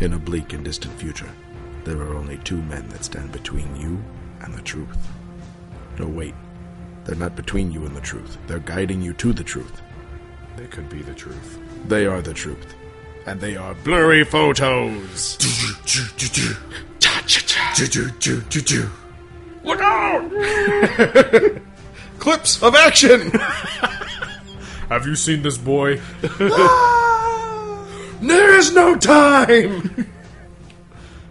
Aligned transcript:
In 0.00 0.14
a 0.14 0.18
bleak 0.18 0.54
and 0.54 0.64
distant 0.64 0.98
future, 0.98 1.28
there 1.84 1.98
are 1.98 2.14
only 2.14 2.38
two 2.38 2.62
men 2.62 2.88
that 2.88 3.04
stand 3.04 3.32
between 3.32 3.76
you 3.76 4.02
and 4.40 4.54
the 4.54 4.62
truth. 4.62 4.96
No, 5.98 6.06
wait. 6.06 6.34
They're 7.04 7.16
not 7.16 7.36
between 7.36 7.70
you 7.70 7.84
and 7.84 7.94
the 7.94 8.00
truth. 8.00 8.38
They're 8.46 8.60
guiding 8.60 9.02
you 9.02 9.12
to 9.14 9.34
the 9.34 9.44
truth. 9.44 9.82
They 10.56 10.66
could 10.68 10.88
be 10.88 11.02
the 11.02 11.12
truth. 11.12 11.58
They 11.86 12.06
are 12.06 12.22
the 12.22 12.32
truth. 12.32 12.74
And 13.26 13.42
they 13.42 13.56
are 13.56 13.74
blurry 13.74 14.24
photos. 14.24 15.36
Look 19.62 19.80
out! 19.80 20.30
Clips 22.18 22.62
of 22.62 22.74
action! 22.74 23.32
Have 24.88 25.06
you 25.06 25.14
seen 25.14 25.42
this 25.42 25.58
boy? 25.58 26.00
There 28.22 28.58
is 28.58 28.74
no 28.74 28.96
time! 28.96 29.89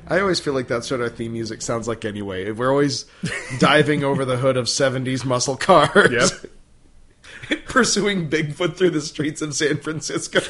I 0.10 0.20
always 0.20 0.40
feel 0.40 0.54
like 0.54 0.68
that's 0.68 0.90
what 0.90 1.02
our 1.02 1.10
theme 1.10 1.34
music 1.34 1.62
sounds 1.62 1.88
like 1.88 2.04
anyway. 2.04 2.52
We're 2.52 2.72
always 2.72 3.06
diving 3.60 4.04
over 4.04 4.26
the 4.26 4.38
hood 4.38 4.58
of 4.58 4.66
70s 4.66 5.24
muscle 5.24 5.56
cars. 5.56 6.34
Yep. 7.52 7.66
Pursuing 7.66 8.30
Bigfoot 8.30 8.76
through 8.76 8.90
the 8.90 9.02
streets 9.02 9.42
of 9.42 9.54
San 9.54 9.78
Francisco. 9.78 10.42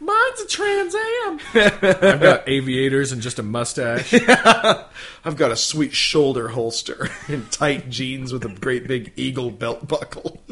Mine's 0.00 0.40
a 0.40 0.46
Trans 0.46 0.94
Am. 0.94 1.40
I've 1.54 2.20
got 2.20 2.48
aviators 2.48 3.12
and 3.12 3.22
just 3.22 3.38
a 3.38 3.42
mustache. 3.42 4.12
I've 5.24 5.36
got 5.36 5.50
a 5.50 5.56
sweet 5.56 5.92
shoulder 5.94 6.48
holster 6.48 7.08
and 7.28 7.50
tight 7.52 7.88
jeans 7.88 8.32
with 8.32 8.44
a 8.44 8.48
great 8.48 8.88
big 8.88 9.12
eagle 9.16 9.50
belt 9.50 9.86
buckle. 9.86 10.42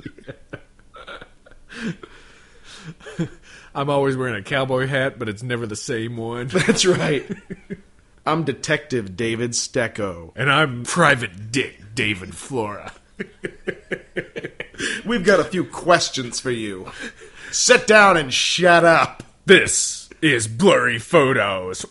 I'm 3.79 3.91
always 3.91 4.17
wearing 4.17 4.35
a 4.35 4.43
cowboy 4.43 4.89
hat, 4.89 5.21
but 5.21 5.29
it's 5.29 5.45
never 5.45 5.65
the 5.65 5.77
same 5.77 6.17
one. 6.17 6.49
That's 6.53 6.85
right. 6.85 7.25
I'm 8.27 8.43
Detective 8.43 9.17
David 9.17 9.53
Stecco. 9.53 10.33
And 10.35 10.51
I'm 10.51 10.83
Private 10.83 11.53
Dick 11.53 11.95
David 11.95 12.35
Flora. 12.35 12.93
We've 15.07 15.25
got 15.25 15.39
a 15.39 15.45
few 15.45 15.63
questions 15.63 16.41
for 16.41 16.51
you. 16.51 16.91
Sit 17.53 17.87
down 17.87 18.17
and 18.17 18.35
shut 18.35 18.85
up. 18.85 19.23
This 19.47 20.11
is 20.21 20.49
Blurry 20.49 20.99
Photos. 20.99 21.87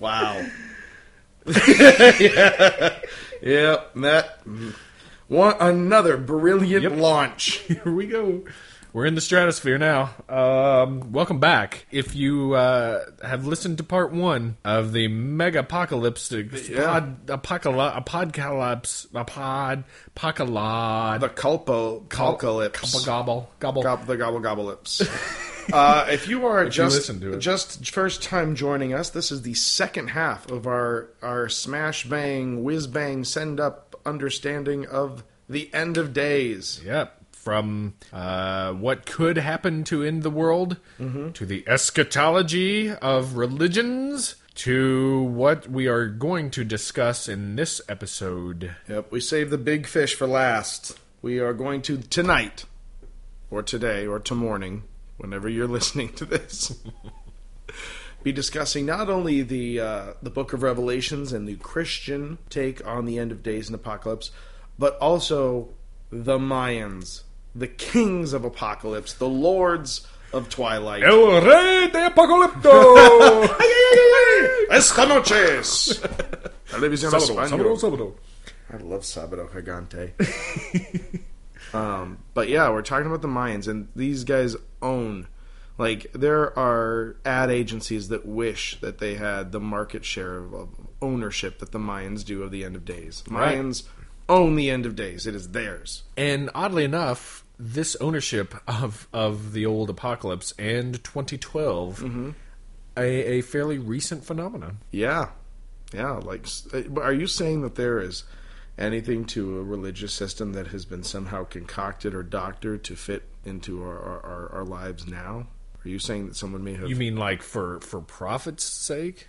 Wow. 0.00 0.44
yeah. 1.46 2.98
Yep, 3.40 3.94
that 3.94 4.44
mm. 4.44 4.74
One 5.32 5.56
another 5.60 6.16
brilliant 6.16 6.82
Yep. 6.82 6.96
launch. 6.96 7.56
Here 7.66 7.82
we 7.92 8.06
go. 8.06 8.44
We're 8.92 9.06
in 9.06 9.14
the 9.14 9.22
stratosphere 9.22 9.78
now. 9.78 10.10
Um, 10.28 11.12
welcome 11.12 11.40
back. 11.40 11.86
If 11.90 12.14
you 12.14 12.52
uh, 12.52 13.00
have 13.24 13.46
listened 13.46 13.78
to 13.78 13.84
part 13.84 14.12
one 14.12 14.58
of 14.66 14.92
the 14.92 15.08
mega 15.08 15.60
apocalypse, 15.60 16.30
Yeah. 16.68 16.84
pod, 16.84 17.30
apocalypse, 17.30 17.96
a 17.96 18.02
podcalypse, 18.02 19.06
a 19.14 19.24
pod, 19.24 19.84
apocalypse, 20.08 21.22
The 21.22 21.28
culpo 21.30 22.06
calcalypse. 22.08 23.06
gobble, 23.06 23.48
gobble. 23.60 23.82
Gob- 23.82 24.06
the 24.06 24.16
gobble 24.18 24.40
gobble 24.40 24.64
lips. 24.64 25.02
Uh, 25.72 26.08
if 26.10 26.26
you 26.26 26.44
are 26.44 26.64
you 26.64 26.70
just 26.70 27.08
it. 27.08 27.38
just 27.38 27.88
first 27.92 28.20
time 28.20 28.56
joining 28.56 28.92
us, 28.92 29.10
this 29.10 29.30
is 29.30 29.42
the 29.42 29.54
second 29.54 30.08
half 30.08 30.50
of 30.50 30.66
our 30.66 31.08
our 31.22 31.48
smash 31.48 32.04
bang 32.04 32.64
whiz 32.64 32.88
bang 32.88 33.22
send 33.22 33.60
up 33.60 33.94
understanding 34.04 34.84
of 34.88 35.22
the 35.52 35.72
end 35.72 35.96
of 35.96 36.12
days. 36.12 36.80
Yep. 36.84 37.18
From 37.32 37.94
uh, 38.12 38.72
what 38.72 39.04
could 39.04 39.36
happen 39.36 39.82
to 39.84 40.04
end 40.04 40.22
the 40.22 40.30
world 40.30 40.76
to 40.98 41.44
the 41.44 41.64
eschatology 41.66 42.92
of 42.92 43.36
religions 43.36 44.36
to 44.54 45.22
what 45.22 45.68
we 45.68 45.86
are 45.86 46.06
going 46.06 46.50
to 46.50 46.64
discuss 46.64 47.28
in 47.28 47.56
this 47.56 47.80
episode. 47.88 48.76
Yep, 48.88 49.10
we 49.10 49.20
saved 49.20 49.50
the 49.50 49.58
big 49.58 49.86
fish 49.86 50.14
for 50.14 50.26
last. 50.26 50.98
We 51.20 51.38
are 51.38 51.52
going 51.52 51.82
to 51.82 51.98
tonight, 51.98 52.64
or 53.50 53.62
today, 53.62 54.06
or 54.06 54.18
to 54.20 54.34
morning, 54.34 54.84
whenever 55.16 55.48
you're 55.48 55.66
listening 55.68 56.12
to 56.14 56.24
this, 56.24 56.78
be 58.22 58.32
discussing 58.32 58.86
not 58.86 59.08
only 59.08 59.42
the 59.42 59.80
uh, 59.80 60.12
the 60.22 60.30
Book 60.30 60.52
of 60.52 60.62
Revelations 60.62 61.32
and 61.32 61.48
the 61.48 61.56
Christian 61.56 62.38
take 62.50 62.86
on 62.86 63.06
the 63.06 63.18
end 63.18 63.32
of 63.32 63.42
days 63.42 63.68
and 63.68 63.74
apocalypse, 63.74 64.30
but 64.78 64.96
also 64.98 65.68
the 66.10 66.38
Mayans, 66.38 67.22
the 67.54 67.66
kings 67.66 68.32
of 68.32 68.44
apocalypse, 68.44 69.14
the 69.14 69.28
lords 69.28 70.06
of 70.32 70.48
twilight. 70.48 71.02
El 71.02 71.40
Rey 71.42 71.88
de 71.88 72.10
Apocalypto! 72.10 73.48
Esta 74.70 75.06
noches. 75.06 76.00
Televisión 76.68 77.10
sábado, 77.10 77.76
sábado. 77.76 78.14
I 78.72 78.76
love 78.78 79.02
Sabado 79.02 79.48
Gigante. 79.50 80.12
um, 81.74 82.18
but 82.32 82.48
yeah, 82.48 82.70
we're 82.70 82.82
talking 82.82 83.06
about 83.06 83.20
the 83.20 83.28
Mayans, 83.28 83.68
and 83.68 83.88
these 83.94 84.24
guys 84.24 84.56
own. 84.80 85.28
Like, 85.76 86.10
there 86.12 86.56
are 86.58 87.16
ad 87.24 87.50
agencies 87.50 88.08
that 88.08 88.24
wish 88.24 88.78
that 88.80 88.98
they 88.98 89.14
had 89.14 89.52
the 89.52 89.60
market 89.60 90.04
share 90.04 90.36
of, 90.36 90.54
of 90.54 90.68
ownership 91.00 91.58
that 91.58 91.72
the 91.72 91.78
Mayans 91.78 92.24
do 92.24 92.42
of 92.42 92.50
the 92.50 92.64
end 92.64 92.76
of 92.76 92.84
days. 92.84 93.22
Right. 93.28 93.74
Own 94.28 94.56
the 94.56 94.70
end 94.70 94.86
of 94.86 94.96
days, 94.96 95.26
it 95.26 95.34
is 95.34 95.50
theirs. 95.50 96.04
And 96.16 96.50
oddly 96.54 96.84
enough, 96.84 97.44
this 97.58 97.96
ownership 97.96 98.54
of 98.66 99.08
of 99.12 99.52
the 99.52 99.66
old 99.66 99.90
apocalypse 99.90 100.52
and 100.58 101.02
2012, 101.02 102.34
a, 102.96 103.00
a 103.00 103.40
fairly 103.42 103.78
recent 103.78 104.24
phenomenon. 104.24 104.78
Yeah. 104.90 105.30
Yeah. 105.92 106.12
Like, 106.12 106.46
uh, 106.72 107.00
are 107.00 107.12
you 107.12 107.26
saying 107.26 107.62
that 107.62 107.74
there 107.74 108.00
is 108.00 108.24
anything 108.78 109.24
to 109.26 109.58
a 109.58 109.62
religious 109.62 110.12
system 110.12 110.52
that 110.54 110.68
has 110.68 110.84
been 110.84 111.02
somehow 111.02 111.44
concocted 111.44 112.14
or 112.14 112.22
doctored 112.22 112.82
to 112.84 112.96
fit 112.96 113.24
into 113.44 113.82
our, 113.82 113.98
our, 113.98 114.50
our, 114.52 114.64
lives 114.64 115.06
now? 115.06 115.46
Are 115.84 115.88
you 115.88 115.98
saying 115.98 116.28
that 116.28 116.36
someone 116.36 116.64
may 116.64 116.74
have. 116.74 116.88
You 116.88 116.96
mean 116.96 117.16
like 117.16 117.42
for 117.42 117.80
for 117.80 118.00
profit's 118.00 118.64
sake? 118.64 119.28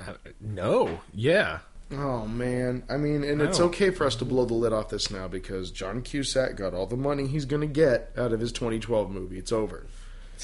Uh, 0.00 0.14
No. 0.40 1.00
Yeah. 1.12 1.60
Oh 1.90 2.26
man, 2.26 2.82
I 2.88 2.98
mean, 2.98 3.24
and 3.24 3.40
it's 3.40 3.60
okay 3.60 3.90
for 3.90 4.06
us 4.06 4.14
to 4.16 4.26
blow 4.26 4.44
the 4.44 4.54
lid 4.54 4.74
off 4.74 4.90
this 4.90 5.10
now 5.10 5.26
because 5.26 5.70
John 5.70 6.02
Cusack 6.02 6.54
got 6.56 6.74
all 6.74 6.86
the 6.86 6.96
money 6.96 7.26
he's 7.26 7.46
going 7.46 7.62
to 7.62 7.66
get 7.66 8.12
out 8.16 8.32
of 8.32 8.40
his 8.40 8.52
2012 8.52 9.10
movie. 9.10 9.38
It's 9.38 9.52
over. 9.52 9.86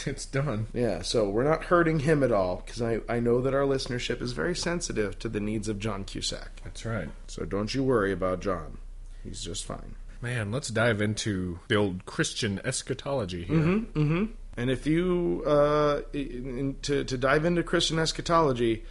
It's 0.07 0.27
done. 0.27 0.67
Yeah, 0.75 1.03
so 1.03 1.29
we're 1.29 1.45
not 1.45 1.65
hurting 1.67 2.01
him 2.01 2.25
at 2.25 2.33
all 2.33 2.65
because 2.67 2.83
I, 2.83 2.99
I 3.09 3.21
know 3.21 3.41
that 3.41 3.55
our 3.55 3.63
listenership 3.63 4.21
is 4.21 4.33
very 4.33 4.57
sensitive 4.57 5.21
to 5.21 5.29
the 5.29 5.39
needs 5.39 5.69
of 5.69 5.79
John 5.79 6.03
Cusack. 6.03 6.63
That's 6.65 6.85
right. 6.85 7.09
So 7.29 7.45
don't 7.45 7.73
you 7.73 7.85
worry 7.85 8.11
about 8.11 8.41
John. 8.41 8.79
He's 9.23 9.41
just 9.41 9.65
fine. 9.65 9.95
Man, 10.21 10.51
let's 10.51 10.67
dive 10.69 11.01
into 11.01 11.61
the 11.69 11.77
old 11.77 12.07
Christian 12.07 12.61
eschatology 12.65 13.45
here. 13.45 13.57
Mm-hmm. 13.57 14.25
And 14.57 14.71
if 14.71 14.85
you 14.85 15.45
uh, 15.47 16.01
in, 16.13 16.59
in- 16.59 16.77
to 16.83 17.05
to 17.05 17.17
dive 17.17 17.45
into 17.45 17.63
Christian 17.63 18.01
eschatology, 18.01 18.85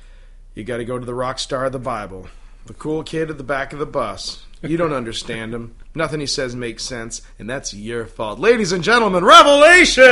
you 0.56 0.64
got 0.64 0.78
to 0.78 0.86
go 0.86 0.98
to 0.98 1.06
the 1.06 1.14
rock 1.16 1.38
star 1.38 1.66
of 1.66 1.74
the 1.74 1.80
Bible, 1.80 2.28
the 2.66 2.74
cool 2.74 3.04
kid 3.04 3.30
at 3.30 3.38
the 3.38 3.44
back 3.44 3.74
of 3.74 3.80
the 3.80 3.86
bus. 3.86 4.46
You 4.62 4.78
don't 4.78 4.94
understand 4.94 5.54
him. 5.54 5.76
Nothing 5.94 6.22
he 6.22 6.26
says 6.26 6.56
makes 6.56 6.84
sense, 6.84 7.22
and 7.38 7.50
that's 7.50 7.74
your 7.74 8.06
fault, 8.06 8.40
ladies 8.40 8.72
and 8.72 8.82
gentlemen. 8.84 9.26
Revelation. 9.26 10.04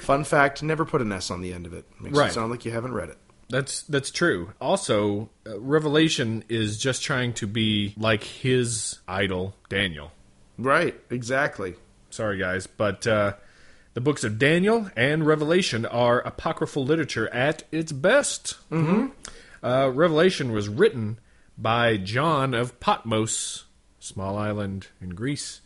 Fun 0.00 0.24
fact: 0.24 0.62
never 0.62 0.84
put 0.84 1.02
an 1.02 1.12
S 1.12 1.30
on 1.30 1.40
the 1.42 1.52
end 1.52 1.66
of 1.66 1.72
it. 1.72 1.84
Makes 2.00 2.16
Right. 2.16 2.30
it 2.30 2.34
sound 2.34 2.50
like 2.50 2.64
you 2.64 2.70
haven't 2.70 2.94
read 2.94 3.08
it. 3.08 3.18
That's 3.50 3.82
that's 3.82 4.10
true. 4.10 4.52
Also, 4.60 5.30
uh, 5.46 5.58
Revelation 5.58 6.44
is 6.48 6.78
just 6.78 7.02
trying 7.02 7.32
to 7.34 7.46
be 7.46 7.94
like 7.96 8.22
his 8.22 8.98
idol, 9.08 9.54
Daniel. 9.68 10.12
Right? 10.58 10.94
Exactly. 11.10 11.74
Sorry, 12.10 12.38
guys, 12.38 12.66
but 12.66 13.06
uh, 13.06 13.34
the 13.94 14.00
books 14.00 14.22
of 14.24 14.38
Daniel 14.38 14.90
and 14.96 15.26
Revelation 15.26 15.84
are 15.86 16.20
apocryphal 16.20 16.84
literature 16.84 17.28
at 17.34 17.64
its 17.72 17.90
best. 17.92 18.56
Mm-hmm. 18.70 19.08
Uh, 19.62 19.90
Revelation 19.92 20.52
was 20.52 20.68
written 20.68 21.18
by 21.56 21.96
John 21.96 22.54
of 22.54 22.78
Patmos, 22.80 23.64
small 23.98 24.36
island 24.38 24.88
in 25.00 25.10
Greece, 25.10 25.60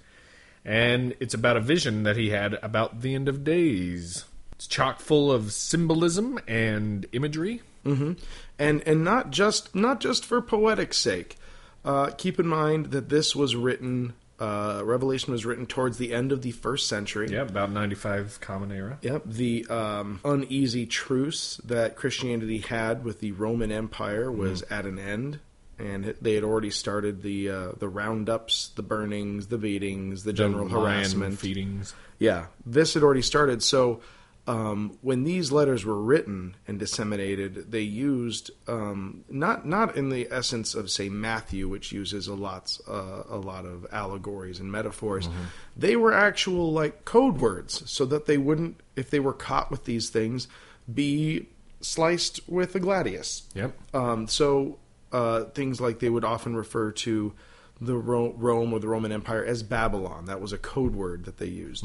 and 0.65 1.15
it's 1.21 1.35
about 1.35 1.57
a 1.57 1.61
vision 1.61 2.03
that 2.05 2.17
he 2.17 2.31
had 2.31 2.55
about 2.63 3.01
the 3.03 3.15
end 3.15 3.29
of 3.29 3.45
days. 3.45 4.25
It's 4.53 4.67
chock 4.67 5.01
full 5.01 5.31
of 5.31 5.53
symbolism 5.53 6.39
and 6.47 7.07
imagery. 7.13 7.63
and 7.85 8.83
and 8.87 9.03
not 9.05 9.31
just 9.31 9.75
not 9.75 10.01
just 10.01 10.25
for 10.25 10.41
poetic 10.41 10.95
sake. 10.95 11.37
Uh, 11.85 12.11
keep 12.11 12.39
in 12.39 12.47
mind 12.47 12.87
that 12.93 13.09
this 13.09 13.35
was 13.35 13.57
written. 13.57 14.15
Uh, 14.43 14.83
Revelation 14.85 15.33
was 15.33 15.47
written 15.47 15.67
towards 15.67 15.99
the 15.99 16.13
end 16.13 16.33
of 16.33 16.43
the 16.43 16.51
first 16.51 16.89
century. 16.89 17.29
Yeah, 17.31 17.43
about 17.43 17.71
95 17.71 18.41
Common 18.41 18.73
Era. 18.73 18.99
Yep. 19.03 19.23
The 19.27 19.67
um, 19.69 20.19
uneasy 20.25 20.85
truce 20.87 21.59
that 21.65 21.95
Christianity 21.95 22.59
had 22.59 23.05
with 23.05 23.21
the 23.21 23.31
Roman 23.33 23.71
Empire 23.71 24.33
was 24.33 24.63
at 24.63 24.85
an 24.85 24.99
end, 24.99 25.39
and 25.79 26.15
they 26.21 26.35
had 26.35 26.43
already 26.43 26.71
started 26.71 27.23
the 27.23 27.51
uh, 27.51 27.73
the 27.79 27.89
roundups, 27.89 28.71
the 28.75 28.83
burnings, 28.83 29.47
the 29.47 29.59
beatings, 29.59 30.25
the 30.25 30.33
general 30.33 30.67
The 30.69 30.81
harassment. 30.81 31.39
feedings. 31.39 31.95
Yeah, 32.19 32.47
this 32.67 32.95
had 32.95 33.05
already 33.05 33.23
started. 33.23 33.63
So 33.63 34.01
um, 34.47 34.99
when 35.03 35.23
these 35.23 35.53
letters 35.53 35.85
were 35.85 36.01
written 36.01 36.57
and 36.67 36.79
disseminated, 36.79 37.71
they 37.71 37.83
used 37.83 38.51
um, 38.67 39.25
not 39.29 39.67
not 39.67 39.97
in 39.97 40.09
the 40.09 40.27
essence 40.31 40.75
of 40.75 40.91
say 40.91 41.09
Matthew, 41.09 41.69
which 41.69 41.93
uses 41.93 42.27
a 42.27 42.35
lot 42.35 42.77
uh, 42.89 43.23
a 43.29 43.37
lot 43.37 43.65
of 43.65 43.87
allegories 43.93 44.59
and 44.59 44.73
metaphors. 44.73 45.29
They 45.77 45.95
were 45.95 46.13
actual 46.13 46.73
like 46.73 47.05
code 47.05 47.39
words, 47.41 47.89
so 47.89 48.05
that 48.07 48.27
they 48.27 48.37
wouldn't, 48.37 48.81
if 48.97 49.11
they 49.11 49.21
were 49.21 49.33
caught 49.33 49.71
with 49.71 49.85
these 49.85 50.11
things, 50.11 50.49
be 50.93 51.47
sliced 51.81 52.41
with 52.49 52.75
a 52.75 52.81
gladius. 52.81 53.43
Yep. 53.55 53.73
Um, 53.95 54.27
so 54.27 54.79
uh, 55.13 55.45
things 55.45 55.81
like 55.81 56.01
they 56.01 56.11
would 56.11 56.25
often 56.25 56.57
refer 56.57 56.91
to 56.91 57.33
the 57.81 57.97
Ro- 57.97 58.35
Rome 58.37 58.73
or 58.73 58.81
the 58.81 58.89
Roman 58.89 59.13
Empire 59.13 59.45
as 59.45 59.63
Babylon. 59.63 60.27
That 60.27 60.41
was 60.41 60.53
a 60.53 60.59
code 60.59 60.95
word 60.95 61.25
that 61.27 61.39
they 61.39 61.47
used. 61.47 61.85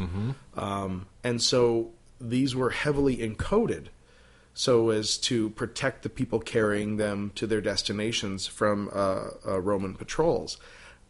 Um, 0.56 1.08
and 1.24 1.42
so 1.42 1.92
these 2.20 2.56
were 2.56 2.70
heavily 2.72 3.18
encoded 3.18 3.88
so 4.54 4.90
as 4.90 5.18
to 5.20 5.52
protect 5.52 6.02
the 6.04 6.10
people 6.10 6.40
carrying 6.40 6.98
them 6.98 7.32
to 7.36 7.46
their 7.46 7.62
destinations 7.62 8.48
from 8.48 8.90
uh, 8.92 9.26
uh, 9.46 9.60
Roman 9.62 9.94
patrols. 9.94 10.58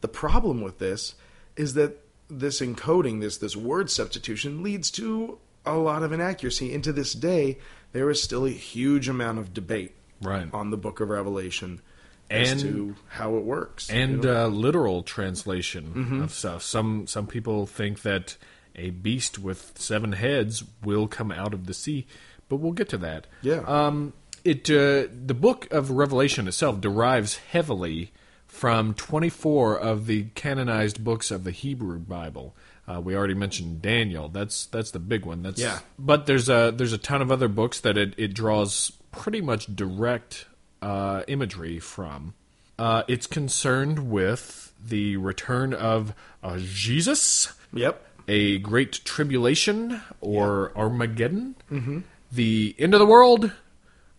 The 0.02 0.10
problem 0.10 0.62
with 0.62 0.80
this 0.80 1.16
is 1.56 1.74
that 1.76 2.04
this 2.30 2.60
encoding, 2.60 3.22
this 3.22 3.38
this 3.38 3.56
word 3.56 3.90
substitution, 3.90 4.62
leads 4.64 4.92
to 4.92 5.38
a 5.66 5.76
lot 5.78 6.04
of 6.04 6.12
inaccuracy. 6.12 6.74
And 6.74 6.84
to 6.84 6.92
this 6.92 7.14
day, 7.14 7.58
there 7.94 8.10
is 8.10 8.22
still 8.22 8.46
a 8.46 8.50
huge 8.52 9.08
amount 9.08 9.40
of 9.40 9.54
debate 9.54 9.94
Right. 10.22 10.50
on 10.54 10.72
the 10.72 10.78
Book 10.78 11.00
of 11.00 11.10
Revelation 11.10 11.80
as 12.30 12.52
And- 12.52 12.62
to 12.62 12.96
how 13.08 13.38
it 13.38 13.44
works. 13.46 13.90
and 13.90 14.24
you 14.26 14.30
know? 14.30 14.46
uh, 14.46 14.48
literal 14.50 15.04
translation 15.04 15.94
Mm-hmm. 15.96 16.22
of 16.24 16.34
stuff. 16.34 16.64
Some 16.64 17.08
some 17.08 17.28
people 17.28 17.66
think 17.66 18.02
that 18.02 18.36
a 18.78 18.92
beast 18.92 19.40
with 19.40 19.74
seven 19.78 20.14
heads 20.14 20.64
will 20.84 21.08
come 21.08 21.32
out 21.32 21.54
of 21.54 21.66
the 21.66 21.74
sea, 21.74 22.06
but 22.50 22.58
we'll 22.58 22.74
get 22.74 22.90
to 22.90 22.98
that. 23.00 23.28
Yeah. 23.42 23.64
Um, 23.68 24.14
it 24.44 24.70
uh, 24.70 25.08
the 25.26 25.36
book 25.38 25.72
of 25.72 25.92
Revelation 25.92 26.48
itself 26.48 26.80
derives 26.80 27.38
heavily 27.38 28.12
from 28.46 28.94
24 28.94 29.78
of 29.78 30.08
the 30.08 30.26
canonized 30.36 31.04
books 31.04 31.32
of 31.32 31.44
the 31.44 31.52
Hebrew 31.52 32.00
Bible. 32.00 32.56
Uh, 32.88 33.02
we 33.02 33.16
already 33.16 33.34
mentioned 33.34 33.82
Daniel. 33.82 34.30
That's 34.30 34.66
that's 34.68 34.92
the 34.92 35.00
big 35.00 35.26
one. 35.26 35.44
That's 35.44 35.60
Yeah. 35.60 35.80
But 36.00 36.26
there's 36.26 36.48
a 36.48 36.74
there's 36.76 36.94
a 36.94 36.98
ton 36.98 37.22
of 37.22 37.32
other 37.32 37.50
books 37.50 37.80
that 37.82 37.98
it, 37.98 38.14
it 38.18 38.34
draws 38.34 38.94
pretty 39.12 39.42
much 39.42 39.76
direct 39.76 40.46
uh, 40.82 41.24
imagery 41.28 41.80
from. 41.80 42.34
Uh, 42.80 43.04
it's 43.08 43.28
concerned 43.28 44.10
with 44.10 44.72
the 44.84 45.18
return 45.18 45.74
of 45.74 46.14
uh, 46.44 46.58
Jesus, 46.60 47.54
yep. 47.74 48.07
A 48.28 48.58
great 48.60 49.06
tribulation 49.06 50.02
or 50.22 50.72
Armageddon, 50.78 51.56
mm-hmm. 51.72 52.00
the 52.32 52.76
end 52.78 52.94
of 52.94 53.00
the 53.00 53.06
world, 53.06 53.52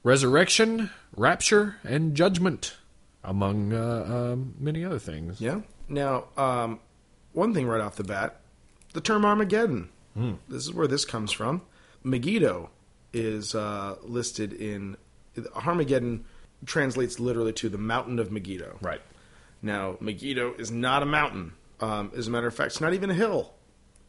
resurrection, 0.03 0.91
rapture, 1.17 1.77
and 1.85 2.15
judgment, 2.15 2.77
among 3.23 3.73
uh, 3.73 4.33
um, 4.33 4.55
many 4.59 4.85
other 4.85 4.99
things. 4.99 5.41
Yeah. 5.41 5.61
Now, 5.89 6.25
um, 6.37 6.81
one 7.33 7.55
thing 7.55 7.67
right 7.67 7.81
off 7.81 7.97
the 7.97 8.05
bat, 8.05 8.41
the 8.93 9.01
term 9.01 9.25
Armageddon. 9.25 9.91
This 10.49 10.65
is 10.65 10.73
where 10.73 10.89
this 10.89 11.05
comes 11.05 11.31
from. 11.31 11.63
Megiddo 12.03 12.71
is 13.13 13.55
uh, 13.55 13.97
listed 14.03 14.53
in 14.53 14.97
Armageddon 15.55 16.25
translates 16.67 17.21
literally 17.21 17.53
to 17.55 17.69
the 17.69 17.79
mountain 17.79 18.19
of 18.19 18.33
Megiddo. 18.33 18.79
Right. 18.81 19.01
Now, 19.63 19.97
Megiddo 20.01 20.55
is 20.55 20.71
not 20.71 21.03
a 21.03 21.07
mountain. 21.07 21.53
Um, 21.81 22.11
as 22.17 22.27
a 22.27 22.31
matter 22.31 22.49
of 22.49 22.55
fact, 22.55 22.73
it's 22.73 22.81
not 22.81 22.95
even 22.95 23.11
a 23.11 23.15
hill. 23.15 23.53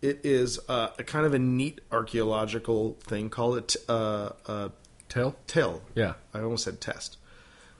It 0.01 0.21
is 0.23 0.59
uh, 0.69 0.89
a 0.97 1.03
kind 1.03 1.25
of 1.25 1.33
a 1.33 1.39
neat 1.39 1.81
archaeological 1.91 2.97
thing. 3.03 3.29
Call 3.29 3.55
it 3.55 3.75
uh, 3.87 4.31
a 4.47 4.71
Tell? 5.09 5.35
till. 5.47 5.81
Yeah. 5.95 6.13
I 6.33 6.41
almost 6.41 6.63
said 6.63 6.79
test. 6.79 7.17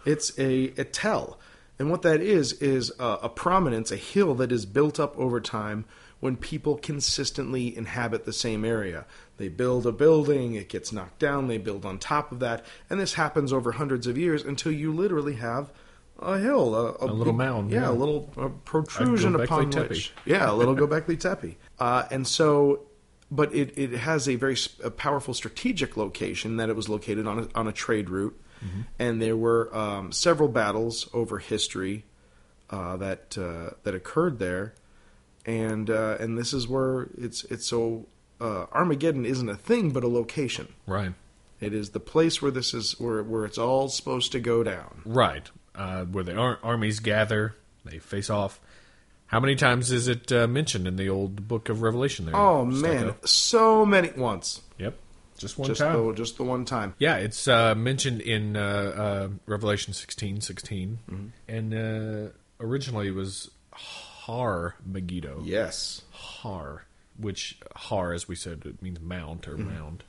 It's 0.06 0.38
a, 0.40 0.74
a 0.78 0.84
tell. 0.84 1.40
And 1.78 1.90
what 1.90 2.02
that 2.02 2.22
is, 2.22 2.54
is 2.54 2.92
a, 3.00 3.20
a 3.24 3.30
prominence, 3.30 3.92
a 3.92 3.96
hill 3.96 4.36
that 4.36 4.52
is 4.52 4.66
built 4.66 5.00
up 5.00 5.18
over 5.18 5.40
time 5.40 5.86
when 6.20 6.36
people 6.36 6.76
consistently 6.76 7.76
inhabit 7.76 8.26
the 8.26 8.34
same 8.34 8.66
area. 8.66 9.06
They 9.38 9.48
build 9.48 9.88
a 9.88 9.94
building, 9.94 10.56
it 10.56 10.68
gets 10.68 10.92
knocked 10.92 11.20
down, 11.20 11.48
they 11.48 11.58
build 11.58 11.86
on 11.86 11.98
top 11.98 12.34
of 12.34 12.40
that, 12.40 12.66
and 12.90 13.00
this 13.00 13.14
happens 13.14 13.54
over 13.54 13.72
hundreds 13.72 14.08
of 14.08 14.18
years 14.18 14.44
until 14.44 14.74
you 14.74 14.92
literally 14.92 15.36
have 15.36 15.72
a 16.22 16.38
hill, 16.38 16.76
a, 16.76 16.98
A 17.00 17.08
little 17.08 17.32
mound, 17.32 17.72
yeah, 17.72 17.84
yeah. 17.84 17.90
a 17.90 17.92
little 17.92 18.30
a 18.36 18.50
protrusion 18.50 19.36
upon 19.36 19.72
which, 19.72 20.12
yeah, 20.26 20.52
a 20.52 20.54
little 20.54 20.76
Gobekli 20.76 21.18
Tepe, 21.18 21.56
uh, 21.80 22.04
and 22.12 22.28
so, 22.28 22.82
but 23.32 23.54
it, 23.54 23.78
it 23.78 23.92
has 23.92 24.28
a 24.28 24.36
very 24.36 24.58
a 24.84 24.92
powerful 24.92 25.34
strategic 25.34 25.96
location 25.98 26.58
that 26.58 26.70
it 26.70 26.76
was 26.76 26.90
located 26.90 27.26
on 27.28 27.40
a, 27.40 27.48
on 27.56 27.68
a 27.68 27.72
trade 27.72 28.10
route, 28.10 28.40
Mm-hmm. 28.64 28.82
and 29.00 29.22
there 29.22 29.38
were 29.38 29.74
um, 29.74 30.12
several 30.12 30.50
battles 30.50 31.10
over 31.14 31.40
history 31.40 32.04
uh, 32.70 32.98
that 32.98 33.38
uh, 33.38 33.70
that 33.84 33.96
occurred 33.96 34.38
there, 34.38 34.74
and 35.46 35.90
uh, 35.90 36.18
and 36.20 36.38
this 36.38 36.52
is 36.54 36.68
where 36.68 37.08
it's 37.18 37.46
it's 37.46 37.66
so 37.66 38.06
uh, 38.42 38.66
Armageddon 38.74 39.26
isn't 39.26 39.48
a 39.48 39.56
thing 39.56 39.92
but 39.92 40.04
a 40.04 40.10
location. 40.10 40.68
Right. 40.86 41.14
It 41.62 41.74
is 41.74 41.92
the 41.92 42.02
place 42.02 42.42
where 42.42 42.52
this 42.52 42.74
is 42.74 43.00
where 43.00 43.24
where 43.24 43.46
it's 43.46 43.58
all 43.58 43.88
supposed 43.88 44.34
to 44.34 44.42
go 44.42 44.62
down. 44.64 45.04
Right. 45.06 45.50
Uh, 45.74 46.04
where 46.04 46.26
the 46.26 46.36
ar- 46.36 46.60
armies 46.62 47.00
gather, 47.00 47.56
they 47.86 48.00
face 48.00 48.30
off. 48.30 48.60
How 49.30 49.40
many 49.40 49.56
times 49.56 49.92
is 49.92 50.08
it 50.08 50.32
uh, 50.32 50.48
mentioned 50.48 50.88
in 50.88 50.96
the 50.96 51.10
old 51.10 51.48
book 51.48 51.70
of 51.70 51.82
Revelation 51.82 52.26
there? 52.26 52.36
Oh 52.36 52.66
man, 52.66 53.14
so 53.24 53.86
many 53.86 54.12
once. 54.18 54.62
Yep. 54.78 54.96
Just 55.38 55.58
one 55.58 55.68
just 55.68 55.80
time. 55.80 56.06
the 56.08 56.14
just 56.14 56.38
the 56.38 56.44
one 56.44 56.66
time. 56.66 56.96
Yeah, 57.00 57.16
it's 57.16 57.48
uh, 57.48 57.74
mentioned 57.76 58.22
in 58.22 58.58
uh, 58.58 58.60
uh, 58.62 59.28
Revelation 59.46 59.94
sixteen 59.94 60.42
sixteen, 60.42 61.00
Mm-hmm. 61.10 61.28
and 61.48 61.74
uh, 61.74 62.32
originally 62.60 63.08
it 63.08 63.16
was 63.16 63.50
Har 63.72 64.76
Megiddo. 64.86 65.42
Yes. 65.46 66.02
Har, 66.12 66.86
which 67.18 67.58
Har, 67.76 68.14
as 68.14 68.28
we 68.28 68.36
said, 68.36 68.64
it 68.66 68.82
means 68.82 69.00
mount 69.00 69.48
or 69.48 69.56
Mm-hmm. 69.56 69.74
mound. 69.74 70.04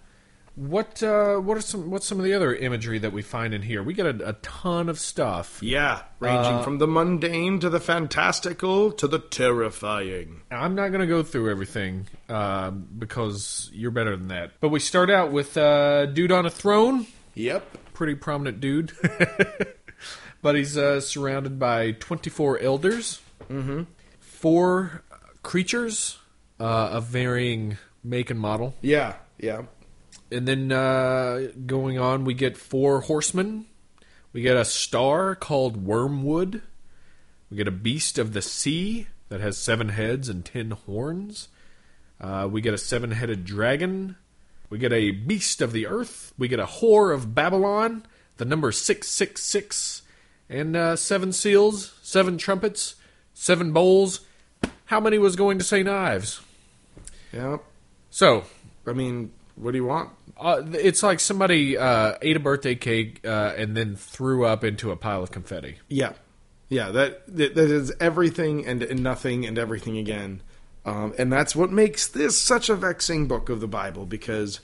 What 0.60 1.02
uh, 1.02 1.36
what 1.36 1.56
are 1.56 1.62
some 1.62 1.90
what's 1.90 2.04
some 2.04 2.18
of 2.18 2.24
the 2.24 2.34
other 2.34 2.54
imagery 2.54 2.98
that 2.98 3.14
we 3.14 3.22
find 3.22 3.54
in 3.54 3.62
here? 3.62 3.82
We 3.82 3.94
get 3.94 4.04
a, 4.04 4.28
a 4.28 4.32
ton 4.34 4.90
of 4.90 4.98
stuff. 4.98 5.58
Yeah, 5.62 6.02
ranging 6.18 6.56
Uh, 6.56 6.62
from 6.62 6.76
the 6.76 6.86
mundane 6.86 7.60
to 7.60 7.70
the 7.70 7.80
fantastical 7.80 8.92
to 8.92 9.08
the 9.08 9.18
terrifying. 9.18 10.42
I'm 10.50 10.74
not 10.74 10.88
going 10.88 11.00
to 11.00 11.06
go 11.06 11.22
through 11.22 11.50
everything 11.50 12.08
uh, 12.28 12.72
because 12.72 13.70
you're 13.72 13.90
better 13.90 14.14
than 14.14 14.28
that. 14.28 14.50
But 14.60 14.68
we 14.68 14.80
start 14.80 15.08
out 15.08 15.32
with 15.32 15.56
uh, 15.56 16.04
dude 16.04 16.30
on 16.30 16.44
a 16.44 16.50
throne. 16.50 17.06
Yep. 17.34 17.94
pretty 17.94 18.16
prominent 18.16 18.60
dude. 18.60 18.92
but 20.42 20.56
he's 20.56 20.76
uh, 20.76 21.00
surrounded 21.00 21.58
by 21.58 21.92
24 21.92 22.58
elders, 22.58 23.22
mm-hmm. 23.48 23.84
four 24.20 25.04
creatures 25.42 26.18
uh, 26.58 26.64
of 26.64 27.06
varying 27.06 27.78
make 28.04 28.28
and 28.28 28.38
model. 28.38 28.74
Yeah. 28.82 29.14
Yeah. 29.38 29.62
And 30.30 30.46
then 30.46 30.70
uh, 30.70 31.48
going 31.66 31.98
on, 31.98 32.24
we 32.24 32.34
get 32.34 32.56
four 32.56 33.00
horsemen. 33.00 33.66
We 34.32 34.42
get 34.42 34.56
a 34.56 34.64
star 34.64 35.34
called 35.34 35.84
Wormwood. 35.84 36.62
We 37.50 37.56
get 37.56 37.66
a 37.66 37.72
beast 37.72 38.18
of 38.18 38.32
the 38.32 38.42
sea 38.42 39.08
that 39.28 39.40
has 39.40 39.58
seven 39.58 39.88
heads 39.88 40.28
and 40.28 40.44
ten 40.44 40.70
horns. 40.70 41.48
Uh, 42.20 42.48
we 42.50 42.60
get 42.60 42.74
a 42.74 42.78
seven 42.78 43.12
headed 43.12 43.44
dragon. 43.44 44.16
We 44.68 44.78
get 44.78 44.92
a 44.92 45.10
beast 45.10 45.60
of 45.60 45.72
the 45.72 45.86
earth. 45.86 46.32
We 46.38 46.46
get 46.46 46.60
a 46.60 46.66
whore 46.66 47.12
of 47.12 47.34
Babylon, 47.34 48.06
the 48.36 48.44
number 48.44 48.70
666, 48.70 50.02
and 50.48 50.76
uh, 50.76 50.96
seven 50.96 51.32
seals, 51.32 51.94
seven 52.02 52.38
trumpets, 52.38 52.94
seven 53.34 53.72
bowls. 53.72 54.20
How 54.84 55.00
many 55.00 55.18
was 55.18 55.34
going 55.34 55.58
to 55.58 55.64
say 55.64 55.82
knives? 55.82 56.40
Yep. 57.32 57.64
So, 58.10 58.44
I 58.86 58.92
mean, 58.92 59.32
what 59.56 59.72
do 59.72 59.78
you 59.78 59.86
want? 59.86 60.10
Uh, 60.40 60.62
it's 60.72 61.02
like 61.02 61.20
somebody 61.20 61.76
uh, 61.76 62.14
ate 62.22 62.36
a 62.36 62.40
birthday 62.40 62.74
cake 62.74 63.20
uh, 63.24 63.52
and 63.56 63.76
then 63.76 63.96
threw 63.96 64.44
up 64.44 64.64
into 64.64 64.90
a 64.90 64.96
pile 64.96 65.22
of 65.22 65.30
confetti. 65.30 65.76
Yeah, 65.88 66.14
yeah. 66.68 66.90
That 66.90 67.26
that, 67.36 67.54
that 67.54 67.70
is 67.70 67.92
everything 68.00 68.66
and, 68.66 68.82
and 68.82 69.02
nothing 69.02 69.46
and 69.46 69.58
everything 69.58 69.98
again, 69.98 70.42
um, 70.84 71.14
and 71.18 71.32
that's 71.32 71.54
what 71.54 71.70
makes 71.70 72.08
this 72.08 72.40
such 72.40 72.68
a 72.68 72.74
vexing 72.74 73.26
book 73.28 73.48
of 73.48 73.60
the 73.60 73.68
Bible 73.68 74.06
because 74.06 74.60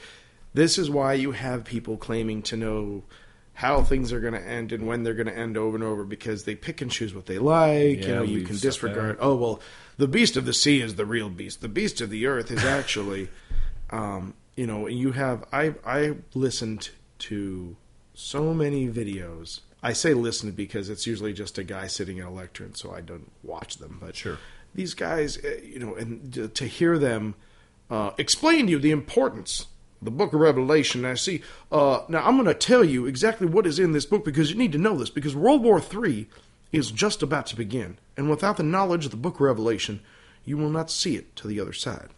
this 0.54 0.78
is 0.78 0.88
why 0.88 1.12
you 1.12 1.33
have 1.33 1.64
people 1.64 1.97
claiming 1.97 2.42
to 2.42 2.56
know 2.56 3.04
how 3.56 3.83
things 3.83 4.12
are 4.12 4.21
going 4.21 4.35
to 4.35 4.40
end 4.47 4.71
and 4.71 4.87
when 4.87 5.02
they're 5.02 5.14
going 5.14 5.26
to 5.26 5.37
end 5.37 5.56
over 5.56 5.76
and 5.76 5.85
over 5.85 6.04
because 6.04 6.45
they 6.45 6.54
pick 6.54 6.83
and 6.83 6.90
choose 6.90 7.14
what 7.14 7.25
they 7.25 7.38
like. 7.38 8.02
you 8.02 8.14
know, 8.14 8.23
you 8.23 8.42
can 8.42 8.56
disregard. 8.56 9.16
Oh 9.21 9.35
well, 9.35 9.61
the 9.97 10.09
beast 10.09 10.37
of 10.37 10.45
the 10.45 10.52
sea 10.52 10.80
is 10.80 10.97
the 10.97 11.06
real 11.06 11.30
beast. 11.30 11.62
The 11.62 11.68
beast 11.68 12.00
of 12.00 12.11
the 12.11 12.26
earth 12.26 12.50
is 12.50 12.64
actually, 12.64 13.28
um, 13.90 14.35
you 14.56 14.66
know, 14.66 14.86
you 14.88 15.12
have 15.12 15.44
I 15.52 15.75
I 15.84 16.16
listened 16.34 16.90
to 17.20 17.76
so 18.14 18.52
many 18.54 18.88
videos 18.88 19.60
I 19.82 19.92
say 19.92 20.14
listen 20.14 20.50
because 20.52 20.88
it's 20.90 21.06
usually 21.06 21.32
just 21.32 21.58
a 21.58 21.62
guy 21.64 21.86
sitting 21.86 22.18
at 22.18 22.26
a 22.26 22.30
lectern, 22.30 22.75
so 22.75 22.92
I 22.92 23.00
don't 23.02 23.30
watch 23.44 23.76
them. 23.76 23.98
But 24.00 24.16
Sure. 24.16 24.38
these 24.75 24.94
guys, 24.94 25.38
uh, 25.44 25.60
you 25.62 25.78
know, 25.78 25.94
and 25.94 26.32
to- 26.34 26.48
to 26.48 26.66
hear 26.66 26.98
them 26.98 27.34
uh, 27.90 28.10
explain 28.18 28.66
to 28.66 28.72
you 28.72 28.78
the 28.80 28.90
importance 28.90 29.66
the 30.02 30.10
Book 30.10 30.32
of 30.34 30.40
Revelation. 30.40 31.04
I 31.04 31.14
see. 31.14 31.40
Uh, 31.72 32.00
now 32.08 32.26
I'm 32.26 32.34
going 32.36 32.46
to 32.46 32.54
tell 32.54 32.84
you 32.84 33.06
exactly 33.06 33.46
what 33.46 33.66
is 33.66 33.78
in 33.78 33.92
this 33.92 34.04
book 34.06 34.25
because 34.25 34.50
you 34.50 34.56
need 34.56 34.72
to 34.72 34.78
know 34.78 34.96
this 34.98 35.08
because 35.10 35.34
World 35.36 35.62
War 35.62 35.80
III 35.80 36.28
is 36.72 36.90
just 36.90 37.22
about 37.22 37.46
to 37.46 37.56
begin, 37.56 37.98
and 38.16 38.28
without 38.28 38.56
the 38.56 38.62
knowledge 38.62 39.04
of 39.06 39.10
the 39.12 39.16
Book 39.16 39.36
of 39.36 39.40
Revelation, 39.42 40.00
you 40.44 40.58
will 40.58 40.68
not 40.68 40.90
see 40.90 41.16
it 41.16 41.34
to 41.36 41.46
the 41.48 41.60
other 41.60 41.72
side. 41.72 42.08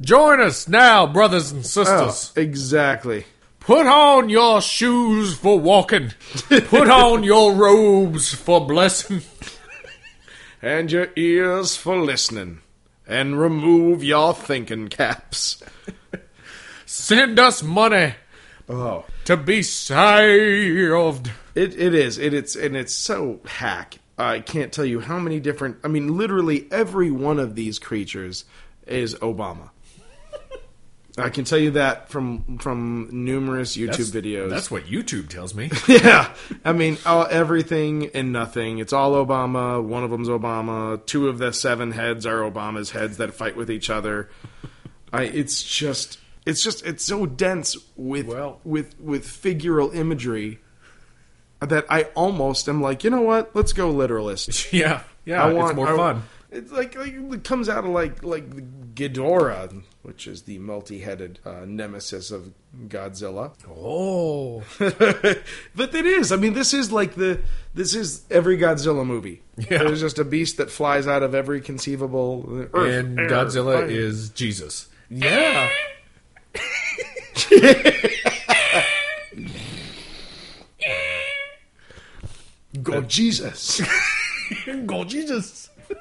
Join 0.00 0.40
us 0.40 0.68
now, 0.68 1.06
brothers 1.06 1.50
and 1.50 1.60
oh, 1.60 1.62
sisters. 1.64 2.32
Oh, 2.36 2.40
exactly. 2.40 3.24
Put 3.60 3.86
on 3.86 4.28
your 4.28 4.62
shoes 4.62 5.36
for 5.36 5.58
walking. 5.58 6.12
Put 6.48 6.88
on 6.88 7.22
your 7.24 7.52
robes 7.52 8.32
for 8.32 8.66
blessing. 8.66 9.22
and 10.62 10.90
your 10.90 11.08
ears 11.16 11.76
for 11.76 11.98
listening, 11.98 12.60
and 13.06 13.38
remove 13.38 14.02
your 14.02 14.34
thinking 14.34 14.88
caps. 14.88 15.62
Send 16.86 17.38
us 17.38 17.62
money 17.62 18.14
Oh, 18.70 19.04
to 19.24 19.36
be 19.36 19.62
saved. 19.62 21.30
it 21.54 21.78
it 21.78 21.94
is 21.94 22.18
it 22.18 22.34
it's 22.34 22.54
and 22.54 22.76
it's 22.76 22.94
so 22.94 23.40
hack. 23.46 23.98
I 24.18 24.40
can't 24.40 24.72
tell 24.72 24.84
you 24.84 25.00
how 25.00 25.18
many 25.18 25.40
different. 25.40 25.78
I 25.84 25.88
mean, 25.88 26.16
literally 26.16 26.66
every 26.70 27.10
one 27.10 27.38
of 27.38 27.54
these 27.54 27.78
creatures 27.78 28.44
is 28.86 29.14
Obama. 29.16 29.70
I 31.18 31.30
can 31.30 31.44
tell 31.44 31.58
you 31.58 31.72
that 31.72 32.08
from 32.10 32.58
from 32.58 33.08
numerous 33.10 33.76
YouTube 33.76 34.10
videos. 34.12 34.50
That's 34.50 34.70
what 34.70 34.84
YouTube 34.84 35.28
tells 35.28 35.54
me. 35.54 35.70
yeah, 35.88 36.32
I 36.64 36.72
mean, 36.72 36.98
all, 37.04 37.26
everything 37.28 38.10
and 38.14 38.32
nothing. 38.32 38.78
It's 38.78 38.92
all 38.92 39.12
Obama. 39.12 39.82
One 39.82 40.04
of 40.04 40.10
them's 40.10 40.28
Obama. 40.28 41.04
Two 41.06 41.28
of 41.28 41.38
the 41.38 41.52
seven 41.52 41.92
heads 41.92 42.26
are 42.26 42.40
Obama's 42.40 42.90
heads 42.90 43.16
that 43.18 43.34
fight 43.34 43.56
with 43.56 43.70
each 43.70 43.90
other. 43.90 44.28
I. 45.12 45.24
It's 45.24 45.62
just. 45.62 46.18
It's 46.46 46.62
just. 46.62 46.84
It's 46.86 47.04
so 47.04 47.26
dense 47.26 47.76
with 47.96 48.26
Well- 48.26 48.60
with 48.64 48.98
with 49.00 49.26
figural 49.26 49.94
imagery 49.94 50.60
that 51.60 51.84
I 51.90 52.04
almost 52.14 52.68
am 52.68 52.80
like, 52.80 53.02
you 53.02 53.10
know 53.10 53.22
what? 53.22 53.54
Let's 53.54 53.72
go 53.72 53.90
literalist. 53.90 54.72
yeah, 54.72 55.02
yeah, 55.24 55.42
I 55.44 55.52
want 55.52 55.70
it's 55.70 55.76
more 55.76 55.88
I- 55.92 55.96
fun. 55.96 56.22
It's 56.50 56.72
like, 56.72 56.96
like 56.96 57.12
it 57.12 57.44
comes 57.44 57.68
out 57.68 57.84
of 57.84 57.90
like 57.90 58.22
like 58.22 58.48
the 58.54 58.62
Ghidorah, 58.98 59.82
which 60.02 60.26
is 60.26 60.42
the 60.42 60.58
multi-headed 60.58 61.38
uh, 61.46 61.64
nemesis 61.64 62.32
of 62.32 62.52
Godzilla. 62.88 63.52
Oh, 63.68 64.64
but 65.76 65.94
it 65.94 66.04
is. 66.04 66.32
I 66.32 66.36
mean, 66.36 66.54
this 66.54 66.74
is 66.74 66.90
like 66.90 67.14
the 67.14 67.40
this 67.74 67.94
is 67.94 68.24
every 68.28 68.58
Godzilla 68.58 69.06
movie. 69.06 69.42
Yeah. 69.56 69.84
There's 69.84 70.00
just 70.00 70.18
a 70.18 70.24
beast 70.24 70.56
that 70.56 70.68
flies 70.68 71.06
out 71.06 71.22
of 71.22 71.32
every 71.32 71.60
conceivable. 71.60 72.66
Earth, 72.74 72.74
and 72.74 73.20
air, 73.20 73.28
Godzilla 73.28 73.74
fire. 73.74 73.86
is 73.86 74.30
Jesus. 74.30 74.88
Yeah. 75.08 75.70
go 82.82 83.02
Jesus. 83.02 83.80
Go 84.86 85.04
Jesus. 85.04 85.70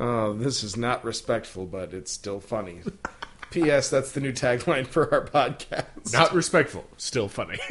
oh, 0.00 0.32
this 0.32 0.64
is 0.64 0.76
not 0.76 1.04
respectful, 1.04 1.66
but 1.66 1.94
it's 1.94 2.10
still 2.10 2.40
funny. 2.40 2.80
P.S. 3.50 3.90
That's 3.90 4.12
the 4.12 4.20
new 4.20 4.32
tagline 4.32 4.86
for 4.86 5.12
our 5.12 5.24
podcast. 5.26 6.12
Not 6.12 6.32
respectful, 6.34 6.84
still 6.96 7.28
funny. 7.28 7.58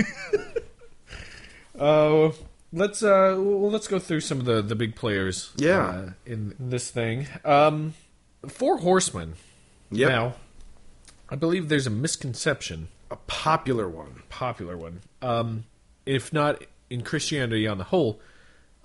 Uh, 1.79 2.31
let's 2.73 3.01
uh, 3.01 3.35
well, 3.37 3.71
let's 3.71 3.87
go 3.87 3.99
through 3.99 4.19
some 4.19 4.39
of 4.39 4.45
the 4.45 4.61
the 4.61 4.75
big 4.75 4.95
players. 4.95 5.51
Yeah. 5.55 5.87
uh, 5.87 6.09
in 6.25 6.53
this 6.59 6.91
thing. 6.91 7.27
Um, 7.45 7.93
Four 8.47 8.79
Horsemen. 8.79 9.35
Yep. 9.91 10.09
Now, 10.09 10.33
I 11.29 11.35
believe 11.35 11.69
there's 11.69 11.87
a 11.87 11.91
misconception, 11.91 12.89
a 13.09 13.15
popular 13.15 13.87
one. 13.87 14.23
popular 14.29 14.77
one, 14.77 15.01
um, 15.21 15.63
if 16.05 16.31
not 16.33 16.63
in 16.89 17.01
Christianity 17.01 17.65
on 17.67 17.77
the 17.77 17.85
whole, 17.85 18.19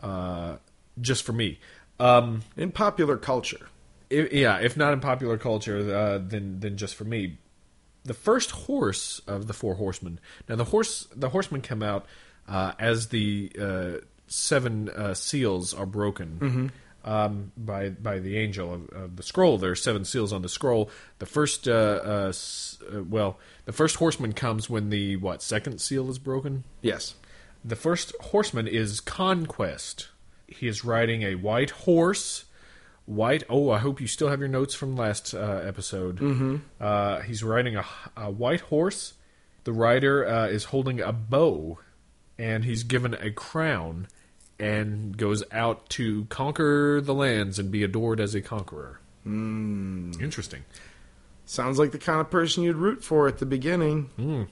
uh, 0.01 0.57
just 1.01 1.25
for 1.25 1.33
me. 1.33 1.59
Um, 2.01 2.43
In 2.57 2.73
popular 2.73 3.17
culture. 3.17 3.69
if, 4.11 4.33
yeah, 4.33 4.59
if 4.59 4.77
not 4.77 4.93
in 4.93 5.01
popular 5.01 5.39
culture, 5.39 5.95
uh, 5.95 6.19
then 6.23 6.61
then 6.61 6.77
just 6.77 6.95
for 6.95 7.05
me. 7.05 7.39
The 8.05 8.15
first 8.15 8.51
horse 8.51 9.21
of 9.27 9.47
the 9.47 9.55
four 9.55 9.75
horsemen. 9.77 10.21
Now 10.49 10.57
the 10.57 10.65
horse, 10.65 11.07
the 11.17 11.31
horsemen 11.31 11.63
come 11.63 11.83
out 11.83 12.05
uh, 12.47 12.73
as 12.79 13.09
the 13.09 13.51
uh, 13.59 13.93
seven 14.27 14.91
uh, 14.91 15.15
seals 15.15 15.73
are 15.73 15.87
broken 15.87 16.71
um, 17.05 17.53
by 17.57 17.89
by 17.91 18.19
the 18.19 18.37
angel 18.37 18.75
of, 18.75 18.89
of 18.91 19.17
the 19.17 19.23
scroll. 19.23 19.57
There 19.57 19.71
are 19.71 19.75
seven 19.77 20.05
seals 20.05 20.33
on 20.35 20.43
the 20.43 20.51
scroll. 20.51 20.91
The 21.19 21.27
first, 21.27 21.67
uh, 21.67 21.73
uh, 22.05 22.27
s- 22.29 22.77
uh, 22.95 23.03
well, 23.05 23.39
the 23.65 23.73
first 23.73 23.97
horseman 23.97 24.33
comes 24.35 24.69
when 24.69 24.91
the 24.91 25.17
what 25.17 25.41
second 25.43 25.81
seal 25.81 26.11
is 26.11 26.19
broken. 26.19 26.65
Yes. 26.83 27.15
The 27.65 27.77
first 27.77 28.13
horseman 28.21 28.67
is 28.69 29.01
Conquest. 29.01 30.09
He 30.47 30.69
is 30.69 30.85
riding 30.85 31.23
a 31.23 31.35
white 31.35 31.71
horse. 31.71 32.45
White. 33.07 33.43
Oh, 33.51 33.71
I 33.71 33.79
hope 33.79 34.01
you 34.01 34.07
still 34.07 34.29
have 34.29 34.41
your 34.41 34.49
notes 34.49 34.75
from 34.75 34.97
last 34.97 35.35
uh, 35.35 35.61
episode. 35.65 36.19
Mm-hmm. 36.19 36.57
Uh, 36.81 37.21
he's 37.21 37.43
riding 37.43 37.77
a, 37.77 37.85
a 38.17 38.31
white 38.31 38.63
horse. 38.63 39.15
The 39.65 39.73
rider 39.73 40.27
uh, 40.27 40.47
is 40.47 40.65
holding 40.65 41.01
a 41.01 41.13
bow, 41.13 41.79
and 42.39 42.65
he's 42.65 42.83
given 42.83 43.15
a 43.15 43.31
crown, 43.31 44.09
and 44.59 45.17
goes 45.17 45.43
out 45.51 45.89
to 45.91 46.27
conquer 46.27 47.01
the 47.01 47.15
lands 47.15 47.59
and 47.59 47.71
be 47.71 47.83
adored 47.83 48.21
as 48.21 48.35
a 48.35 48.41
conqueror. 48.41 49.01
Mm. 49.27 50.21
Interesting. 50.21 50.65
Sounds 51.47 51.79
like 51.79 51.93
the 51.93 51.99
kind 51.99 52.21
of 52.21 52.31
person 52.31 52.63
you'd 52.63 52.77
root 52.77 53.05
for 53.05 53.29
at 53.29 53.39
the 53.39 53.47
beginning. 53.47 54.49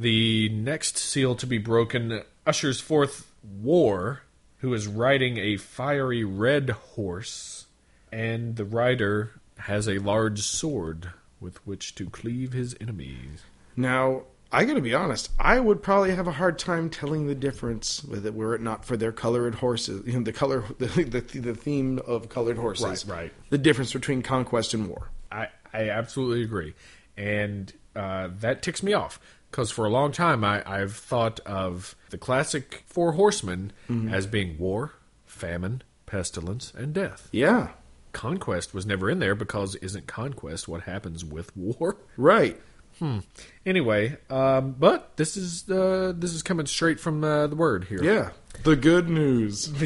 The 0.00 0.48
next 0.48 0.98
seal 0.98 1.34
to 1.36 1.46
be 1.46 1.58
broken 1.58 2.22
ushers 2.44 2.80
forth 2.80 3.30
War, 3.42 4.22
who 4.62 4.72
is 4.72 4.86
riding 4.86 5.38
a 5.38 5.56
fiery 5.56 6.22
red 6.22 6.70
horse, 6.70 7.66
and 8.12 8.54
the 8.54 8.64
rider 8.64 9.32
has 9.58 9.88
a 9.88 9.98
large 9.98 10.40
sword 10.40 11.10
with 11.40 11.64
which 11.66 11.96
to 11.96 12.08
cleave 12.08 12.52
his 12.52 12.76
enemies. 12.80 13.42
Now, 13.76 14.22
I 14.52 14.64
got 14.64 14.74
to 14.74 14.80
be 14.80 14.94
honest. 14.94 15.30
I 15.36 15.58
would 15.58 15.82
probably 15.82 16.14
have 16.14 16.28
a 16.28 16.32
hard 16.32 16.60
time 16.60 16.90
telling 16.90 17.26
the 17.26 17.34
difference 17.34 18.04
with 18.04 18.24
it 18.24 18.34
were 18.34 18.54
it 18.54 18.60
not 18.60 18.84
for 18.84 18.96
their 18.96 19.10
colored 19.10 19.56
horses. 19.56 20.06
You 20.06 20.12
know, 20.12 20.22
the 20.22 20.32
color, 20.32 20.62
the, 20.78 20.86
the, 20.86 21.40
the 21.40 21.54
theme 21.56 21.98
of 22.06 22.28
colored 22.28 22.56
horses. 22.56 23.04
Right, 23.04 23.22
right. 23.22 23.32
The 23.50 23.58
difference 23.58 23.92
between 23.92 24.22
conquest 24.22 24.74
and 24.74 24.88
war. 24.88 25.10
I, 25.32 25.48
I 25.72 25.90
absolutely 25.90 26.42
agree. 26.42 26.74
And 27.16 27.72
uh, 27.96 28.28
that 28.38 28.62
ticks 28.62 28.84
me 28.84 28.92
off 28.92 29.18
because 29.52 29.70
for 29.70 29.84
a 29.84 29.90
long 29.90 30.10
time 30.10 30.42
I, 30.42 30.62
I've 30.66 30.96
thought 30.96 31.38
of 31.40 31.94
the 32.10 32.18
classic 32.18 32.82
Four 32.86 33.12
Horsemen 33.12 33.72
as 34.10 34.26
being 34.26 34.58
war, 34.58 34.94
famine, 35.26 35.82
pestilence, 36.06 36.72
and 36.76 36.92
death. 36.92 37.28
Yeah. 37.30 37.68
Conquest 38.12 38.74
was 38.74 38.84
never 38.84 39.08
in 39.08 39.18
there 39.20 39.34
because 39.34 39.74
isn't 39.76 40.06
conquest 40.06 40.66
what 40.68 40.82
happens 40.82 41.24
with 41.24 41.56
war? 41.56 41.96
Right. 42.16 42.60
Hmm. 42.98 43.20
Anyway, 43.64 44.18
um, 44.28 44.76
but 44.78 45.16
this 45.16 45.36
is 45.36 45.68
uh, 45.70 46.12
this 46.14 46.34
is 46.34 46.42
coming 46.42 46.66
straight 46.66 47.00
from 47.00 47.24
uh, 47.24 47.46
the 47.46 47.56
word 47.56 47.84
here. 47.84 48.04
Yeah. 48.04 48.30
The 48.64 48.76
good 48.76 49.08
news. 49.08 49.72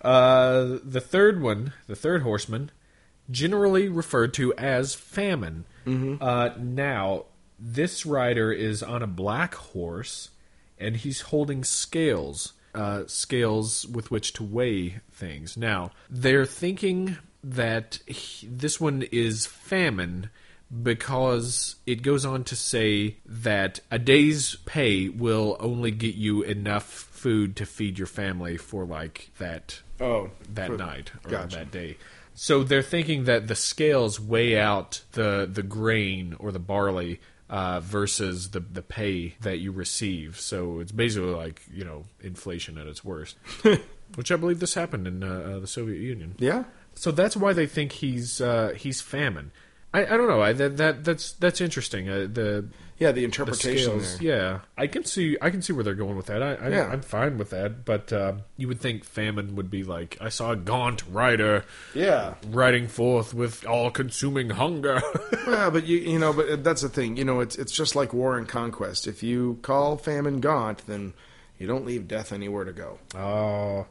Uh, 0.00 0.78
the 0.84 1.00
third 1.00 1.42
one, 1.42 1.72
the 1.86 1.96
third 1.96 2.22
horseman, 2.22 2.70
generally 3.30 3.88
referred 3.88 4.32
to 4.34 4.54
as 4.54 4.94
famine. 4.94 5.64
Uh, 6.20 6.50
now, 6.58 7.24
this 7.58 8.04
rider 8.06 8.52
is 8.52 8.82
on 8.82 9.02
a 9.02 9.06
black 9.06 9.54
horse, 9.54 10.30
and 10.78 10.96
he's 10.96 11.20
holding 11.22 11.64
scales, 11.64 12.52
uh, 12.74 13.04
scales 13.06 13.86
with 13.86 14.10
which 14.10 14.32
to 14.34 14.42
weigh 14.44 15.00
things. 15.12 15.56
Now, 15.56 15.90
they're 16.10 16.46
thinking 16.46 17.16
that 17.42 18.00
he, 18.06 18.46
this 18.46 18.80
one 18.80 19.02
is 19.10 19.46
famine 19.46 20.30
because 20.82 21.76
it 21.86 22.02
goes 22.02 22.24
on 22.26 22.44
to 22.44 22.54
say 22.56 23.16
that 23.24 23.80
a 23.90 23.98
day's 23.98 24.56
pay 24.66 25.08
will 25.08 25.56
only 25.60 25.90
get 25.90 26.14
you 26.14 26.42
enough 26.42 26.84
food 26.84 27.56
to 27.56 27.64
feed 27.66 27.98
your 27.98 28.06
family 28.06 28.56
for 28.56 28.84
like 28.84 29.30
that 29.38 29.80
Oh, 30.00 30.30
that 30.54 30.70
night 30.72 31.10
or 31.24 31.30
gotcha. 31.30 31.56
that 31.56 31.70
day. 31.72 31.96
So 32.40 32.62
they're 32.62 32.82
thinking 32.82 33.24
that 33.24 33.48
the 33.48 33.56
scales 33.56 34.20
weigh 34.20 34.56
out 34.56 35.02
the 35.12 35.50
the 35.52 35.64
grain 35.64 36.36
or 36.38 36.52
the 36.52 36.60
barley 36.60 37.20
uh, 37.50 37.80
versus 37.80 38.50
the 38.50 38.60
the 38.60 38.80
pay 38.80 39.34
that 39.40 39.58
you 39.58 39.72
receive. 39.72 40.38
So 40.38 40.78
it's 40.78 40.92
basically 40.92 41.32
like 41.32 41.62
you 41.68 41.84
know 41.84 42.04
inflation 42.20 42.78
at 42.78 42.86
its 42.86 43.04
worst, 43.04 43.36
which 44.14 44.30
I 44.30 44.36
believe 44.36 44.60
this 44.60 44.74
happened 44.74 45.08
in 45.08 45.24
uh, 45.24 45.26
uh, 45.26 45.58
the 45.58 45.66
Soviet 45.66 46.00
Union. 46.00 46.36
Yeah. 46.38 46.62
So 46.94 47.10
that's 47.10 47.36
why 47.36 47.52
they 47.54 47.66
think 47.66 47.90
he's 47.90 48.40
uh, 48.40 48.72
he's 48.76 49.00
famine. 49.00 49.50
I, 49.92 50.04
I 50.04 50.16
don't 50.16 50.28
know. 50.28 50.40
I, 50.40 50.52
that, 50.52 50.76
that 50.76 51.04
that's 51.04 51.32
that's 51.32 51.60
interesting. 51.60 52.08
Uh, 52.08 52.28
the 52.32 52.68
Yeah, 52.98 53.12
the 53.12 53.24
the 53.26 53.54
scales. 53.54 54.20
Yeah, 54.20 54.60
I 54.76 54.88
can 54.88 55.04
see. 55.04 55.36
I 55.40 55.50
can 55.50 55.62
see 55.62 55.72
where 55.72 55.84
they're 55.84 55.94
going 55.94 56.16
with 56.16 56.26
that. 56.26 56.42
I, 56.42 56.54
I 56.54 56.68
Yeah. 56.70 56.88
I'm 56.90 57.00
fine 57.02 57.38
with 57.38 57.50
that. 57.50 57.84
But 57.84 58.12
uh, 58.12 58.32
you 58.56 58.66
would 58.68 58.80
think 58.80 59.04
famine 59.04 59.54
would 59.54 59.70
be 59.70 59.84
like 59.84 60.16
I 60.20 60.30
saw 60.30 60.50
a 60.52 60.56
gaunt 60.56 61.04
rider 61.08 61.64
Yeah. 61.94 62.34
riding 62.48 62.88
forth 62.88 63.32
with 63.34 63.64
all-consuming 63.66 64.50
hunger. 64.50 65.00
Yeah, 65.48 65.70
but 65.70 65.86
you 65.86 65.96
you 65.98 66.18
know, 66.18 66.32
but 66.34 66.62
that's 66.62 66.82
the 66.82 66.90
thing. 66.90 67.16
You 67.16 67.24
know, 67.24 67.40
it's 67.40 67.56
it's 67.56 67.72
just 67.72 67.96
like 67.96 68.12
war 68.12 68.36
and 68.36 68.46
conquest. 68.46 69.06
If 69.06 69.22
you 69.22 69.58
call 69.62 69.96
famine 69.96 70.40
gaunt, 70.40 70.86
then 70.86 71.14
you 71.58 71.66
don't 71.66 71.86
leave 71.86 72.06
death 72.06 72.32
anywhere 72.32 72.64
to 72.64 72.72
go. 72.72 72.98
oh, 73.16 73.86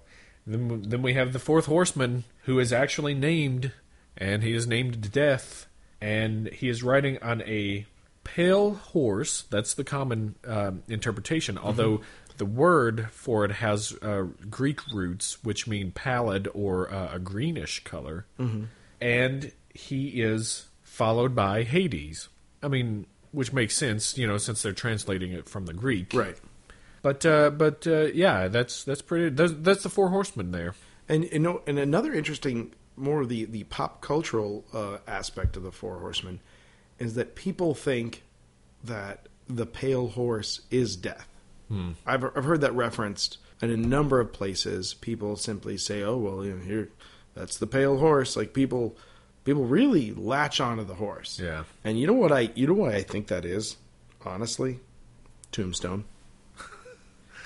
then 0.46 0.84
then 0.88 1.02
we 1.02 1.14
have 1.16 1.34
the 1.34 1.40
fourth 1.40 1.66
horseman 1.66 2.26
who 2.44 2.60
is 2.60 2.72
actually 2.72 3.14
named, 3.16 3.72
and 4.16 4.44
he 4.44 4.54
is 4.54 4.68
named 4.68 5.12
Death, 5.12 5.66
and 6.00 6.48
he 6.50 6.70
is 6.70 6.84
riding 6.84 7.18
on 7.24 7.42
a 7.42 7.86
pale 8.28 8.74
horse. 8.74 9.44
That's 9.50 9.74
the 9.74 9.86
common 9.86 10.36
um, 10.46 10.84
interpretation. 10.90 11.58
Although 11.58 12.02
the 12.38 12.46
word 12.46 13.08
for 13.12 13.46
it 13.46 13.52
has 13.52 13.98
uh, 14.02 14.26
Greek 14.50 14.86
roots, 14.94 15.44
which 15.44 15.66
mean 15.66 15.92
pallid 15.92 16.50
or 16.54 16.94
uh, 16.94 17.16
a 17.16 17.20
greenish 17.20 17.84
color, 17.86 18.26
and 19.02 19.52
he 19.74 20.22
is 20.22 20.68
followed 20.84 21.34
by 21.34 21.64
Hades. 21.64 22.28
I 22.62 22.68
mean, 22.68 23.06
which 23.32 23.54
makes 23.54 23.78
sense, 23.78 24.18
you 24.18 24.28
know, 24.28 24.38
since 24.38 24.62
they're 24.62 24.74
translating 24.74 25.32
it 25.32 25.48
from 25.48 25.66
the 25.66 25.74
Greek. 25.74 26.14
Right. 26.14 26.38
But 27.02 27.26
uh, 27.26 27.52
but 27.52 27.88
uh, 27.88 28.08
yeah, 28.14 28.50
that's 28.50 28.84
that's 28.84 29.02
pretty. 29.02 29.30
That's, 29.30 29.54
that's 29.60 29.84
the 29.84 29.90
four 29.90 30.10
horsemen 30.10 30.52
there. 30.52 30.76
And 31.08 31.24
you 31.32 31.40
know, 31.40 31.62
and 31.66 31.80
another 31.80 32.14
interesting, 32.14 32.74
more 32.98 33.22
of 33.22 33.30
the 33.30 33.46
the 33.46 33.64
pop 33.64 34.02
cultural 34.02 34.66
uh, 34.74 34.98
aspect 35.08 35.56
of 35.56 35.64
the 35.64 35.72
Four 35.72 36.00
Horsemen 36.00 36.42
is 37.00 37.16
that 37.16 37.36
people 37.36 37.74
think 37.74 38.24
that 38.84 39.28
the 39.48 39.66
pale 39.66 40.10
horse 40.10 40.62
is 40.72 40.96
death. 40.96 41.28
Hmm. 41.70 41.92
I've 42.06 42.24
I've 42.24 42.46
heard 42.46 42.62
that 42.62 42.74
referenced 42.76 43.38
in 43.62 43.70
a 43.70 43.78
number 43.78 44.20
of 44.20 44.34
places. 44.34 44.94
People 44.94 45.36
simply 45.36 45.78
say, 45.78 46.02
"Oh 46.04 46.18
well, 46.18 46.46
you 46.46 46.54
know, 46.54 46.64
here, 46.64 46.90
that's 47.34 47.58
the 47.58 47.68
pale 47.68 47.98
horse." 47.98 48.36
Like 48.36 48.54
people, 48.54 48.96
people 49.44 49.66
really 49.66 50.14
latch 50.14 50.60
onto 50.62 50.84
the 50.84 50.96
horse. 50.96 51.40
Yeah. 51.40 51.64
And 51.84 52.00
you 52.00 52.08
know 52.08 52.14
what 52.14 52.32
I 52.32 52.52
you 52.56 52.68
know 52.68 52.74
what 52.74 52.94
I 52.94 53.04
think 53.04 53.28
that 53.28 53.46
is, 53.46 53.78
honestly, 54.26 54.80
Tombstone. 55.52 56.06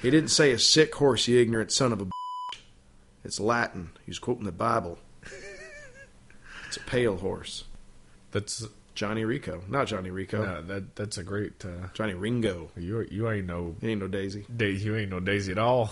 he 0.01 0.09
didn't 0.11 0.29
say 0.29 0.51
a 0.51 0.59
sick 0.59 0.93
horse, 0.95 1.27
you 1.27 1.39
ignorant 1.39 1.71
son 1.71 1.91
of 1.91 2.01
a. 2.01 2.07
It's 3.23 3.39
Latin. 3.39 3.91
He's 4.05 4.19
quoting 4.19 4.45
the 4.45 4.51
Bible. 4.51 4.97
It's 6.67 6.77
a 6.77 6.81
pale 6.81 7.17
horse. 7.17 7.65
That's 8.31 8.65
Johnny 9.01 9.25
Rico, 9.25 9.63
not 9.67 9.87
Johnny 9.87 10.11
Rico. 10.11 10.43
uh, 10.43 10.61
that 10.61 10.95
that's 10.95 11.17
a 11.17 11.23
great. 11.23 11.65
Uh, 11.65 11.87
Johnny 11.95 12.13
Ringo. 12.13 12.69
you 12.77 13.01
you 13.09 13.31
ain't 13.31 13.47
no 13.47 13.75
He 13.81 13.89
ain't 13.89 13.99
no 13.99 14.07
Daisy. 14.07 14.45
Daisy. 14.55 14.85
You 14.85 14.95
ain't 14.95 15.09
no 15.09 15.19
Daisy 15.19 15.51
at 15.53 15.57
all. 15.57 15.89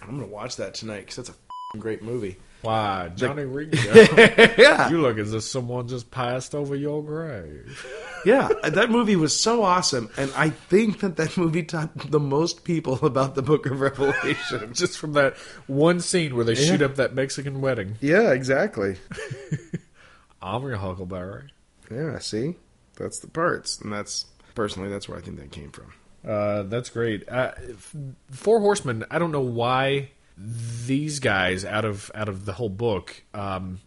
I'm 0.00 0.10
gonna 0.16 0.28
watch 0.30 0.54
that 0.56 0.74
tonight 0.74 1.00
because 1.00 1.16
that's 1.16 1.28
a 1.30 1.32
f***ing 1.32 1.80
great 1.80 2.00
movie. 2.00 2.36
Why, 2.62 3.10
Johnny 3.16 3.42
Ringo? 3.56 3.76
yeah, 4.56 4.88
you 4.88 5.00
look 5.00 5.18
as 5.18 5.34
if 5.34 5.42
someone 5.42 5.88
just 5.88 6.12
passed 6.12 6.54
over 6.54 6.76
your 6.76 7.02
grave. 7.02 7.84
yeah. 8.24 8.48
That 8.62 8.88
movie 8.90 9.16
was 9.16 9.34
so 9.34 9.64
awesome, 9.64 10.10
and 10.16 10.30
I 10.36 10.50
think 10.50 11.00
that 11.00 11.16
that 11.16 11.36
movie 11.36 11.64
taught 11.64 11.90
the 12.08 12.20
most 12.20 12.62
people 12.62 12.98
about 13.04 13.34
the 13.34 13.42
Book 13.42 13.66
of 13.66 13.80
Revelation. 13.80 14.72
Just 14.74 14.96
from 14.98 15.14
that 15.14 15.36
one 15.66 15.98
scene 16.00 16.36
where 16.36 16.44
they 16.44 16.54
shoot 16.54 16.82
up 16.82 16.94
that 16.96 17.14
Mexican 17.14 17.60
wedding. 17.60 17.96
yeah, 18.00 18.30
exactly. 18.30 18.94
I'm 20.40 20.62
your 20.62 20.76
Huckleberry. 20.76 21.50
Yeah, 21.90 22.18
see, 22.18 22.56
that's 22.96 23.18
the 23.18 23.28
parts, 23.28 23.80
and 23.80 23.92
that's 23.92 24.26
personally 24.54 24.88
that's 24.88 25.08
where 25.08 25.18
I 25.18 25.20
think 25.20 25.38
that 25.38 25.50
came 25.50 25.70
from. 25.70 25.92
Uh, 26.26 26.64
that's 26.64 26.90
great. 26.90 27.28
Uh, 27.28 27.52
Four 28.30 28.60
Horsemen. 28.60 29.04
I 29.10 29.18
don't 29.18 29.32
know 29.32 29.40
why 29.40 30.10
these 30.36 31.18
guys 31.18 31.64
out 31.64 31.84
of 31.84 32.10
out 32.14 32.28
of 32.28 32.44
the 32.44 32.52
whole 32.52 32.68
book 32.68 33.22
um, 33.34 33.80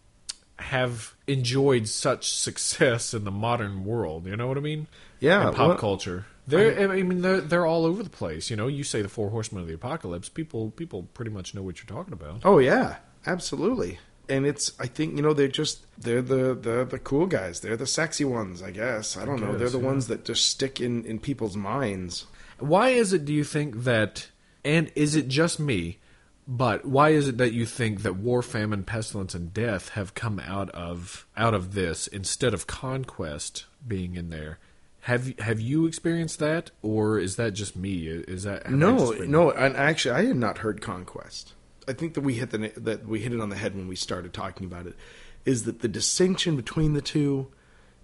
have 0.58 1.14
enjoyed 1.26 1.88
such 1.88 2.32
success 2.32 3.14
in 3.14 3.24
the 3.24 3.30
modern 3.30 3.84
world. 3.84 4.26
You 4.26 4.36
know 4.36 4.46
what 4.46 4.56
I 4.56 4.60
mean? 4.60 4.86
Yeah, 5.20 5.48
in 5.48 5.54
pop 5.54 5.68
well, 5.68 5.78
culture. 5.78 6.26
They're, 6.46 6.92
I 6.92 7.02
mean, 7.02 7.22
they're 7.22 7.40
they're 7.40 7.66
all 7.66 7.86
over 7.86 8.02
the 8.02 8.10
place. 8.10 8.50
You 8.50 8.56
know, 8.56 8.66
you 8.66 8.84
say 8.84 9.00
the 9.00 9.08
Four 9.08 9.30
Horsemen 9.30 9.62
of 9.62 9.68
the 9.68 9.74
Apocalypse, 9.74 10.28
people 10.28 10.70
people 10.72 11.04
pretty 11.14 11.30
much 11.30 11.54
know 11.54 11.62
what 11.62 11.78
you're 11.78 11.96
talking 11.96 12.12
about. 12.12 12.42
Oh 12.44 12.58
yeah, 12.58 12.96
absolutely. 13.26 13.98
And 14.28 14.46
it's 14.46 14.72
I 14.78 14.86
think 14.86 15.16
you 15.16 15.22
know 15.22 15.32
they're 15.32 15.48
just 15.48 15.84
they're 15.98 16.22
the 16.22 16.54
the 16.54 16.84
the 16.84 16.98
cool 16.98 17.26
guys. 17.26 17.60
They're 17.60 17.76
the 17.76 17.86
sexy 17.86 18.24
ones, 18.24 18.62
I 18.62 18.70
guess. 18.70 19.16
I 19.16 19.24
don't 19.24 19.40
know. 19.40 19.56
They're 19.56 19.68
the 19.68 19.78
yeah. 19.78 19.86
ones 19.86 20.06
that 20.08 20.24
just 20.24 20.48
stick 20.48 20.80
in 20.80 21.04
in 21.04 21.18
people's 21.18 21.56
minds. 21.56 22.26
Why 22.58 22.90
is 22.90 23.12
it? 23.12 23.24
Do 23.24 23.32
you 23.32 23.44
think 23.44 23.84
that? 23.84 24.28
And 24.64 24.90
is 24.94 25.14
it 25.14 25.28
just 25.28 25.60
me? 25.60 25.98
But 26.46 26.84
why 26.84 27.10
is 27.10 27.28
it 27.28 27.38
that 27.38 27.52
you 27.52 27.64
think 27.64 28.02
that 28.02 28.16
war, 28.16 28.42
famine, 28.42 28.84
pestilence, 28.84 29.34
and 29.34 29.52
death 29.52 29.90
have 29.90 30.14
come 30.14 30.38
out 30.40 30.70
of 30.70 31.26
out 31.36 31.54
of 31.54 31.74
this 31.74 32.06
instead 32.06 32.52
of 32.52 32.66
conquest 32.66 33.66
being 33.86 34.16
in 34.16 34.30
there? 34.30 34.58
Have 35.02 35.38
have 35.38 35.60
you 35.60 35.86
experienced 35.86 36.38
that, 36.38 36.70
or 36.82 37.18
is 37.18 37.36
that 37.36 37.52
just 37.52 37.76
me? 37.76 38.06
Is 38.06 38.44
that 38.44 38.70
No, 38.70 39.10
no. 39.10 39.50
And 39.50 39.76
actually, 39.76 40.14
I 40.14 40.24
had 40.26 40.36
not 40.36 40.58
heard 40.58 40.80
conquest. 40.80 41.54
I 41.88 41.92
think 41.92 42.14
that 42.14 42.22
we 42.22 42.34
hit 42.34 42.50
the 42.50 42.72
that 42.76 43.06
we 43.06 43.20
hit 43.20 43.32
it 43.32 43.40
on 43.40 43.48
the 43.50 43.56
head 43.56 43.74
when 43.74 43.88
we 43.88 43.96
started 43.96 44.32
talking 44.32 44.66
about 44.66 44.86
it. 44.86 44.96
Is 45.44 45.64
that 45.64 45.80
the 45.80 45.88
distinction 45.88 46.56
between 46.56 46.94
the 46.94 47.02
two 47.02 47.48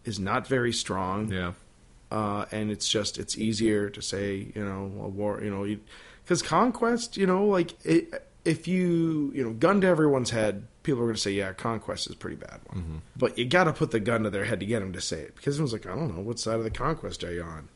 is 0.04 0.18
not 0.18 0.46
very 0.46 0.72
strong. 0.72 1.32
Yeah, 1.32 1.52
uh, 2.10 2.46
and 2.50 2.70
it's 2.70 2.88
just 2.88 3.18
it's 3.18 3.38
easier 3.38 3.88
to 3.90 4.02
say 4.02 4.48
you 4.54 4.64
know 4.64 5.02
a 5.04 5.08
war 5.08 5.40
you 5.42 5.50
know 5.50 5.76
because 6.24 6.42
conquest 6.42 7.16
you 7.16 7.26
know 7.26 7.46
like 7.46 7.74
it, 7.84 8.26
if 8.44 8.66
you 8.66 9.32
you 9.34 9.44
know 9.44 9.52
gun 9.52 9.80
to 9.80 9.86
everyone's 9.86 10.30
head 10.30 10.66
people 10.82 11.00
are 11.00 11.04
going 11.04 11.14
to 11.14 11.20
say 11.20 11.30
yeah 11.30 11.52
conquest 11.52 12.06
is 12.08 12.14
a 12.14 12.18
pretty 12.18 12.36
bad 12.36 12.60
one 12.66 13.02
but 13.16 13.38
you 13.38 13.44
got 13.44 13.64
to 13.64 13.72
put 13.72 13.90
the 13.90 14.00
gun 14.00 14.22
to 14.24 14.30
their 14.30 14.44
head 14.44 14.60
to 14.60 14.66
get 14.66 14.80
them 14.80 14.92
to 14.92 15.00
say 15.00 15.20
it 15.20 15.36
because 15.36 15.56
everyone's 15.56 15.72
like 15.72 15.86
i 15.86 15.94
don't 15.94 16.14
know 16.14 16.22
what 16.22 16.38
side 16.38 16.56
of 16.56 16.64
the 16.64 16.70
conquest 16.70 17.22
are 17.22 17.32
you 17.32 17.42
on 17.42 17.68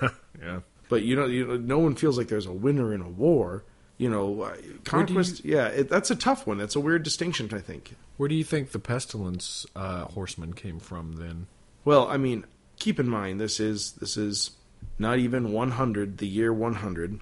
yeah. 0.40 0.60
but 0.88 1.02
you 1.02 1.14
know 1.14 1.26
you 1.26 1.46
know 1.46 1.56
no 1.56 1.78
one 1.78 1.94
feels 1.94 2.16
like 2.16 2.28
there's 2.28 2.46
a 2.46 2.52
winner 2.52 2.94
in 2.94 3.00
a 3.00 3.08
war 3.08 3.64
you 3.98 4.08
know 4.08 4.42
uh, 4.42 4.56
conquest 4.84 5.44
yeah 5.44 5.68
it, 5.68 5.88
that's 5.88 6.10
a 6.10 6.16
tough 6.16 6.46
one 6.46 6.58
that's 6.58 6.74
a 6.76 6.80
weird 6.80 7.02
distinction 7.02 7.48
i 7.54 7.60
think 7.60 7.94
Where 8.16 8.28
do 8.28 8.34
you 8.34 8.44
think 8.44 8.70
the 8.72 8.78
pestilence 8.78 9.66
uh, 9.74 10.04
horseman 10.04 10.52
came 10.54 10.78
from? 10.80 11.16
Then 11.16 11.46
Well, 11.84 12.06
I 12.08 12.16
mean, 12.16 12.44
keep 12.78 12.98
in 13.00 13.08
mind 13.08 13.40
this 13.40 13.58
is 13.60 13.92
this 13.92 14.16
is 14.16 14.50
not 14.98 15.18
even 15.18 15.52
100, 15.52 16.18
the 16.18 16.26
year 16.28 16.52
100. 16.52 17.20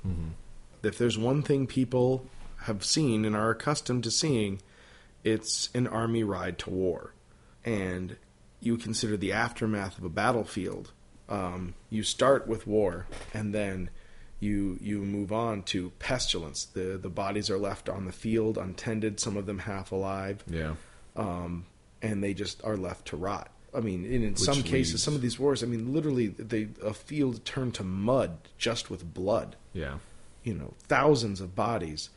If 0.82 0.98
there's 0.98 1.16
one 1.16 1.42
thing 1.42 1.66
people 1.66 2.26
have 2.66 2.85
seen 2.85 3.24
and 3.24 3.35
are 3.37 3.50
accustomed 3.50 4.04
to 4.04 4.11
seeing, 4.11 4.61
it's 5.24 5.70
an 5.74 5.87
army 5.87 6.24
ride 6.24 6.58
to 6.58 6.70
war. 6.70 7.14
And 7.64 8.16
you 8.61 8.76
consider 8.76 9.16
the 9.16 9.32
aftermath 9.32 9.96
of 9.98 10.04
a 10.04 10.08
battlefield. 10.08 10.92
Um, 11.28 11.74
you 11.88 12.02
start 12.02 12.46
with 12.46 12.66
war, 12.66 13.06
and 13.32 13.54
then 13.54 13.90
you 14.42 14.76
you 14.81 14.98
move 15.02 15.33
on 15.33 15.62
to 15.62 15.90
pestilence. 16.00 16.64
The 16.64 16.98
the 17.00 17.09
bodies 17.09 17.48
are 17.48 17.59
left 17.59 17.88
on 17.88 18.05
the 18.07 18.12
field 18.12 18.59
untended, 18.59 19.20
some 19.20 19.37
of 19.37 19.46
them 19.46 19.61
half 19.61 19.92
alive 19.92 20.42
yeah, 20.48 20.74
um, 21.16 21.64
and 22.02 22.22
they 22.24 22.35
just 22.35 22.62
are 22.64 22.76
left 22.76 23.07
to 23.09 23.16
rot. 23.16 23.50
I 23.74 23.81
mean, 23.81 24.05
in 24.05 24.37
some 24.37 24.57
leads- 24.57 24.68
cases, 24.68 25.02
some 25.02 25.14
of 25.14 25.22
these 25.22 25.38
wars, 25.38 25.62
I 25.62 25.66
mean, 25.66 25.92
literally, 25.94 26.26
they 26.26 26.68
a 26.83 26.92
field 26.92 27.44
turned 27.44 27.74
to 27.74 27.85
mud 27.85 28.37
just 28.59 28.90
with 28.90 29.14
blood. 29.14 29.57
yeah, 29.72 29.98
You 30.42 30.55
know, 30.55 30.74
thousands 30.88 31.40
of 31.40 31.55
bodies. 31.55 32.11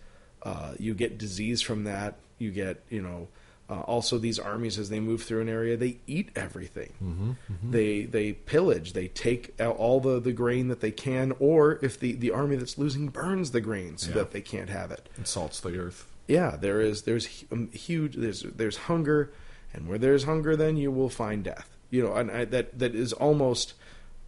Uh, 0.43 0.73
you 0.77 0.93
get 0.93 1.17
disease 1.17 1.61
from 1.61 1.85
that. 1.85 2.15
You 2.39 2.51
get, 2.51 2.83
you 2.89 3.01
know, 3.01 3.29
uh, 3.69 3.82
also 3.82 4.17
these 4.17 4.38
armies 4.38 4.78
as 4.78 4.89
they 4.89 4.99
move 4.99 5.23
through 5.23 5.41
an 5.41 5.49
area, 5.49 5.75
they 5.75 5.97
eat 6.06 6.30
everything. 6.36 6.93
Mm-hmm, 7.04 7.71
They 7.71 8.04
they 8.06 8.34
pillage. 8.34 8.93
They 8.93 9.08
take 9.08 9.60
out 9.60 9.78
all 9.78 9.99
the, 9.99 10.19
the 10.19 10.34
grain 10.34 10.67
that 10.67 10.82
they 10.82 10.91
can, 10.91 11.34
or 11.39 11.80
if 11.82 11.99
the, 11.99 12.13
the 12.13 12.32
army 12.32 12.56
that's 12.58 12.78
losing 12.78 13.08
burns 13.10 13.51
the 13.51 13.62
grain 13.62 13.97
so 13.97 14.10
Yeah. 14.10 14.15
that 14.15 14.32
they 14.32 14.41
can't 14.41 14.69
have 14.69 14.91
it 14.91 15.10
it 15.17 15.28
salts 15.28 15.60
the 15.60 15.78
earth. 15.80 16.06
yeah, 16.28 16.56
there 16.56 16.80
is 16.82 17.04
there's 17.04 17.43
um, 17.51 17.69
huge 17.71 18.15
there's 18.15 18.41
there's 18.43 18.78
hunger, 18.78 19.32
and 19.73 19.88
where 19.88 19.97
there's 19.97 20.25
hunger, 20.25 20.56
then 20.56 20.78
you 20.78 20.91
will 20.91 21.10
find 21.10 21.43
death. 21.43 21.69
You 21.89 22.04
know, 22.04 22.13
and 22.15 22.30
I, 22.32 22.45
that 22.45 22.78
that 22.80 22.93
is 22.93 23.13
almost 23.13 23.73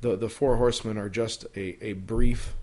the 0.02 0.15
the 0.15 0.30
four 0.30 0.58
horsemen 0.58 0.97
are 0.97 1.10
just 1.10 1.45
a 1.56 1.78
a 1.86 1.93
brief 1.93 2.56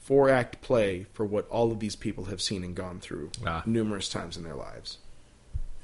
four 0.00 0.30
act 0.30 0.62
play 0.62 1.06
for 1.12 1.24
what 1.26 1.46
all 1.48 1.70
of 1.70 1.80
these 1.80 1.94
people 1.96 2.24
have 2.26 2.40
seen 2.40 2.64
and 2.64 2.74
gone 2.74 2.98
through 2.98 3.30
Ah. 3.46 3.62
numerous 3.66 4.08
times 4.08 4.36
in 4.36 4.42
their 4.42 4.54
lives. 4.56 4.98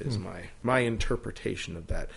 Is 0.01 0.19
my 0.19 0.45
my 0.63 0.81
interpretation 0.81 1.77
of 1.77 1.87
that. 1.89 2.09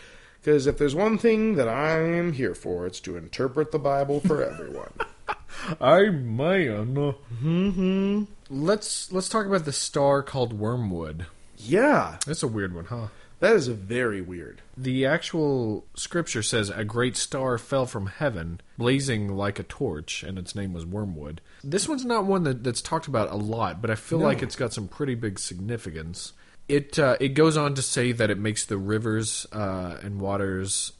Because 0.41 0.65
if 0.67 0.77
there's 0.77 0.95
one 0.95 1.17
thing 1.17 1.55
that 1.55 1.67
I 1.67 1.99
am 1.99 2.33
here 2.33 2.55
for, 2.55 2.85
it's 2.85 2.99
to 3.01 3.17
interpret 3.17 3.71
the 3.71 3.79
Bible 3.79 4.19
for 4.21 4.43
everyone. 4.43 4.93
I 5.81 6.09
man. 6.09 6.95
Mm-hmm. 7.43 8.23
Let's 8.49 9.11
let's 9.11 9.29
talk 9.29 9.45
about 9.45 9.65
the 9.65 9.71
star 9.73 10.23
called 10.23 10.53
Wormwood. 10.53 11.25
yeah, 11.57 12.17
That's 12.25 12.43
a 12.43 12.47
weird 12.47 12.73
one, 12.73 12.85
huh? 12.85 13.07
That 13.39 13.55
is 13.55 13.67
a 13.67 13.73
very 13.75 14.19
weird. 14.19 14.61
The 14.75 15.05
actual 15.05 15.85
scripture 15.95 16.41
says 16.41 16.71
a 16.71 16.83
great 16.83 17.15
star 17.15 17.59
fell 17.59 17.85
from 17.85 18.07
heaven, 18.07 18.61
blazing 18.79 19.27
like 19.35 19.59
a 19.59 19.63
torch, 19.63 20.23
and 20.23 20.39
its 20.39 20.55
name 20.55 20.73
was 20.73 20.87
Wormwood. 20.87 21.41
This 21.63 21.87
one's 21.87 22.03
not 22.05 22.25
one 22.25 22.43
that, 22.43 22.63
that's 22.63 22.81
talked 22.81 23.05
about 23.07 23.31
a 23.31 23.35
lot, 23.35 23.79
but 23.79 23.91
I 23.91 23.95
feel 23.95 24.19
No. 24.19 24.25
like 24.25 24.41
it's 24.41 24.55
got 24.55 24.73
some 24.73 24.87
pretty 24.87 25.13
big 25.13 25.37
significance. 25.37 26.33
It 26.67 26.99
uh, 26.99 27.15
it 27.19 27.29
goes 27.29 27.55
on 27.55 27.75
to 27.75 27.81
say 27.81 28.11
that 28.11 28.29
it 28.29 28.37
makes 28.37 28.65
the 28.65 28.77
rivers 28.77 29.47
uh, 29.53 29.97
and 30.01 30.19
waters 30.19 30.91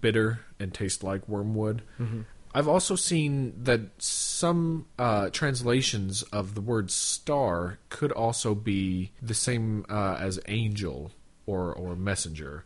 bitter 0.00 0.40
and 0.60 0.72
taste 0.72 1.02
like 1.02 1.28
wormwood. 1.28 1.82
I've 2.54 2.68
also 2.68 2.96
seen 2.96 3.52
that 3.64 3.80
some 3.98 4.86
uh, 4.98 5.28
translations 5.30 6.22
of 6.22 6.54
the 6.54 6.60
word 6.62 6.90
star 6.90 7.78
could 7.90 8.12
also 8.12 8.54
be 8.54 9.10
the 9.20 9.34
same 9.34 9.84
uh, 9.90 10.16
as 10.18 10.40
angel 10.48 11.10
or 11.44 11.72
or 11.72 11.96
messenger. 11.96 12.64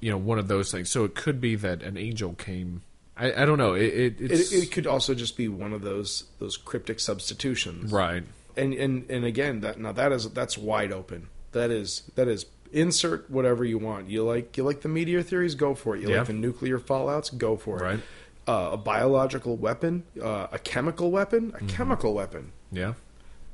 You 0.00 0.10
know, 0.10 0.18
one 0.18 0.38
of 0.38 0.48
those 0.48 0.70
things. 0.70 0.90
So 0.90 1.04
it 1.04 1.14
could 1.14 1.40
be 1.40 1.54
that 1.54 1.82
an 1.82 1.96
angel 1.96 2.34
came. 2.34 2.82
I, 3.16 3.32
I 3.32 3.44
don't 3.46 3.56
know. 3.58 3.72
It, 3.74 3.94
it, 3.94 4.20
it's, 4.20 4.52
It, 4.52 4.64
it 4.64 4.72
could 4.72 4.86
also 4.86 5.14
just 5.14 5.36
be 5.36 5.48
one 5.48 5.72
of 5.72 5.82
those 5.82 6.24
those 6.38 6.56
cryptic 6.56 7.00
substitutions. 7.00 7.92
right. 7.92 8.24
And 8.56 8.74
and 8.74 9.08
and 9.10 9.24
again, 9.24 9.60
that 9.60 9.78
now 9.78 9.92
that 9.92 10.12
is 10.12 10.28
that's 10.30 10.58
wide 10.58 10.92
open. 10.92 11.28
That 11.52 11.70
is 11.70 12.10
that 12.14 12.28
is 12.28 12.46
insert 12.72 13.28
whatever 13.30 13.64
you 13.64 13.78
want. 13.78 14.08
You 14.08 14.24
like 14.24 14.56
you 14.56 14.64
like 14.64 14.80
the 14.80 14.88
meteor 14.88 15.22
theories, 15.22 15.54
go 15.54 15.74
for 15.74 15.94
it. 15.96 16.02
You 16.02 16.10
Yeah. 16.10 16.18
like 16.18 16.26
the 16.28 16.32
nuclear 16.32 16.78
fallouts, 16.78 17.36
go 17.36 17.56
for 17.56 17.78
it. 17.78 17.82
Right. 17.82 18.00
Uh, 18.48 18.70
a 18.72 18.76
biological 18.76 19.56
weapon, 19.56 20.02
uh, 20.20 20.48
a 20.50 20.58
chemical 20.58 21.10
weapon, 21.10 21.50
a 21.54 21.58
Mm-hmm. 21.58 21.66
chemical 21.68 22.12
weapon. 22.14 22.52
Yeah. 22.72 22.94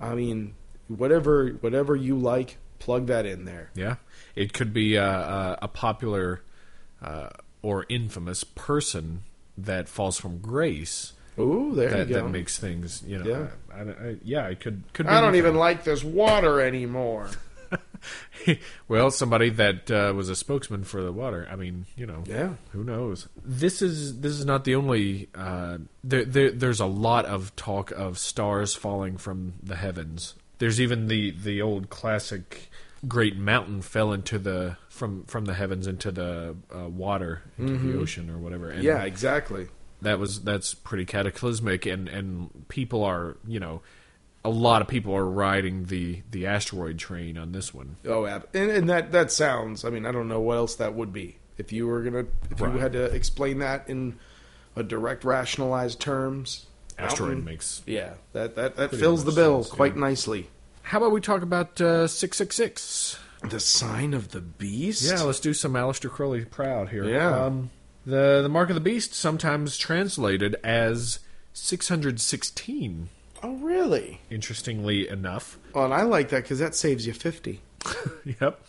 I 0.00 0.14
mean, 0.14 0.54
whatever 0.86 1.48
whatever 1.60 1.94
you 1.96 2.16
like, 2.16 2.56
plug 2.78 3.06
that 3.08 3.26
in 3.26 3.44
there. 3.44 3.70
Yeah, 3.74 3.96
it 4.36 4.52
could 4.52 4.72
be 4.72 4.94
a, 4.94 5.04
a, 5.04 5.58
a 5.62 5.68
popular 5.68 6.42
uh, 7.02 7.30
or 7.60 7.84
infamous 7.88 8.44
person 8.44 9.24
that 9.58 9.88
falls 9.88 10.18
from 10.18 10.38
grace 10.38 11.12
Ooh, 11.38 11.72
there 11.74 11.90
that, 11.90 12.08
you 12.08 12.14
go. 12.14 12.22
that 12.22 12.28
makes 12.30 12.58
things. 12.58 13.02
You 13.06 13.18
know, 13.18 13.28
Yeah. 13.28 13.46
I, 13.74 13.80
I, 13.80 14.08
I- 14.10 14.16
yeah, 14.22 14.46
it 14.46 14.60
could. 14.60 14.84
could 14.92 15.06
be 15.06 15.10
I 15.12 15.20
don't 15.20 15.30
anything. 15.30 15.48
even 15.48 15.58
like 15.58 15.82
this 15.84 16.02
water 16.04 16.60
anymore. 16.60 17.28
well, 18.88 19.10
somebody 19.10 19.50
that 19.50 19.90
uh, 19.90 20.12
was 20.14 20.28
a 20.28 20.36
spokesman 20.36 20.84
for 20.84 21.02
the 21.02 21.12
water. 21.12 21.46
I 21.50 21.56
mean, 21.56 21.86
you 21.96 22.06
know, 22.06 22.22
Yeah. 22.26 22.54
who 22.72 22.84
knows? 22.84 23.28
This 23.44 23.82
is 23.82 24.20
this 24.20 24.32
is 24.32 24.44
not 24.44 24.64
the 24.64 24.74
only. 24.74 25.28
Uh, 25.34 25.78
there, 26.04 26.24
there, 26.24 26.50
there's 26.50 26.80
a 26.80 26.86
lot 26.86 27.24
of 27.26 27.54
talk 27.56 27.90
of 27.92 28.18
stars 28.18 28.74
falling 28.74 29.16
from 29.16 29.54
the 29.62 29.76
heavens. 29.76 30.34
There's 30.58 30.80
even 30.80 31.08
the 31.08 31.30
the 31.32 31.62
old 31.62 31.90
classic 31.90 32.70
great 33.06 33.36
mountain 33.36 33.80
fell 33.80 34.12
into 34.12 34.38
the 34.40 34.76
from 34.88 35.22
from 35.24 35.44
the 35.44 35.54
heavens 35.54 35.86
into 35.86 36.10
the 36.10 36.56
uh, 36.74 36.88
water 36.88 37.42
into 37.56 37.78
the 37.92 37.98
ocean 37.98 38.28
or 38.28 38.38
whatever. 38.38 38.70
And 38.70 38.82
Yeah, 38.82 39.02
exactly. 39.04 39.68
that 40.02 40.18
was 40.18 40.42
that's 40.42 40.74
pretty 40.74 41.04
cataclysmic 41.04 41.86
and 41.86 42.08
and 42.08 42.66
people 42.68 43.04
are 43.04 43.36
you 43.46 43.60
know 43.60 43.82
a 44.48 44.50
lot 44.68 44.80
of 44.82 44.88
people 44.88 45.14
are 45.14 45.26
riding 45.26 45.84
the 45.86 46.22
the 46.30 46.46
asteroid 46.46 46.98
train 46.98 47.36
on 47.36 47.52
this 47.52 47.74
one 47.74 47.96
Oh, 48.06 48.24
and, 48.24 48.44
and 48.70 48.88
that 48.88 49.12
that 49.12 49.30
sounds. 49.30 49.84
I 49.84 49.90
mean, 49.90 50.06
I 50.06 50.12
don't 50.12 50.28
know 50.28 50.40
what 50.40 50.56
else 50.56 50.74
that 50.76 50.94
would 50.94 51.12
be 51.12 51.36
if 51.58 51.72
you 51.72 51.86
were 51.86 52.02
gonna 52.02 52.24
if 52.50 52.60
Right. 52.60 52.72
you 52.72 52.78
had 52.80 52.92
to 52.92 53.04
explain 53.04 53.58
that 53.58 53.88
in 53.88 54.18
a 54.76 54.82
direct, 54.82 55.24
rationalized 55.24 56.00
terms. 56.00 56.66
asteroid 56.98 57.44
makes 57.44 57.82
Yeah, 57.86 58.14
that 58.32 58.54
that 58.56 58.76
that 58.76 58.90
fills 58.90 59.24
the 59.24 59.32
bill 59.32 59.62
sense, 59.64 59.74
quite 59.74 59.94
yeah. 59.94 60.00
nicely. 60.00 60.48
how 60.82 60.98
about 60.98 61.12
we 61.12 61.20
talk 61.20 61.42
about 61.42 61.80
uh, 61.80 62.06
666 62.08 63.18
The 63.50 63.60
sign 63.60 64.14
of 64.14 64.30
the 64.30 64.40
beast. 64.40 65.02
yeah 65.04 65.22
let's 65.22 65.40
do 65.40 65.52
some 65.54 65.74
Aleister 65.74 66.10
Crowley 66.10 66.44
proud 66.44 66.88
here 66.90 67.04
Yeah. 67.04 67.44
um, 67.46 67.70
the 68.06 68.40
the 68.42 68.48
mark 68.48 68.68
of 68.70 68.74
the 68.74 68.80
beast 68.80 69.14
sometimes 69.14 69.76
translated 69.76 70.54
as 70.64 71.18
616 71.52 73.08
Oh, 73.42 73.54
really? 73.56 74.20
interestingly 74.30 75.08
enough 75.08 75.58
Well, 75.74 75.84
and 75.84 75.94
I 75.94 76.02
like 76.02 76.30
that 76.30 76.42
because 76.42 76.58
that 76.58 76.74
saves 76.74 77.06
you 77.06 77.12
fifty. 77.12 77.60
yep 78.40 78.60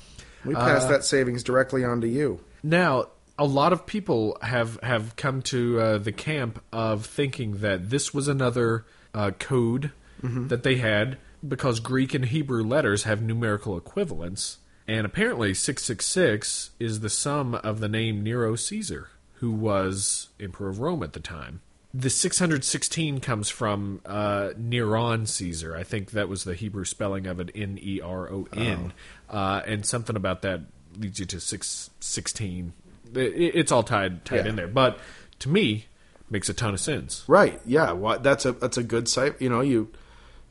We 0.45 0.53
pass 0.55 0.83
Uh, 0.85 0.89
that 0.89 1.03
savings 1.03 1.43
directly 1.43 1.83
on 1.83 2.01
to 2.01 2.07
you. 2.07 2.39
Now, 2.63 3.07
a 3.37 3.45
lot 3.45 3.73
of 3.73 3.85
people 3.85 4.37
have 4.41 4.79
have 4.83 5.15
come 5.15 5.41
to 5.43 5.79
uh, 5.79 5.97
the 5.97 6.11
camp 6.11 6.61
of 6.71 7.05
thinking 7.05 7.57
that 7.59 7.89
this 7.89 8.13
was 8.13 8.27
another 8.27 8.85
uh, 9.13 9.31
code 9.39 9.91
that 10.21 10.63
they 10.63 10.75
had 10.75 11.17
because 11.47 11.79
Greek 11.79 12.13
and 12.13 12.25
Hebrew 12.25 12.61
letters 12.63 13.03
have 13.03 13.21
numerical 13.21 13.77
equivalents, 13.77 14.57
and 14.87 15.05
apparently 15.05 15.53
six 15.53 15.83
six 15.85 16.05
six 16.05 16.71
is 16.79 16.99
the 16.99 17.09
sum 17.09 17.55
of 17.55 17.79
the 17.79 17.87
name 17.87 18.21
Nero 18.21 18.55
Caesar, 18.57 19.07
who 19.35 19.51
was 19.51 20.27
emperor 20.39 20.67
of 20.69 20.79
Rome 20.81 21.01
at 21.03 21.13
the 21.13 21.21
time. 21.21 21.61
The 21.93 22.09
616 22.11 23.19
comes 23.19 23.49
from 23.49 24.01
uh, 24.05 24.49
Neron 24.59 25.27
Caesar. 25.27 25.75
I 25.75 25.83
think 25.83 26.11
that 26.11 26.29
was 26.29 26.43
the 26.43 26.53
Hebrew 26.53 26.85
spelling 26.85 27.25
of 27.25 27.39
it, 27.39 27.49
N 27.55 27.79
E 27.81 27.99
R 27.99 28.31
O 28.31 28.47
N. 28.53 28.93
Uh, 29.29 29.61
and 29.65 29.85
something 29.85 30.15
about 30.15 30.43
that 30.43 30.61
leads 30.97 31.19
you 31.19 31.25
to 31.25 31.39
616. 31.39 32.73
It, 33.15 33.17
it's 33.19 33.71
all 33.71 33.81
tied 33.83 34.23
tied 34.25 34.45
Yeah. 34.45 34.49
in 34.49 34.55
there. 34.55 34.67
But 34.67 34.99
to 35.39 35.49
me, 35.49 35.85
makes 36.29 36.47
a 36.47 36.53
ton 36.53 36.75
of 36.75 36.79
sense. 36.79 37.23
Right? 37.27 37.59
Yeah. 37.65 37.91
What? 37.93 38.21
That's 38.21 38.45
a 38.45 38.51
that's 38.51 38.77
a 38.77 38.83
good 38.83 39.07
site. 39.07 39.41
You 39.41 39.49
know, 39.49 39.61
you. 39.61 39.89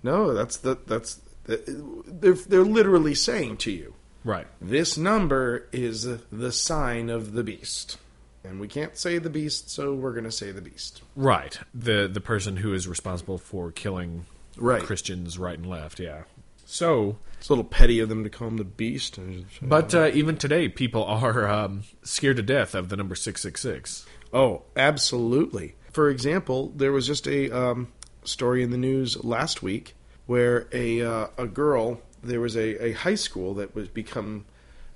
No, 0.02 0.34
that's 0.34 0.56
the 0.56 0.76
that's. 0.86 1.20
They're 1.46 2.32
they're 2.34 2.62
literally 2.64 3.14
saying 3.14 3.58
to 3.58 3.70
you, 3.70 3.94
Right. 4.24 4.46
This 4.60 4.98
number 4.98 5.68
is 5.72 6.02
the 6.32 6.52
sign 6.52 7.08
of 7.10 7.32
the 7.32 7.42
beast. 7.44 7.96
And 8.44 8.60
we 8.60 8.68
can't 8.68 8.96
say 8.96 9.18
the 9.18 9.30
beast, 9.30 9.68
so 9.70 9.94
we're 9.94 10.12
going 10.12 10.24
to 10.24 10.32
say 10.32 10.52
the 10.52 10.60
beast. 10.62 11.02
Right. 11.16 11.58
The 11.74 12.08
the 12.08 12.20
person 12.20 12.56
who 12.58 12.72
is 12.72 12.86
responsible 12.88 13.38
for 13.38 13.72
killing 13.72 14.26
Right. 14.56 14.82
Christians 14.82 15.38
right 15.38 15.56
and 15.58 15.68
left. 15.68 16.00
Yeah. 16.00 16.22
So, 16.64 17.16
It's 17.38 17.48
a 17.48 17.52
little 17.52 17.64
petty 17.64 17.98
of 18.00 18.08
them 18.08 18.24
to 18.24 18.30
call 18.30 18.48
him 18.48 18.56
the 18.58 18.64
beast. 18.64 19.18
but 19.62 19.94
uh, 19.94 20.10
even 20.12 20.36
today, 20.36 20.68
people 20.68 21.02
are 21.04 21.48
um, 21.48 21.84
scared 22.02 22.36
to 22.36 22.42
death 22.42 22.74
of 22.74 22.88
the 22.90 22.96
number 22.96 23.14
six 23.14 23.40
six 23.42 23.60
six. 23.62 24.06
Oh, 24.32 24.62
absolutely. 24.76 25.74
For 25.92 26.10
example, 26.10 26.72
there 26.76 26.92
was 26.92 27.06
just 27.06 27.26
a 27.26 27.50
um, 27.50 27.88
story 28.24 28.62
in 28.62 28.70
the 28.70 28.76
news 28.76 29.22
last 29.24 29.62
week 29.62 29.94
where 30.26 30.66
a 30.72 31.00
uh, 31.02 31.26
a 31.38 31.46
girl 31.46 32.00
there 32.22 32.40
was 32.40 32.56
a, 32.56 32.84
a 32.84 32.92
high 32.92 33.14
school 33.14 33.54
that 33.54 33.74
was 33.74 33.88
become 33.88 34.44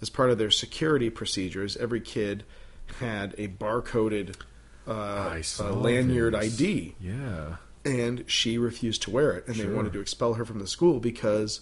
as 0.02 0.10
part 0.10 0.30
of 0.30 0.38
their 0.38 0.50
security 0.50 1.08
procedures. 1.08 1.76
Every 1.76 2.00
kid 2.00 2.44
had 3.00 3.34
a 3.38 3.48
barcoded 3.48 4.36
uh, 4.86 5.40
uh, 5.60 5.72
lanyard 5.72 6.34
this. 6.34 6.54
ID. 6.60 6.94
Yeah. 7.00 7.56
and 7.84 8.24
she 8.26 8.58
refused 8.58 9.02
to 9.02 9.10
wear 9.10 9.32
it 9.32 9.46
and 9.46 9.56
they 9.56 9.66
wanted 9.66 9.92
to 9.92 10.00
expel 10.00 10.34
her 10.34 10.44
from 10.44 10.58
the 10.58 10.66
school 10.66 11.00
because 11.00 11.60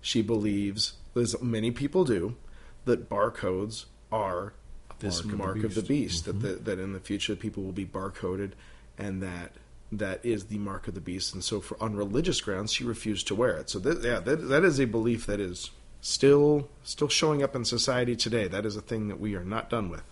she 0.00 0.22
believes 0.22 0.94
as 1.16 1.40
many 1.42 1.70
people 1.70 2.04
do 2.04 2.36
that 2.84 3.08
barcodes 3.08 3.86
are 4.10 4.54
this 5.00 5.24
mark 5.24 5.24
of 5.24 5.30
the 5.30 5.36
mark 5.36 5.64
of 5.64 5.74
the 5.74 5.82
beast. 5.82 5.88
beast 5.88 6.24
that 6.24 6.40
the, 6.40 6.54
that 6.54 6.78
in 6.78 6.92
the 6.92 7.00
future 7.00 7.34
people 7.36 7.62
will 7.62 7.72
be 7.72 7.86
barcoded 7.86 8.52
and 8.98 9.22
that 9.22 9.52
that 9.90 10.24
is 10.24 10.46
the 10.46 10.58
mark 10.58 10.88
of 10.88 10.94
the 10.94 11.00
beast 11.00 11.34
and 11.34 11.44
so 11.44 11.60
for 11.60 11.80
on 11.82 11.94
religious 11.94 12.40
grounds 12.40 12.72
she 12.72 12.84
refused 12.84 13.26
to 13.28 13.34
wear 13.34 13.56
it 13.56 13.68
so 13.68 13.78
that, 13.78 14.02
yeah 14.02 14.18
that, 14.20 14.48
that 14.48 14.64
is 14.64 14.80
a 14.80 14.86
belief 14.86 15.26
that 15.26 15.40
is 15.40 15.70
still 16.00 16.68
still 16.82 17.08
showing 17.08 17.42
up 17.42 17.54
in 17.54 17.64
society 17.64 18.16
today 18.16 18.48
that 18.48 18.64
is 18.64 18.76
a 18.76 18.80
thing 18.80 19.08
that 19.08 19.20
we 19.20 19.34
are 19.34 19.44
not 19.44 19.68
done 19.68 19.88
with 19.88 20.02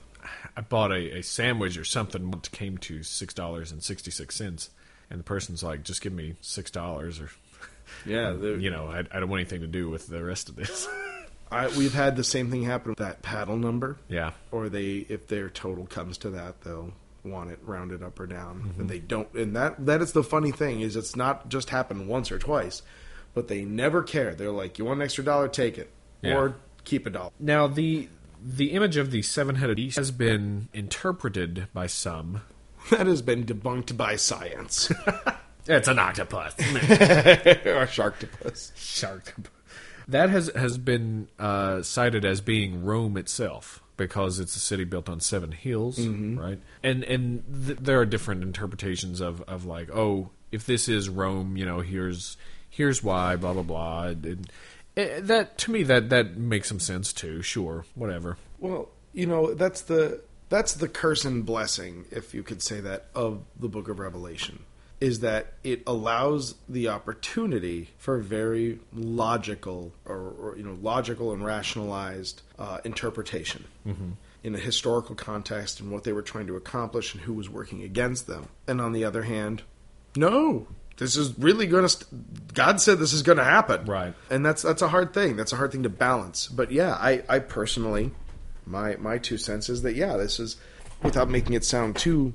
I 0.56 0.60
bought 0.60 0.92
a, 0.92 1.18
a 1.18 1.22
sandwich 1.22 1.78
or 1.78 1.84
something 1.84 2.30
that 2.30 2.50
came 2.50 2.78
to 2.78 3.02
six 3.02 3.34
dollars 3.34 3.72
and 3.72 3.82
sixty 3.82 4.10
six 4.10 4.36
cents, 4.36 4.70
and 5.10 5.18
the 5.20 5.24
person's 5.24 5.62
like, 5.62 5.82
"Just 5.82 6.02
give 6.02 6.12
me 6.12 6.34
six 6.40 6.70
dollars," 6.70 7.20
or 7.20 7.30
yeah 8.06 8.32
you 8.32 8.70
know, 8.70 8.86
I, 8.86 9.00
I 9.00 9.20
don't 9.20 9.28
want 9.28 9.40
anything 9.40 9.60
to 9.60 9.66
do 9.66 9.88
with 9.88 10.06
the 10.06 10.22
rest 10.24 10.48
of 10.48 10.56
this. 10.56 10.88
I, 11.52 11.66
we've 11.68 11.94
had 11.94 12.14
the 12.16 12.22
same 12.22 12.50
thing 12.50 12.62
happen 12.62 12.90
with 12.90 12.98
that 12.98 13.22
paddle 13.22 13.56
number. 13.56 13.98
Yeah, 14.08 14.32
or 14.52 14.68
they 14.68 15.06
if 15.08 15.26
their 15.26 15.48
total 15.50 15.86
comes 15.86 16.18
to 16.18 16.30
that 16.30 16.60
they'll 16.62 16.92
want 17.24 17.50
it 17.50 17.58
rounded 17.64 18.02
up 18.02 18.18
or 18.18 18.26
down. 18.26 18.60
Mm-hmm. 18.60 18.80
and 18.80 18.90
they 18.90 18.98
don't 18.98 19.32
and 19.34 19.54
that 19.56 19.84
that 19.84 20.00
is 20.00 20.12
the 20.12 20.22
funny 20.22 20.52
thing 20.52 20.80
is 20.80 20.96
it's 20.96 21.16
not 21.16 21.48
just 21.48 21.70
happened 21.70 22.08
once 22.08 22.32
or 22.32 22.38
twice 22.38 22.82
but 23.34 23.48
they 23.48 23.64
never 23.64 24.02
care. 24.02 24.34
They're 24.34 24.50
like 24.50 24.78
you 24.78 24.84
want 24.84 24.98
an 24.98 25.04
extra 25.04 25.24
dollar? 25.24 25.48
Take 25.48 25.78
it. 25.78 25.90
Yeah. 26.22 26.36
or 26.36 26.56
keep 26.84 27.06
a 27.06 27.10
dollar. 27.10 27.30
Now 27.38 27.66
the 27.66 28.08
the 28.42 28.72
image 28.72 28.96
of 28.96 29.10
the 29.10 29.22
seven 29.22 29.56
headed 29.56 29.76
beast 29.76 29.96
has 29.96 30.10
been 30.10 30.68
interpreted 30.72 31.68
by 31.72 31.86
some. 31.86 32.42
that 32.90 33.06
has 33.06 33.22
been 33.22 33.44
debunked 33.44 33.96
by 33.96 34.16
science 34.16 34.90
It's 35.66 35.88
an 35.88 35.98
octopus. 35.98 36.54
or 36.58 37.86
sharktopus 37.86 38.72
Shark. 38.74 39.34
That 40.08 40.30
has 40.30 40.50
has 40.56 40.78
been 40.78 41.28
uh, 41.38 41.82
cited 41.82 42.24
as 42.24 42.40
being 42.40 42.84
Rome 42.84 43.16
itself 43.16 43.82
because 43.96 44.40
it's 44.40 44.56
a 44.56 44.58
city 44.58 44.84
built 44.84 45.08
on 45.08 45.20
seven 45.20 45.52
hills, 45.52 46.00
right? 46.00 46.58
And 46.82 47.04
and 47.04 47.44
th- 47.66 47.78
there 47.78 48.00
are 48.00 48.06
different 48.06 48.42
interpretations 48.42 49.20
of, 49.20 49.42
of 49.42 49.64
like, 49.66 49.90
oh, 49.94 50.30
if 50.50 50.66
this 50.66 50.88
is 50.88 51.08
Rome, 51.08 51.56
you 51.56 51.64
know, 51.66 51.80
here's 51.80 52.36
here's 52.68 53.04
why, 53.04 53.36
blah 53.36 53.52
blah 53.52 53.62
blah. 53.62 54.04
And, 54.06 54.50
Eh, 54.96 55.20
that 55.20 55.58
to 55.58 55.70
me 55.70 55.82
that 55.84 56.08
that 56.10 56.36
makes 56.36 56.68
some 56.68 56.80
sense 56.80 57.12
too. 57.12 57.42
Sure, 57.42 57.84
whatever. 57.94 58.36
Well, 58.58 58.88
you 59.12 59.26
know, 59.26 59.54
that's 59.54 59.82
the 59.82 60.22
that's 60.48 60.74
the 60.74 60.88
curse 60.88 61.24
and 61.24 61.46
blessing, 61.46 62.06
if 62.10 62.34
you 62.34 62.42
could 62.42 62.60
say 62.62 62.80
that, 62.80 63.06
of 63.14 63.44
the 63.58 63.68
book 63.68 63.88
of 63.88 63.98
Revelation. 63.98 64.64
Is 65.00 65.20
that 65.20 65.54
it 65.64 65.82
allows 65.86 66.56
the 66.68 66.88
opportunity 66.88 67.88
for 67.96 68.18
very 68.18 68.80
logical 68.92 69.92
or, 70.04 70.34
or 70.38 70.54
you 70.58 70.62
know 70.62 70.76
logical 70.82 71.32
and 71.32 71.42
rationalized 71.42 72.42
uh, 72.58 72.78
interpretation 72.84 73.64
in 74.42 74.54
a 74.54 74.58
historical 74.58 75.14
context 75.14 75.80
and 75.80 75.90
what 75.90 76.04
they 76.04 76.12
were 76.12 76.22
trying 76.22 76.46
to 76.46 76.56
accomplish 76.56 77.14
and 77.14 77.22
who 77.22 77.32
was 77.32 77.48
working 77.48 77.82
against 77.82 78.26
them. 78.26 78.48
And 78.66 78.80
on 78.80 78.92
the 78.92 79.04
other 79.04 79.22
hand, 79.22 79.62
no, 80.16 80.66
this 81.00 81.16
is 81.16 81.36
really 81.38 81.66
going 81.66 81.84
to. 81.84 81.88
St- 81.88 82.52
God 82.52 82.78
said 82.78 82.98
this 82.98 83.14
is 83.14 83.22
going 83.22 83.38
to 83.38 83.44
happen, 83.44 83.86
Right. 83.86 84.14
And 84.28 84.44
that's 84.44 84.60
that's 84.60 84.82
a 84.82 84.88
hard 84.88 85.14
thing. 85.14 85.34
That's 85.34 85.52
a 85.52 85.56
hard 85.56 85.72
thing 85.72 85.82
to 85.84 85.88
balance. 85.88 86.46
But 86.46 86.70
yeah, 86.70 86.92
I 86.92 87.22
I 87.26 87.38
personally, 87.38 88.10
my 88.66 88.96
my 88.96 89.16
two 89.16 89.38
cents 89.38 89.70
is 89.70 89.80
that 89.80 89.94
yeah, 89.94 90.18
this 90.18 90.38
is 90.38 90.58
without 91.02 91.30
making 91.30 91.54
it 91.54 91.64
sound 91.64 91.96
too 91.96 92.34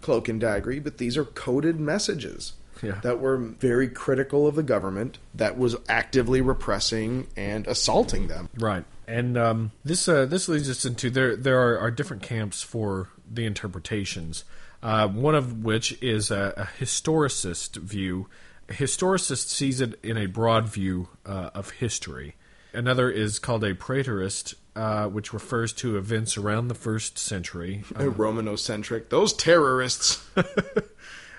cloak 0.00 0.28
and 0.28 0.40
daggery, 0.40 0.82
but 0.82 0.96
these 0.96 1.18
are 1.18 1.24
coded 1.26 1.78
messages. 1.78 2.54
Yeah. 2.82 3.00
That 3.02 3.20
were 3.20 3.38
very 3.38 3.88
critical 3.88 4.46
of 4.46 4.54
the 4.54 4.62
government, 4.62 5.18
that 5.34 5.56
was 5.56 5.76
actively 5.88 6.42
repressing 6.42 7.26
and 7.34 7.66
assaulting 7.66 8.28
them. 8.28 8.50
Right, 8.58 8.84
and 9.06 9.36
um, 9.36 9.72
this 9.84 10.08
uh, 10.08 10.24
this 10.24 10.48
leads 10.48 10.70
us 10.70 10.84
into 10.86 11.10
there. 11.10 11.36
There 11.36 11.60
are, 11.60 11.78
are 11.78 11.90
different 11.90 12.22
camps 12.22 12.62
for 12.62 13.08
the 13.30 13.44
interpretations. 13.44 14.44
Uh, 14.82 15.08
one 15.08 15.34
of 15.34 15.64
which 15.64 16.00
is 16.02 16.30
a, 16.30 16.54
a 16.56 16.82
historicist 16.82 17.76
view. 17.76 18.28
A 18.68 18.72
historicist 18.72 19.48
sees 19.48 19.80
it 19.80 19.98
in 20.02 20.16
a 20.16 20.26
broad 20.26 20.68
view 20.68 21.08
uh, 21.24 21.50
of 21.54 21.70
history. 21.70 22.34
Another 22.72 23.10
is 23.10 23.38
called 23.38 23.64
a 23.64 23.74
preterist, 23.74 24.54
uh, 24.74 25.06
which 25.06 25.32
refers 25.32 25.72
to 25.74 25.96
events 25.96 26.36
around 26.36 26.68
the 26.68 26.74
first 26.74 27.18
century. 27.18 27.84
Romanocentric. 27.96 29.08
Those 29.08 29.32
terrorists. 29.32 30.22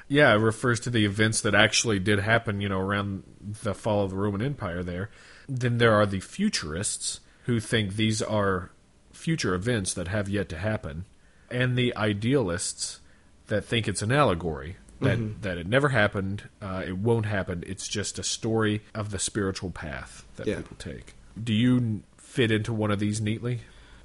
Yeah, 0.07 0.33
it 0.33 0.37
refers 0.37 0.79
to 0.81 0.89
the 0.89 1.05
events 1.05 1.41
that 1.41 1.53
actually 1.53 1.99
did 1.99 2.19
happen, 2.19 2.61
you 2.61 2.69
know, 2.69 2.79
around 2.79 3.23
the 3.41 3.73
fall 3.73 4.05
of 4.05 4.11
the 4.11 4.15
Roman 4.15 4.41
Empire 4.41 4.83
there. 4.83 5.09
Then 5.49 5.77
there 5.77 5.93
are 5.93 6.05
the 6.05 6.21
futurists 6.21 7.19
who 7.43 7.59
think 7.59 7.95
these 7.95 8.21
are 8.21 8.71
future 9.11 9.53
events 9.53 9.93
that 9.93 10.07
have 10.07 10.29
yet 10.29 10.47
to 10.49 10.57
happen. 10.57 11.05
And 11.51 11.77
the 11.77 11.95
idealists 11.95 12.99
that 13.47 13.65
think 13.65 13.87
it's 13.87 14.01
an 14.01 14.11
allegory, 14.11 14.77
that, 15.01 15.41
that 15.43 15.57
it 15.57 15.67
never 15.67 15.89
happened, 15.89 16.49
uh, 16.61 16.83
it 16.85 16.97
won't 16.97 17.25
happen, 17.27 17.63
it's 17.67 17.87
just 17.87 18.17
a 18.19 18.23
story 18.23 18.81
of 18.95 19.11
the 19.11 19.19
spiritual 19.19 19.69
path 19.71 20.25
that 20.37 20.47
Yeah. 20.47 20.57
people 20.57 20.77
take. 20.77 21.13
Do 21.41 21.53
you 21.53 22.01
fit 22.17 22.51
into 22.51 22.73
one 22.73 22.91
of 22.91 22.99
these 22.99 23.21
neatly? 23.21 23.61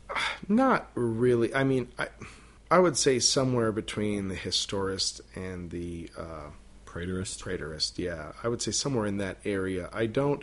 Not 0.48 0.90
really. 0.94 1.54
I 1.54 1.64
mean, 1.64 1.88
I, 1.98 2.08
I 2.70 2.78
would 2.78 2.96
say 2.96 3.18
somewhere 3.18 3.72
between 3.72 4.28
the 4.28 4.34
historist 4.34 5.20
and 5.34 5.70
the 5.70 6.10
uh, 6.16 6.50
Preterist? 6.86 7.42
preterist. 7.42 7.96
Yeah, 7.98 8.32
I 8.44 8.48
would 8.48 8.60
say 8.60 8.70
somewhere 8.70 9.06
in 9.06 9.16
that 9.18 9.38
area. 9.44 9.88
I 9.92 10.06
don't. 10.06 10.42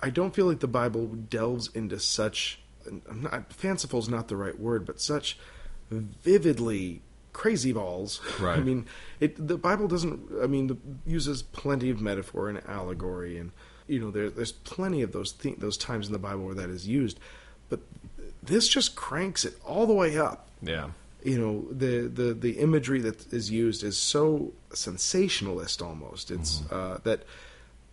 I 0.00 0.10
don't 0.10 0.34
feel 0.34 0.46
like 0.46 0.60
the 0.60 0.66
Bible 0.66 1.06
delves 1.06 1.68
into 1.74 1.98
such. 1.98 2.58
I'm 2.86 3.22
not, 3.22 3.52
fanciful 3.52 3.98
is 4.00 4.08
not 4.08 4.28
the 4.28 4.36
right 4.36 4.58
word, 4.58 4.84
but 4.86 5.00
such 5.00 5.38
vividly 5.90 7.02
crazy 7.34 7.72
balls. 7.74 8.20
Right. 8.40 8.58
I 8.58 8.62
mean, 8.62 8.86
it. 9.20 9.46
The 9.46 9.58
Bible 9.58 9.86
doesn't. 9.88 10.18
I 10.42 10.46
mean, 10.46 10.68
the, 10.68 10.76
uses 11.06 11.42
plenty 11.42 11.90
of 11.90 12.00
metaphor 12.00 12.48
and 12.48 12.62
allegory, 12.66 13.36
and 13.36 13.52
you 13.86 14.00
know, 14.00 14.10
there, 14.10 14.30
there's 14.30 14.52
plenty 14.52 15.02
of 15.02 15.12
those 15.12 15.32
th- 15.32 15.58
those 15.58 15.76
times 15.76 16.06
in 16.06 16.14
the 16.14 16.18
Bible 16.18 16.46
where 16.46 16.54
that 16.54 16.70
is 16.70 16.88
used, 16.88 17.20
but 17.68 17.80
this 18.42 18.66
just 18.68 18.96
cranks 18.96 19.44
it 19.44 19.54
all 19.66 19.86
the 19.86 19.92
way 19.94 20.18
up 20.18 20.48
Yeah. 20.62 20.90
you 21.22 21.38
know 21.38 21.64
the 21.70 22.08
the 22.08 22.34
the 22.34 22.58
imagery 22.60 23.00
that 23.00 23.32
is 23.32 23.50
used 23.50 23.82
is 23.82 23.96
so 23.96 24.52
sensationalist 24.74 25.80
almost 25.82 26.30
it's 26.30 26.62
uh, 26.70 26.98
that 27.04 27.22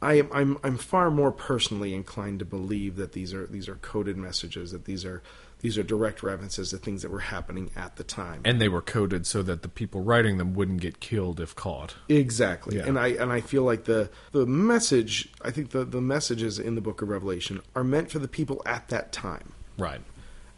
I 0.01 0.15
am 0.15 0.29
I'm 0.33 0.57
I'm 0.63 0.77
far 0.77 1.09
more 1.11 1.31
personally 1.31 1.93
inclined 1.93 2.39
to 2.39 2.45
believe 2.45 2.95
that 2.97 3.13
these 3.13 3.33
are 3.33 3.45
these 3.47 3.69
are 3.69 3.75
coded 3.75 4.17
messages 4.17 4.71
that 4.73 4.83
these 4.85 5.05
are 5.05 5.21
these 5.61 5.77
are 5.77 5.83
direct 5.83 6.21
references 6.23 6.71
to 6.71 6.77
things 6.77 7.01
that 7.03 7.11
were 7.11 7.19
happening 7.19 7.71
at 7.75 7.95
the 7.95 8.03
time 8.03 8.41
And 8.45 8.59
they 8.59 8.67
were 8.69 8.81
coded 8.81 9.25
so 9.25 9.41
that 9.43 9.61
the 9.61 9.69
people 9.69 10.01
writing 10.01 10.37
them 10.37 10.53
wouldn't 10.53 10.81
get 10.81 10.99
killed 10.99 11.39
if 11.39 11.55
caught. 11.55 11.95
exactly 12.09 12.77
Yeah. 12.77 12.85
and 12.87 12.99
I 12.99 13.07
and 13.09 13.31
I 13.31 13.41
feel 13.41 13.63
like 13.63 13.85
the 13.85 14.09
the 14.31 14.45
message 14.45 15.29
I 15.41 15.51
think 15.51 15.69
the 15.71 15.85
the 15.85 16.01
messages 16.01 16.59
in 16.59 16.75
the 16.75 16.81
book 16.81 17.01
of 17.01 17.09
Revelation 17.09 17.61
are 17.75 17.83
meant 17.83 18.11
for 18.11 18.19
the 18.19 18.27
people 18.27 18.61
at 18.65 18.89
that 18.89 19.11
time 19.11 19.53
Right. 19.77 20.01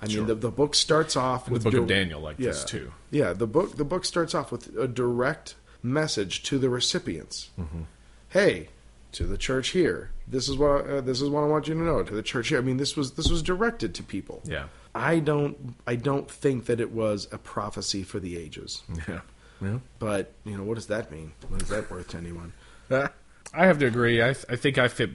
I 0.02 0.08
Sure. 0.08 0.20
mean, 0.22 0.28
the, 0.28 0.36
the 0.36 0.52
book 0.52 0.76
starts 0.76 1.16
off 1.16 1.48
And 1.48 1.54
with 1.54 1.64
the 1.64 1.72
book 1.72 1.80
of 1.82 1.88
Daniel 1.88 2.20
like 2.20 2.36
this, 2.38 2.66
too. 2.66 2.92
Yeah, 3.10 3.32
the 3.32 3.48
book 3.48 3.78
the 3.78 3.86
book 3.86 4.04
starts 4.04 4.36
off 4.36 4.52
with 4.52 4.76
a 4.78 4.88
direct 4.88 5.56
message 5.82 6.44
to 6.44 6.58
the 6.60 6.70
recipients. 6.70 7.50
Mm-hmm. 7.60 7.82
Hey, 8.30 8.70
to 9.14 9.26
the 9.26 9.38
church 9.38 9.70
here, 9.70 10.12
this 10.28 10.50
is 10.50 10.58
what 10.58 10.90
uh, 10.90 11.00
this 11.02 11.22
is 11.22 11.30
what 11.30 11.44
I 11.44 11.48
want 11.48 11.68
you 11.70 11.76
to 11.76 11.80
know. 11.80 12.04
To 12.04 12.14
the 12.14 12.24
church 12.24 12.50
here, 12.50 12.58
I 12.58 12.62
mean, 12.62 12.78
this 12.78 12.98
was 12.98 13.14
this 13.14 13.30
was 13.30 13.42
directed 13.42 13.94
to 13.96 14.04
people. 14.04 14.42
Yeah. 14.44 14.66
I 14.96 15.20
don't 15.20 15.76
I 15.88 15.96
don't 15.96 16.30
think 16.30 16.66
that 16.66 16.80
it 16.80 16.92
was 16.92 17.28
a 17.32 17.38
prophecy 17.38 18.04
for 18.04 18.20
the 18.20 18.38
ages. 18.38 18.84
Yeah. 19.08 19.22
Yeah. 19.62 19.80
But 20.00 20.34
you 20.44 20.58
know, 20.58 20.64
what 20.64 20.76
does 20.76 20.88
that 20.88 21.12
mean? 21.12 21.32
What 21.50 21.62
is 21.62 21.70
that 21.70 21.90
worth 21.90 22.10
to 22.10 22.18
anyone? 22.18 22.54
I 22.92 23.66
have 23.66 23.80
to 23.80 23.86
agree. 23.86 24.22
I, 24.22 24.34
th- 24.34 24.46
I 24.50 24.56
think 24.56 24.78
I 24.78 24.88
fit 24.88 25.12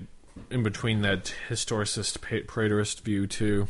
in 0.50 0.62
between 0.62 1.02
that 1.02 1.34
historicist, 1.48 2.20
pa- 2.20 2.50
preterist 2.50 3.00
view 3.02 3.26
too. 3.26 3.68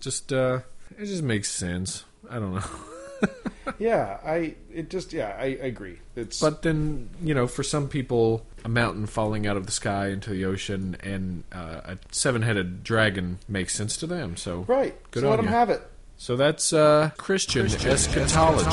Just 0.00 0.32
uh, 0.32 0.60
it 0.98 1.06
just 1.06 1.22
makes 1.22 1.50
sense. 1.50 2.04
I 2.30 2.38
don't 2.38 2.54
know. 2.54 2.62
yeah, 3.78 4.18
I 4.24 4.54
it 4.72 4.90
just 4.90 5.12
yeah, 5.12 5.36
I, 5.38 5.44
I 5.44 5.66
agree. 5.66 5.98
It's 6.14 6.40
But 6.40 6.62
then 6.62 7.10
you 7.22 7.34
know, 7.34 7.46
for 7.46 7.62
some 7.62 7.88
people, 7.88 8.46
a 8.64 8.68
mountain 8.68 9.06
falling 9.06 9.46
out 9.46 9.56
of 9.56 9.66
the 9.66 9.72
sky 9.72 10.08
into 10.08 10.30
the 10.30 10.44
ocean 10.44 10.96
and 11.00 11.44
uh, 11.52 11.80
a 11.84 11.98
seven-headed 12.10 12.82
dragon 12.84 13.38
makes 13.48 13.74
sense 13.74 13.96
to 13.98 14.06
them. 14.06 14.36
So 14.36 14.64
right. 14.68 14.94
Good 15.10 15.20
so 15.20 15.26
on 15.26 15.30
let 15.30 15.36
them 15.36 15.46
you. 15.46 15.52
have 15.52 15.70
it. 15.70 15.82
So 16.18 16.36
that's 16.36 16.72
uh, 16.72 17.10
Christian, 17.18 17.66
eschatology. 17.66 18.70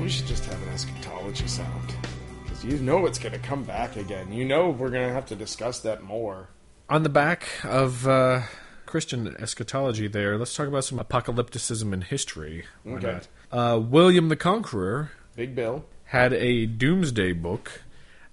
We 0.00 0.08
should 0.08 0.26
just 0.26 0.44
have 0.46 0.60
an 0.62 0.68
eschatology 0.70 1.46
sound. 1.46 1.94
Because 2.42 2.64
you 2.64 2.78
know 2.78 3.06
it's 3.06 3.18
going 3.18 3.32
to 3.32 3.38
come 3.38 3.62
back 3.62 3.96
again. 3.96 4.32
You 4.32 4.44
know 4.44 4.70
we're 4.70 4.90
going 4.90 5.06
to 5.06 5.14
have 5.14 5.26
to 5.26 5.36
discuss 5.36 5.80
that 5.80 6.02
more. 6.02 6.48
On 6.88 7.04
the 7.04 7.08
back 7.08 7.46
of 7.62 8.08
uh, 8.08 8.42
Christian 8.90 9.36
eschatology, 9.38 10.08
there, 10.08 10.36
let's 10.36 10.54
talk 10.54 10.66
about 10.66 10.84
some 10.84 10.98
apocalypticism 10.98 11.92
in 11.92 12.00
history. 12.02 12.64
Why 12.82 12.96
Okay. 12.96 13.12
not? 13.12 13.28
Uh, 13.52 13.78
William 13.78 14.28
the 14.28 14.36
Conqueror 14.36 15.12
Big 15.36 15.54
Bill. 15.54 15.84
had 16.06 16.32
a 16.32 16.66
doomsday 16.66 17.32
book 17.32 17.82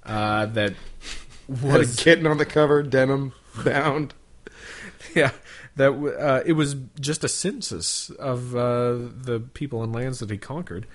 uh, 0.03 0.47
that 0.47 0.73
was 1.61 1.95
kitten 1.97 2.25
on 2.25 2.37
the 2.39 2.45
cover, 2.45 2.81
denim 2.83 3.33
bound. 3.63 4.13
yeah 5.15 5.31
that 5.75 5.87
w- 5.89 6.13
uh, 6.13 6.41
it 6.45 6.53
was 6.53 6.75
just 6.99 7.23
a 7.23 7.27
census 7.27 8.09
of 8.11 8.55
uh, 8.55 8.93
the 8.93 9.43
people 9.53 9.83
and 9.83 9.93
lands 9.93 10.17
that 10.19 10.29
he 10.31 10.37
conquered, 10.37 10.87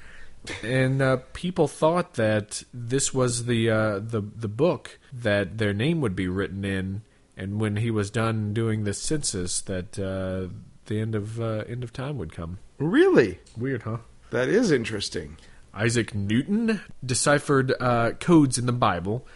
and 0.64 1.00
uh, 1.00 1.18
people 1.34 1.68
thought 1.68 2.14
that 2.14 2.64
this 2.74 3.14
was 3.14 3.44
the 3.46 3.70
uh, 3.70 3.98
the 4.00 4.20
the 4.36 4.48
book 4.48 4.98
that 5.12 5.58
their 5.58 5.72
name 5.72 6.00
would 6.00 6.16
be 6.16 6.26
written 6.26 6.64
in, 6.64 7.02
and 7.36 7.60
when 7.60 7.76
he 7.76 7.90
was 7.90 8.10
done 8.10 8.52
doing 8.52 8.84
the 8.84 8.94
census, 8.94 9.60
that 9.62 9.98
uh, 9.98 10.52
the 10.86 11.00
end 11.00 11.14
of 11.14 11.40
uh, 11.40 11.64
end 11.68 11.82
of 11.84 11.92
time 11.92 12.18
would 12.18 12.32
come. 12.32 12.58
Really? 12.78 13.38
Weird, 13.56 13.82
huh? 13.82 13.98
That 14.30 14.48
is 14.48 14.70
interesting. 14.70 15.36
Isaac 15.74 16.14
Newton 16.14 16.80
deciphered 17.04 17.72
uh, 17.80 18.12
codes 18.12 18.58
in 18.58 18.66
the 18.66 18.72
Bible, 18.72 19.26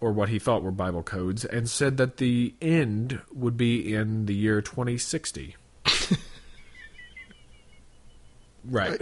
or 0.00 0.12
what 0.12 0.28
he 0.28 0.38
thought 0.38 0.62
were 0.62 0.70
Bible 0.70 1.02
codes, 1.02 1.44
and 1.44 1.68
said 1.68 1.96
that 1.98 2.16
the 2.16 2.54
end 2.60 3.20
would 3.32 3.56
be 3.56 3.94
in 3.94 4.26
the 4.26 4.34
year 4.34 4.60
2060. 4.60 5.56
right. 8.64 9.00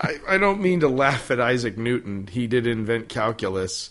I, 0.00 0.16
I 0.28 0.38
don't 0.38 0.60
mean 0.60 0.80
to 0.80 0.88
laugh 0.88 1.30
at 1.30 1.40
Isaac 1.40 1.78
Newton. 1.78 2.26
He 2.28 2.46
did 2.46 2.66
invent 2.66 3.08
calculus. 3.08 3.90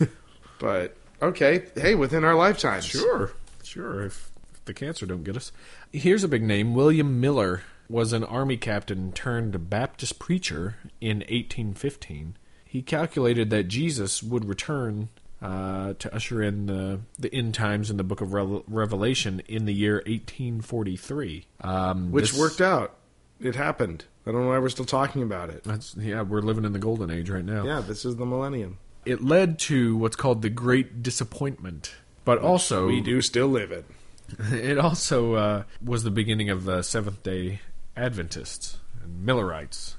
but, 0.58 0.96
okay. 1.22 1.64
Hey, 1.74 1.94
within 1.94 2.24
our 2.24 2.34
lifetimes. 2.34 2.84
Sure. 2.84 3.32
Sure, 3.62 4.02
if, 4.02 4.30
if 4.52 4.64
the 4.64 4.74
cancer 4.74 5.06
don't 5.06 5.24
get 5.24 5.36
us. 5.36 5.52
Here's 5.92 6.24
a 6.24 6.28
big 6.28 6.42
name. 6.42 6.74
William 6.74 7.20
Miller 7.20 7.62
was 7.88 8.12
an 8.12 8.24
army 8.24 8.56
captain 8.56 9.12
turned 9.12 9.68
Baptist 9.70 10.18
preacher 10.18 10.76
in 11.00 11.18
1815. 11.18 12.36
He 12.64 12.82
calculated 12.82 13.50
that 13.50 13.64
Jesus 13.64 14.22
would 14.22 14.44
return 14.44 15.08
uh, 15.40 15.94
to 15.94 16.14
usher 16.14 16.42
in 16.42 16.66
the, 16.66 17.00
the 17.18 17.32
end 17.34 17.54
times 17.54 17.90
in 17.90 17.96
the 17.96 18.04
book 18.04 18.20
of 18.20 18.32
Re- 18.32 18.62
Revelation 18.66 19.40
in 19.48 19.64
the 19.64 19.72
year 19.72 19.96
1843. 20.06 21.46
Um, 21.60 22.10
Which 22.12 22.32
this- 22.32 22.40
worked 22.40 22.60
out. 22.60 22.94
It 23.40 23.54
happened. 23.54 24.04
I 24.26 24.32
don't 24.32 24.42
know 24.42 24.48
why 24.48 24.58
we're 24.58 24.68
still 24.68 24.84
talking 24.84 25.22
about 25.22 25.48
it. 25.48 25.62
That's, 25.64 25.94
yeah, 25.96 26.22
we're 26.22 26.40
living 26.42 26.64
in 26.64 26.72
the 26.72 26.78
golden 26.78 27.08
age 27.10 27.30
right 27.30 27.44
now. 27.44 27.64
Yeah, 27.64 27.80
this 27.80 28.04
is 28.04 28.16
the 28.16 28.26
millennium. 28.26 28.78
It 29.08 29.24
led 29.24 29.58
to 29.60 29.96
what's 29.96 30.16
called 30.16 30.42
the 30.42 30.50
Great 30.50 31.02
Disappointment. 31.02 31.94
But 32.26 32.40
also, 32.40 32.88
We 32.88 33.00
do 33.00 33.22
still 33.22 33.48
live 33.48 33.72
it. 33.72 33.86
it 34.52 34.76
also 34.76 35.32
uh, 35.32 35.62
was 35.82 36.02
the 36.02 36.10
beginning 36.10 36.50
of 36.50 36.64
the 36.64 36.82
Seventh 36.82 37.22
Day 37.22 37.60
Adventists 37.96 38.76
and 39.02 39.24
Millerites, 39.24 39.96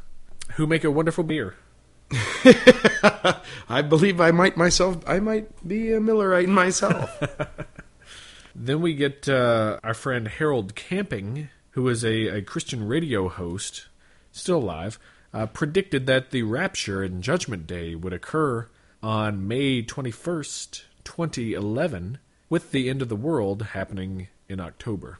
who 0.57 0.67
make 0.67 0.83
a 0.83 0.91
wonderful 0.91 1.23
beer. 1.23 1.55
I 3.67 3.81
believe 3.81 4.21
I 4.21 4.29
might 4.29 4.55
myself. 4.55 4.97
I 5.07 5.19
might 5.19 5.67
be 5.67 5.91
a 5.91 5.99
Millerite 5.99 6.47
myself. 6.47 7.19
Then 8.55 8.81
we 8.81 8.93
get 8.93 9.27
uh, 9.29 9.79
our 9.83 9.93
friend 9.93 10.27
Harold 10.27 10.75
Camping, 10.75 11.49
who 11.71 11.87
is 11.87 12.03
a, 12.03 12.27
a 12.27 12.41
Christian 12.41 12.87
radio 12.87 13.29
host, 13.29 13.87
still 14.31 14.57
alive, 14.57 14.99
uh, 15.33 15.45
predicted 15.45 16.05
that 16.07 16.31
the 16.31 16.43
rapture 16.43 17.01
and 17.01 17.23
Judgment 17.23 17.65
Day 17.65 17.95
would 17.95 18.11
occur 18.11 18.67
on 19.01 19.47
May 19.47 19.81
21st, 19.83 20.83
2011, 21.03 22.17
with 22.49 22.71
the 22.71 22.89
end 22.89 23.01
of 23.01 23.09
the 23.09 23.15
world 23.15 23.61
happening 23.73 24.27
in 24.47 24.59
October. 24.59 25.19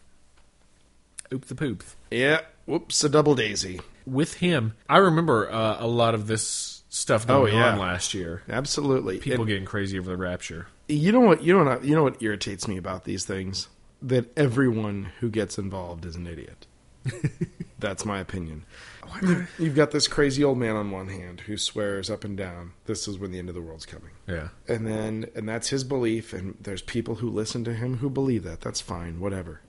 Oop 1.33 1.45
the 1.45 1.55
poop. 1.55 1.83
yeah. 2.11 2.41
Whoops, 2.65 3.03
a 3.03 3.09
double 3.09 3.33
daisy. 3.33 3.79
With 4.05 4.35
him, 4.35 4.73
I 4.87 4.97
remember 4.97 5.51
uh, 5.51 5.77
a 5.79 5.87
lot 5.87 6.13
of 6.13 6.27
this 6.27 6.83
stuff 6.89 7.25
going 7.25 7.53
Oh, 7.53 7.57
yeah. 7.57 7.71
on 7.73 7.79
last 7.79 8.13
year. 8.13 8.43
Absolutely. 8.47 9.17
People 9.17 9.41
And 9.41 9.47
getting 9.47 9.65
crazy 9.65 9.97
over 9.97 10.11
the 10.11 10.17
rapture. 10.17 10.67
you 10.87 11.11
know 11.11 11.19
what? 11.19 11.41
You 11.43 11.57
know 11.57 11.63
what? 11.63 11.83
You 11.83 11.95
know 11.95 12.03
what 12.03 12.21
irritates 12.21 12.67
me 12.67 12.77
about 12.77 13.05
these 13.05 13.25
things? 13.25 13.69
That 14.03 14.31
everyone 14.37 15.09
who 15.19 15.29
gets 15.31 15.57
involved 15.57 16.05
is 16.05 16.15
an 16.15 16.27
idiot. 16.27 16.67
That's 17.79 18.05
my 18.05 18.19
opinion. 18.19 18.65
You've 19.57 19.75
got 19.75 19.91
this 19.91 20.07
crazy 20.07 20.43
old 20.43 20.57
man 20.59 20.75
on 20.75 20.91
one 20.91 21.07
hand 21.07 21.41
who 21.41 21.57
swears 21.57 22.09
up 22.11 22.23
and 22.23 22.37
down, 22.37 22.73
"This 22.85 23.07
is 23.07 23.17
when 23.17 23.31
the 23.31 23.39
end 23.39 23.49
of 23.49 23.55
the 23.55 23.61
world's 23.61 23.85
coming." 23.85 24.11
Yeah. 24.27 24.49
and 24.67 24.85
then 24.85 25.25
and 25.35 25.49
that's 25.49 25.69
his 25.69 25.83
belief 25.83 26.31
and 26.33 26.55
there's 26.61 26.83
people 26.83 27.15
who 27.15 27.29
listen 27.29 27.63
to 27.63 27.73
him 27.73 27.97
who 27.97 28.09
believe 28.09 28.43
that 28.43 28.61
that's 28.61 28.79
fine 28.81 29.19
whatever 29.19 29.61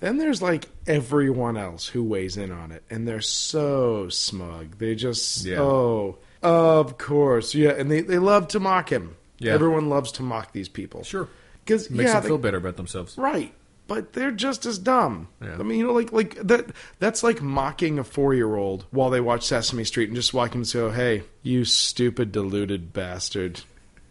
then 0.00 0.18
there's 0.18 0.42
like 0.42 0.68
everyone 0.88 1.56
else 1.56 1.86
who 1.86 2.02
weighs 2.02 2.36
in 2.36 2.50
on 2.50 2.72
it 2.72 2.82
and 2.90 3.06
they're 3.06 3.20
so 3.20 4.08
smug 4.08 4.78
they 4.78 4.96
just 4.96 5.44
Yeah. 5.44 5.58
oh 5.60 6.18
of 6.42 6.98
course 6.98 7.54
yeah 7.54 7.70
and 7.70 7.88
they, 7.88 8.00
they 8.00 8.18
love 8.18 8.48
to 8.48 8.58
mock 8.58 8.90
him 8.90 9.14
Yeah. 9.38 9.52
everyone 9.52 9.88
loves 9.88 10.10
to 10.12 10.22
mock 10.24 10.52
these 10.52 10.68
people 10.68 11.04
Sure. 11.04 11.28
because 11.64 11.88
Makes 11.88 12.08
yeah 12.08 12.14
them 12.14 12.22
they- 12.22 12.28
feel 12.30 12.38
better 12.38 12.56
about 12.58 12.76
themselves. 12.76 13.16
right 13.16 13.54
but 13.86 14.12
they're 14.12 14.30
just 14.30 14.66
as 14.66 14.78
dumb. 14.78 15.28
Yeah. 15.42 15.56
I 15.58 15.62
mean, 15.62 15.78
you 15.78 15.86
know, 15.86 15.92
like 15.92 16.12
like 16.12 16.34
that. 16.36 16.66
That's 16.98 17.22
like 17.22 17.42
mocking 17.42 17.98
a 17.98 18.04
four-year-old 18.04 18.86
while 18.90 19.10
they 19.10 19.20
watch 19.20 19.44
Sesame 19.44 19.84
Street 19.84 20.08
and 20.08 20.16
just 20.16 20.34
walking 20.34 20.60
and 20.60 20.66
say, 20.66 20.80
"Oh, 20.80 20.90
hey, 20.90 21.24
you 21.42 21.64
stupid, 21.64 22.32
deluded 22.32 22.92
bastard! 22.92 23.60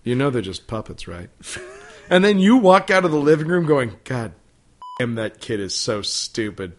You 0.03 0.15
know 0.15 0.29
they're 0.29 0.41
just 0.41 0.67
puppets, 0.67 1.07
right?" 1.07 1.29
and 2.09 2.23
then 2.23 2.39
you 2.39 2.57
walk 2.57 2.91
out 2.91 3.05
of 3.05 3.11
the 3.11 3.17
living 3.17 3.47
room 3.47 3.65
going, 3.65 3.95
"God, 4.03 4.33
damn, 4.99 5.15
that 5.15 5.41
kid 5.41 5.59
is 5.59 5.75
so 5.75 6.01
stupid, 6.01 6.73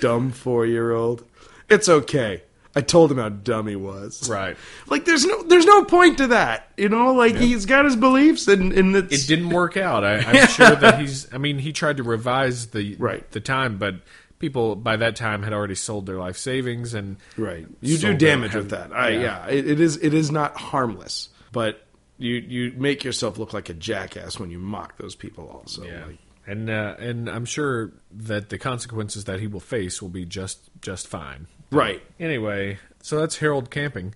dumb 0.00 0.30
four-year-old." 0.30 1.24
It's 1.68 1.88
okay. 1.88 2.42
I 2.74 2.82
told 2.82 3.10
him 3.10 3.18
how 3.18 3.28
dumb 3.30 3.66
he 3.66 3.74
was. 3.76 4.28
Right. 4.30 4.56
Like, 4.88 5.04
there's 5.04 5.24
no 5.26 5.42
there's 5.42 5.66
no 5.66 5.84
point 5.84 6.18
to 6.18 6.28
that. 6.28 6.68
You 6.76 6.88
know, 6.88 7.12
like 7.14 7.34
he's 7.36 7.66
got 7.66 7.84
his 7.84 7.96
beliefs, 7.96 8.46
and 8.48 8.72
and 8.72 8.94
it's 8.94 9.24
it 9.24 9.26
didn't 9.26 9.50
work 9.50 9.76
out. 9.76 10.04
I, 10.04 10.18
I'm 10.18 10.46
sure 10.48 10.76
that 10.76 11.00
he's. 11.00 11.32
I 11.34 11.38
mean, 11.38 11.58
he 11.58 11.72
tried 11.72 11.96
to 11.96 12.02
revise 12.02 12.68
the 12.68 12.94
Right. 12.96 13.28
the 13.32 13.40
time, 13.40 13.78
but 13.78 13.96
people 14.38 14.74
by 14.76 14.96
that 14.96 15.16
time 15.16 15.42
had 15.42 15.52
already 15.52 15.74
sold 15.74 16.06
their 16.06 16.16
life 16.16 16.36
savings 16.38 16.94
and 16.94 17.16
Right. 17.36 17.66
You 17.80 17.98
do 17.98 18.14
damage 18.16 18.54
with 18.54 18.70
that. 18.70 18.92
I, 18.92 19.10
yeah. 19.10 19.20
yeah. 19.20 19.46
It, 19.48 19.68
it 19.68 19.80
is. 19.80 19.96
It 19.96 20.14
is 20.14 20.30
not 20.30 20.56
harmless, 20.56 21.28
but 21.52 21.84
you 22.18 22.34
you 22.36 22.72
make 22.76 23.02
yourself 23.02 23.36
look 23.38 23.52
like 23.52 23.68
a 23.68 23.74
jackass 23.74 24.38
when 24.38 24.50
you 24.50 24.58
mock 24.58 24.96
those 24.98 25.14
people. 25.16 25.48
Also. 25.48 25.84
Yeah. 25.84 26.06
Like, 26.06 26.18
and 26.46 26.70
uh, 26.70 26.94
and 26.98 27.28
I'm 27.28 27.44
sure 27.44 27.92
that 28.12 28.48
the 28.48 28.58
consequences 28.58 29.24
that 29.24 29.40
he 29.40 29.46
will 29.46 29.60
face 29.60 30.00
will 30.00 30.08
be 30.08 30.24
just 30.24 30.70
just 30.80 31.08
fine. 31.08 31.48
Right. 31.70 32.02
Anyway, 32.18 32.78
so 33.02 33.20
that's 33.20 33.38
Harold 33.38 33.70
Camping. 33.70 34.14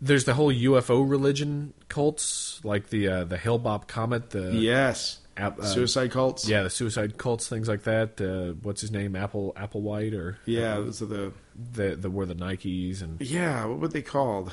There's 0.00 0.24
the 0.24 0.34
whole 0.34 0.52
UFO 0.52 1.08
religion 1.08 1.74
cults, 1.88 2.60
like 2.64 2.88
the 2.90 3.08
uh, 3.08 3.24
the 3.24 3.36
Hale-Bopp 3.36 3.86
comet, 3.86 4.30
the 4.30 4.52
Yes. 4.54 5.18
Uh, 5.36 5.50
Suicide 5.62 6.10
cults. 6.10 6.46
yeah, 6.46 6.62
the 6.64 6.68
suicide 6.70 7.16
cults, 7.16 7.48
things 7.48 7.66
like 7.66 7.84
that. 7.84 8.20
Uh, 8.20 8.52
what's 8.62 8.82
his 8.82 8.90
name? 8.90 9.16
Apple 9.16 9.54
Applewhite 9.56 10.12
or 10.12 10.38
Yeah. 10.44 10.74
Those 10.74 11.00
are 11.00 11.06
the. 11.06 11.32
the 11.72 11.96
the 11.96 12.10
were 12.10 12.26
the 12.26 12.34
Nikes 12.34 13.00
and 13.00 13.18
Yeah. 13.22 13.64
What 13.64 13.78
were 13.80 13.88
they 13.88 14.02
called? 14.02 14.52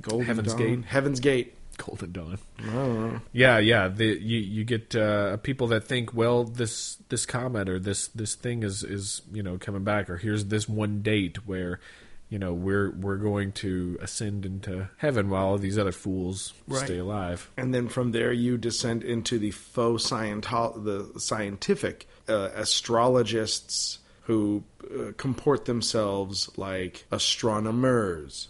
Golden 0.00 0.26
Heaven's 0.26 0.54
Dawn? 0.54 0.58
Gate? 0.76 0.84
Heaven's 0.84 1.18
Gate. 1.18 1.54
Golden 1.78 2.12
Dawn. 2.12 2.38
Know. 2.62 3.20
Yeah, 3.32 3.58
yeah. 3.58 3.88
The, 3.88 4.04
you 4.06 4.38
you 4.38 4.64
get 4.64 4.94
uh, 4.94 5.38
people 5.38 5.68
that 5.68 5.84
think, 5.84 6.12
well, 6.12 6.44
this 6.44 6.96
this 7.08 7.24
comet 7.24 7.68
or 7.68 7.78
this 7.78 8.08
this 8.08 8.34
thing 8.34 8.62
is 8.62 8.84
is 8.84 9.22
you 9.32 9.42
know 9.42 9.56
coming 9.58 9.84
back, 9.84 10.10
or 10.10 10.16
here's 10.18 10.44
this 10.46 10.68
one 10.68 11.00
date 11.02 11.46
where 11.46 11.80
you 12.28 12.38
know 12.38 12.52
we're 12.52 12.90
we're 12.90 13.16
going 13.16 13.52
to 13.52 13.96
ascend 14.02 14.44
into 14.44 14.88
heaven 14.98 15.30
while 15.30 15.46
all 15.46 15.58
these 15.58 15.78
other 15.78 15.92
fools 15.92 16.52
Right. 16.66 16.84
stay 16.84 16.98
alive. 16.98 17.50
And 17.56 17.72
then 17.72 17.88
from 17.88 18.12
there, 18.12 18.32
you 18.32 18.58
descend 18.58 19.02
into 19.02 19.38
the 19.38 19.50
faux 19.52 20.10
scientol- 20.10 20.84
the 20.84 21.18
scientific 21.18 22.06
uh, 22.28 22.50
astrologists 22.54 23.98
who 24.24 24.62
uh, 24.84 25.12
comport 25.16 25.64
themselves 25.64 26.50
like 26.58 27.06
astronomers, 27.10 28.48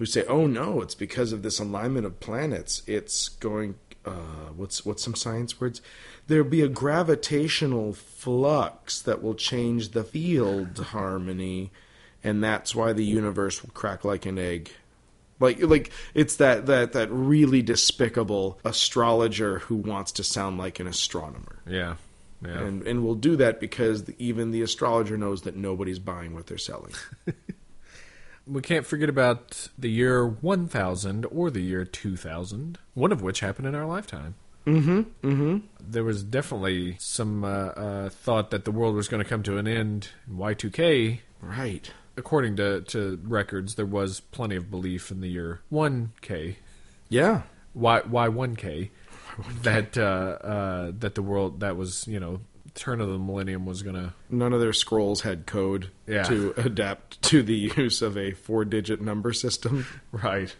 who 0.00 0.06
say, 0.06 0.24
"Oh 0.26 0.46
no, 0.46 0.80
it's 0.80 0.94
because 0.94 1.30
of 1.30 1.42
this 1.42 1.60
alignment 1.60 2.06
of 2.06 2.18
planets. 2.18 2.82
It's 2.86 3.28
going. 3.28 3.76
Uh, 4.02 4.48
what's 4.56 4.84
what's 4.86 5.04
some 5.04 5.14
science 5.14 5.60
words? 5.60 5.82
There'll 6.26 6.48
be 6.48 6.62
a 6.62 6.68
gravitational 6.68 7.92
flux 7.92 9.02
that 9.02 9.22
will 9.22 9.34
change 9.34 9.90
the 9.90 10.02
field 10.02 10.78
harmony." 10.78 11.70
And 12.24 12.42
that's 12.42 12.74
why 12.74 12.92
the 12.94 13.04
universe 13.04 13.62
will 13.62 13.72
crack 13.72 14.04
like 14.04 14.24
an 14.24 14.38
egg. 14.38 14.72
Like 15.38 15.60
like 15.60 15.92
it's 16.14 16.36
that 16.36 16.64
that 16.64 16.94
that 16.94 17.10
really 17.10 17.60
despicable 17.60 18.58
astrologer 18.64 19.58
who 19.60 19.76
wants 19.76 20.12
to 20.12 20.24
sound 20.24 20.56
like 20.56 20.80
an 20.80 20.86
astronomer. 20.86 21.58
Yeah, 21.66 21.96
yeah. 22.42 22.58
And 22.58 22.86
and 22.86 23.04
will 23.04 23.14
do 23.14 23.36
that 23.36 23.60
because 23.60 24.10
even 24.18 24.50
the 24.50 24.62
astrologer 24.62 25.18
knows 25.18 25.42
that 25.42 25.56
nobody's 25.56 25.98
buying 25.98 26.34
what 26.34 26.46
they're 26.46 26.56
selling. 26.56 26.94
we 28.46 28.60
can't 28.62 28.86
forget 28.86 29.08
about 29.08 29.68
the 29.78 29.90
year 29.90 30.26
1000 30.26 31.26
or 31.30 31.50
the 31.50 31.60
year 31.60 31.84
2000, 31.84 32.78
one 32.94 33.12
of 33.12 33.22
which 33.22 33.40
happened 33.40 33.66
in 33.68 33.74
our 33.74 33.86
lifetime. 33.86 34.34
mm-hmm. 34.66 35.00
Mm-hmm. 35.26 35.58
There 35.80 36.04
was 36.04 36.22
definitely 36.22 36.96
some 36.98 37.44
uh, 37.44 37.48
uh, 37.48 38.08
thought 38.10 38.50
that 38.50 38.64
the 38.64 38.70
world 38.72 38.94
was 38.94 39.08
going 39.08 39.22
to 39.22 39.28
come 39.28 39.42
to 39.44 39.58
an 39.58 39.66
end 39.68 40.08
in 40.28 40.36
Y2K, 40.36 41.20
Right. 41.42 41.90
according 42.16 42.56
to, 42.56 42.82
to 42.82 43.18
records, 43.24 43.76
there 43.76 43.86
was 43.86 44.20
plenty 44.20 44.56
of 44.56 44.70
belief 44.70 45.10
in 45.10 45.20
the 45.20 45.28
year 45.28 45.60
1K, 45.72 46.56
Yeah. 47.08 47.42
Y 47.74 48.00
Y1K, 48.00 48.90
that 49.62 49.96
uh, 49.96 50.02
uh, 50.44 50.92
that 50.98 51.14
the 51.14 51.22
world 51.22 51.60
that 51.60 51.76
was 51.76 52.06
you 52.08 52.18
know 52.18 52.40
turn 52.74 53.00
of 53.00 53.08
the 53.08 53.18
millennium 53.18 53.66
was 53.66 53.82
gonna 53.82 54.14
None 54.28 54.52
of 54.52 54.60
their 54.60 54.72
scrolls 54.72 55.22
had 55.22 55.46
code 55.46 55.88
Yeah. 56.06 56.22
to 56.24 56.54
adapt 56.58 57.20
to 57.22 57.42
the 57.42 57.54
use 57.76 58.02
of 58.02 58.16
a 58.16 58.32
four-digit 58.32 59.00
number 59.00 59.32
system. 59.32 59.86
right. 60.12 60.54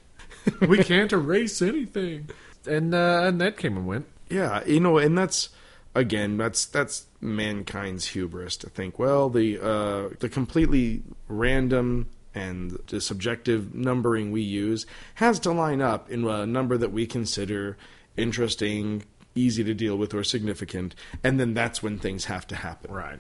we 0.66 0.79
can't 0.83 1.12
erase 1.12 1.61
anything, 1.62 2.31
and 2.66 2.94
uh, 2.94 3.23
and 3.25 3.40
that 3.40 3.57
came 3.57 3.77
and 3.77 3.87
went. 3.87 4.07
Yeah, 4.31 4.64
you 4.64 4.81
know, 4.81 4.96
and 4.99 5.16
that's 5.18 5.51
again, 5.94 6.37
that's 6.38 6.64
that's 6.66 7.07
mankind's 7.20 8.07
hubris 8.07 8.57
to 8.59 8.70
think, 8.70 8.99
well, 8.99 9.29
the 9.29 9.59
uh, 9.61 10.09
the 10.20 10.29
completely 10.31 11.03
random 11.29 12.09
and 12.35 12.79
the 12.87 13.01
subjective 13.01 13.75
numbering 13.75 14.31
we 14.31 14.40
use 14.40 14.87
has 15.17 15.38
to 15.40 15.50
line 15.52 15.83
up 15.83 16.08
in 16.11 16.25
a 16.27 16.46
number 16.46 16.79
that 16.79 16.92
we 16.92 17.04
consider 17.06 17.77
interesting, 18.17 19.02
easy 19.35 19.62
to 19.64 19.74
deal 19.74 19.96
with, 19.96 20.14
or 20.14 20.24
significant, 20.24 20.94
and 21.24 21.38
then 21.40 21.54
that's 21.54 21.83
when 21.83 21.98
things 21.98 22.26
have 22.26 22.46
to 22.48 22.56
happen. 22.56 22.92
Right. 22.92 23.18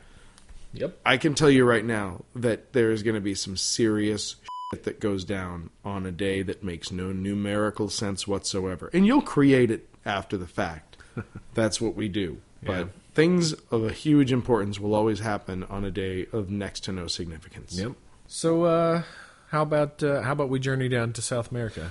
Yep. 0.72 0.98
I 1.04 1.16
can 1.16 1.34
tell 1.34 1.50
you 1.50 1.64
right 1.64 1.84
now 1.84 2.22
that 2.34 2.72
there's 2.72 3.02
going 3.02 3.16
to 3.16 3.20
be 3.20 3.34
some 3.34 3.56
serious 3.56 4.36
shit 4.72 4.84
that 4.84 5.00
goes 5.00 5.24
down 5.24 5.70
on 5.84 6.06
a 6.06 6.12
day 6.12 6.42
that 6.42 6.62
makes 6.62 6.92
no 6.92 7.10
numerical 7.12 7.88
sense 7.90 8.26
whatsoever. 8.28 8.88
And 8.92 9.04
you'll 9.06 9.22
create 9.22 9.70
it 9.70 9.88
after 10.06 10.36
the 10.36 10.46
fact. 10.46 10.96
That's 11.54 11.80
what 11.80 11.96
we 11.96 12.08
do. 12.08 12.38
But 12.62 12.72
Yeah. 12.78 12.84
things 13.14 13.52
of 13.72 13.84
a 13.84 13.90
huge 13.92 14.30
importance 14.30 14.78
will 14.78 14.94
always 14.94 15.18
happen 15.20 15.64
on 15.64 15.84
a 15.84 15.90
day 15.90 16.26
of 16.32 16.50
next 16.50 16.84
to 16.84 16.92
no 16.92 17.08
significance. 17.08 17.76
Yep. 17.76 17.92
So 18.28 18.62
uh, 18.64 19.02
how 19.48 19.62
about 19.62 20.02
uh, 20.04 20.22
how 20.22 20.32
about 20.32 20.50
we 20.50 20.60
journey 20.60 20.88
down 20.88 21.12
to 21.14 21.22
South 21.22 21.50
America? 21.50 21.90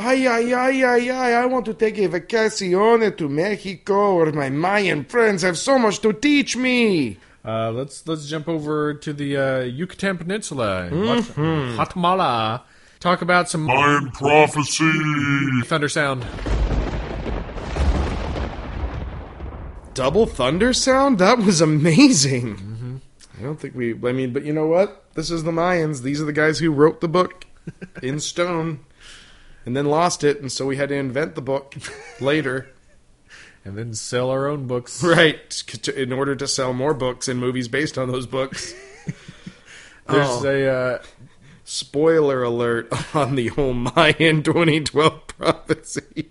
Ay, 0.00 0.26
ay, 0.28 0.54
ay, 0.54 0.84
ay, 0.84 1.10
ay, 1.10 1.32
I 1.42 1.46
want 1.46 1.64
to 1.66 1.74
take 1.74 1.98
a 1.98 2.08
vacacione 2.08 3.16
to 3.16 3.28
Mexico 3.28 4.16
where 4.16 4.32
my 4.32 4.48
Mayan 4.48 5.04
friends 5.04 5.42
have 5.42 5.58
so 5.58 5.78
much 5.78 5.98
to 6.00 6.12
teach 6.12 6.56
me. 6.56 7.18
Uh, 7.44 7.70
let's 7.72 8.06
let's 8.06 8.28
jump 8.28 8.48
over 8.48 8.94
to 8.94 9.12
the 9.12 9.36
uh, 9.36 9.60
Yucatan 9.62 10.18
Peninsula 10.18 10.86
in 10.86 10.92
Guat- 10.94 11.74
Guatemala. 11.76 12.64
Talk 13.00 13.22
about 13.22 13.48
some 13.48 13.62
Mayan 13.62 14.10
prophecy. 14.12 14.90
thunder 15.64 15.88
sound. 15.88 16.24
double 19.94 20.26
thunder 20.26 20.72
sound? 20.72 21.18
That 21.18 21.38
was 21.38 21.60
amazing. 21.60 23.00
I 23.38 23.42
don't 23.42 23.58
think 23.60 23.74
we. 23.74 23.94
I 23.94 24.12
mean, 24.12 24.32
but 24.32 24.44
you 24.44 24.52
know 24.52 24.66
what? 24.66 25.04
This 25.14 25.30
is 25.30 25.44
the 25.44 25.50
Mayans. 25.52 26.02
These 26.02 26.20
are 26.20 26.24
the 26.24 26.32
guys 26.32 26.58
who 26.60 26.70
wrote 26.70 27.00
the 27.00 27.08
book 27.08 27.46
in 28.02 28.20
stone, 28.20 28.80
and 29.68 29.76
then 29.76 29.84
lost 29.84 30.24
it, 30.24 30.40
and 30.40 30.50
so 30.50 30.64
we 30.64 30.76
had 30.78 30.88
to 30.88 30.94
invent 30.94 31.34
the 31.34 31.42
book 31.42 31.74
later. 32.22 32.70
and 33.66 33.76
then 33.76 33.92
sell 33.92 34.30
our 34.30 34.46
own 34.48 34.66
books. 34.66 35.02
Right, 35.04 35.50
to- 35.50 36.00
in 36.02 36.10
order 36.10 36.34
to 36.36 36.48
sell 36.48 36.72
more 36.72 36.94
books 36.94 37.28
and 37.28 37.38
movies 37.38 37.68
based 37.68 37.98
on 37.98 38.08
those 38.10 38.26
books. 38.26 38.72
There's 40.08 40.26
Oh. 40.26 40.44
a 40.46 40.66
uh, 40.94 41.02
Spoiler 41.64 42.42
alert 42.42 42.90
on 43.14 43.34
the 43.34 43.48
whole 43.48 43.74
Mayan 43.74 44.42
2012 44.42 45.26
prophecy. 45.26 46.30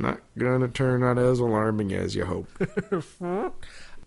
Not 0.00 0.18
gonna 0.36 0.66
turn 0.66 1.04
out 1.04 1.16
as 1.16 1.38
alarming 1.38 1.92
as 1.92 2.16
you 2.16 2.24
hope. 2.24 2.48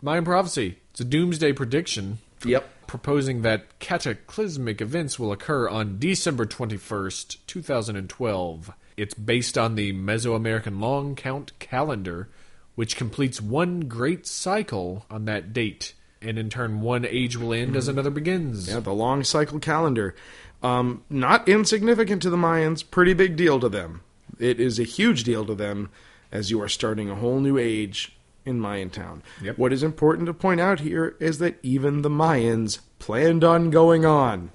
Mayan 0.02 0.26
prophecy. 0.26 0.80
It's 0.92 1.00
a 1.00 1.06
doomsday 1.06 1.54
prediction 1.54 2.18
Yep. 2.46 2.88
proposing 2.88 3.42
that 3.42 3.80
cataclysmic 3.80 4.82
events 4.82 5.18
will 5.18 5.32
occur 5.32 5.70
on 5.70 5.98
December 6.00 6.46
21st, 6.46 7.38
2012. 7.48 8.72
It's 8.98 9.14
based 9.14 9.58
on 9.58 9.76
the 9.76 9.94
Mesoamerican 9.94 10.80
long 10.80 11.16
count 11.16 11.58
calendar, 11.60 12.30
which 12.76 12.98
completes 12.98 13.42
one 13.42 13.82
great 13.82 14.28
cycle 14.28 15.06
on 15.10 15.26
that 15.26 15.54
date. 15.54 15.94
And 16.22 16.38
in 16.38 16.50
turn, 16.50 16.82
one 16.82 17.06
age 17.06 17.38
will 17.38 17.54
end 17.54 17.76
as 17.76 17.88
another 17.88 18.12
begins. 18.12 18.70
Yeah, 18.70 18.80
the 18.80 18.94
long 18.94 19.24
cycle 19.24 19.60
calendar. 19.60 20.16
Um, 20.62 21.04
not 21.10 21.50
insignificant 21.50 22.22
to 22.22 22.30
the 22.30 22.38
Mayans, 22.38 22.84
pretty 22.90 23.14
big 23.14 23.36
deal 23.36 23.60
to 23.60 23.70
them. 23.70 24.02
It 24.38 24.60
is 24.60 24.80
a 24.80 24.84
huge 24.84 25.24
deal 25.24 25.46
to 25.46 25.56
them 25.56 25.90
as 26.32 26.52
you 26.52 26.62
are 26.62 26.70
starting 26.70 27.10
a 27.10 27.16
whole 27.16 27.40
new 27.40 27.58
age 27.58 28.16
in 28.46 28.60
Mayan 28.60 28.90
town. 28.90 29.24
Yep. 29.42 29.58
What 29.58 29.74
is 29.74 29.84
important 29.84 30.28
to 30.28 30.34
point 30.34 30.60
out 30.60 30.80
here 30.80 31.16
is 31.20 31.40
that 31.40 31.58
even 31.64 32.02
the 32.02 32.10
Mayans 32.10 32.80
planned 33.00 33.44
on 33.44 33.70
going 33.70 34.06
on. 34.06 34.52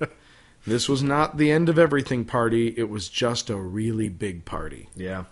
this 0.66 0.88
was 0.88 1.02
not 1.02 1.36
the 1.36 1.50
end 1.50 1.68
of 1.68 1.78
everything 1.78 2.24
party, 2.24 2.74
it 2.76 2.88
was 2.88 3.08
just 3.08 3.50
a 3.50 3.56
really 3.56 4.08
big 4.08 4.44
party. 4.44 4.88
Yeah. 4.94 5.24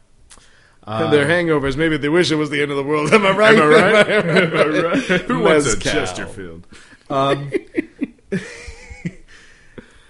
Their 0.84 1.26
hangovers, 1.26 1.76
maybe 1.76 1.96
they 1.96 2.08
wish 2.08 2.32
it 2.32 2.36
was 2.36 2.50
the 2.50 2.60
end 2.60 2.72
of 2.72 2.76
the 2.76 2.82
world. 2.82 3.12
Am 3.14 3.24
I 3.24 3.30
right? 3.30 3.54
Am 3.56 3.62
I 3.62 3.92
right? 3.92 4.10
Am 4.10 4.26
I 4.26 4.80
right? 4.80 5.20
Who 5.22 5.40
wants 5.40 5.72
a 5.72 5.78
Chesterfield? 5.78 6.66
Um, 7.08 7.52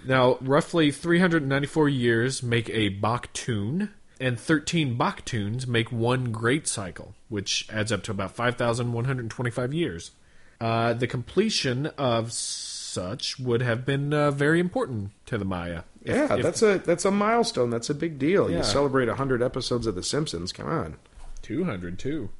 now, 0.06 0.38
roughly 0.40 0.90
394 0.90 1.88
years 1.88 2.42
make 2.42 2.70
a 2.70 2.90
Baktun, 2.90 3.90
and 4.22 4.38
13 4.40 4.96
Baktuns 4.96 5.66
make 5.66 5.90
one 5.92 6.32
great 6.32 6.66
cycle, 6.68 7.14
which 7.28 7.66
adds 7.70 7.90
up 7.92 8.02
to 8.04 8.10
about 8.10 8.34
5,125 8.34 9.74
years. 9.74 10.12
Uh, 10.60 10.92
the 10.94 11.06
completion 11.08 11.86
of 11.98 12.32
such 12.32 13.38
would 13.38 13.62
have 13.62 13.84
been 13.84 14.14
uh, 14.14 14.30
very 14.30 14.60
important 14.60 15.10
to 15.26 15.36
the 15.36 15.44
Maya. 15.44 15.82
If- 16.02 16.14
Yeah, 16.16 16.36
if 16.36 16.42
that's 16.42 16.62
a 16.62 16.78
that's 16.78 17.04
a 17.04 17.10
milestone. 17.10 17.70
That's 17.70 17.90
a 17.90 17.94
big 17.94 18.18
deal. 18.18 18.50
Yeah. 18.50 18.58
You 18.58 18.62
celebrate 18.64 19.08
hundred 19.08 19.42
episodes 19.42 19.86
of 19.86 19.94
The 19.94 20.02
Simpsons. 20.02 20.52
Come 20.52 20.68
on. 20.68 20.96
200 21.42 21.98
too. 21.98 22.30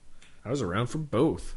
I 0.45 0.51
was 0.51 0.63
around 0.63 0.87
for 0.87 0.99
both. 0.99 1.55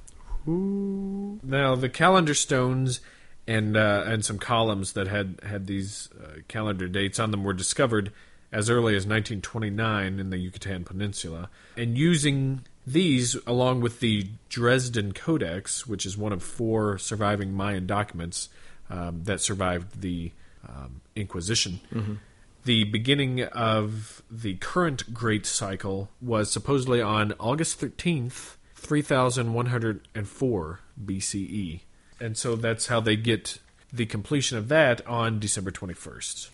Now 0.47 1.75
the 1.75 1.89
calendar 1.89 2.33
stones 2.33 2.99
and 3.47 3.75
uh, 3.77 4.03
and 4.05 4.23
some 4.23 4.37
columns 4.39 4.93
that 4.93 5.07
had 5.07 5.39
had 5.43 5.67
these 5.67 6.09
uh, 6.19 6.39
calendar 6.47 6.87
dates 6.87 7.19
on 7.19 7.31
them 7.31 7.43
were 7.43 7.53
discovered 7.53 8.11
as 8.51 8.69
early 8.69 8.95
as 8.95 9.05
1929 9.05 10.19
in 10.19 10.29
the 10.29 10.37
Yucatan 10.37 10.83
Peninsula, 10.83 11.49
and 11.75 11.97
using 11.97 12.61
these 12.87 13.35
along 13.47 13.81
with 13.81 13.99
the 13.99 14.27
Dresden 14.49 15.11
Codex, 15.11 15.87
which 15.87 16.05
is 16.05 16.17
one 16.17 16.31
of 16.31 16.43
four 16.43 16.97
surviving 16.97 17.53
Mayan 17.53 17.87
documents 17.87 18.49
um, 18.89 19.21
that 19.23 19.41
survived 19.41 20.01
the 20.01 20.31
um, 20.67 21.01
Inquisition. 21.15 21.79
The 22.65 22.83
beginning 22.85 23.43
of 23.43 24.21
the 24.29 24.55
current 24.55 25.13
Great 25.13 25.45
Cycle 25.45 26.09
was 26.21 26.51
supposedly 26.51 27.01
on 27.01 27.33
August 27.39 27.79
13th, 27.79 28.55
3104 28.75 30.79
BCE. 31.05 31.79
And 32.19 32.37
so 32.37 32.55
that's 32.55 32.87
how 32.87 32.99
they 32.99 33.15
get 33.15 33.59
the 33.93 34.05
completion 34.05 34.57
of 34.57 34.67
that 34.69 35.05
on 35.07 35.39
December 35.39 35.71
21st. 35.71 36.49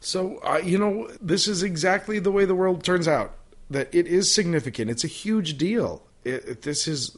So 0.00 0.38
uh, 0.38 0.60
you 0.64 0.78
know, 0.78 1.08
this 1.20 1.48
is 1.48 1.62
exactly 1.62 2.18
the 2.18 2.30
way 2.32 2.44
the 2.44 2.54
world 2.54 2.82
turns 2.84 3.08
out. 3.08 3.34
That 3.70 3.92
it 3.94 4.06
is 4.06 4.32
significant. 4.32 4.90
It's 4.90 5.02
a 5.04 5.08
huge 5.08 5.58
deal. 5.58 6.02
It, 6.24 6.44
it- 6.48 6.62
this 6.62 6.86
is 6.86 7.10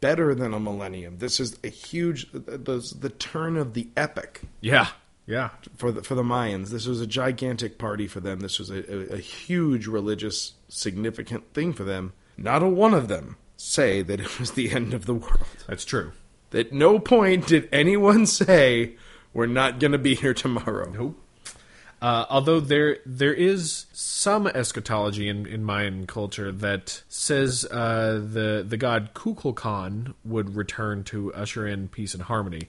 better 0.00 0.34
than 0.34 0.54
a 0.54 0.60
millennium. 0.60 1.18
This 1.18 1.40
is 1.40 1.58
a 1.64 1.68
huge 1.68 2.30
the, 2.32 2.38
the, 2.58 2.94
the 3.00 3.10
turn 3.10 3.56
of 3.56 3.74
the 3.74 3.88
epic 3.96 4.42
Yeah. 4.60 4.88
Yeah. 5.26 5.50
for 5.76 5.90
the 5.90 6.02
for 6.04 6.14
the 6.14 6.22
Mayans. 6.22 6.68
This 6.70 6.86
was 6.86 7.00
a 7.00 7.06
gigantic 7.06 7.78
party 7.78 8.06
for 8.06 8.20
them. 8.20 8.38
This 8.40 8.58
was 8.60 8.70
a, 8.70 9.12
a, 9.12 9.14
a 9.16 9.18
huge 9.18 9.86
religious 9.88 10.52
significant 10.68 11.52
thing 11.54 11.72
for 11.72 11.82
them. 11.84 12.12
Not 12.36 12.62
a 12.62 12.68
one 12.68 12.94
of 12.94 13.08
them 13.08 13.36
say 13.56 14.02
that 14.02 14.20
it 14.20 14.38
was 14.38 14.52
the 14.52 14.70
end 14.70 14.94
of 14.94 15.06
the 15.06 15.14
world. 15.14 15.44
That's 15.66 15.84
true. 15.84 16.12
At 16.52 16.72
no 16.72 16.98
point 17.00 17.48
did 17.48 17.68
anyone 17.72 18.26
say 18.26 18.94
we're 19.34 19.46
not 19.46 19.80
going 19.80 19.92
to 19.92 19.98
be 19.98 20.14
here 20.14 20.34
tomorrow. 20.34 20.88
Nope. 20.90 21.18
Uh, 22.02 22.26
although 22.28 22.60
there 22.60 22.98
there 23.06 23.32
is 23.32 23.86
some 23.92 24.46
eschatology 24.46 25.28
in, 25.28 25.46
in 25.46 25.64
Mayan 25.64 26.06
culture 26.06 26.52
that 26.52 27.02
says 27.08 27.64
uh, 27.70 28.20
the 28.22 28.64
the 28.66 28.76
god 28.76 29.14
Kukulkan 29.14 30.14
would 30.24 30.56
return 30.56 31.04
to 31.04 31.32
usher 31.32 31.66
in 31.66 31.88
peace 31.88 32.12
and 32.12 32.24
harmony, 32.24 32.68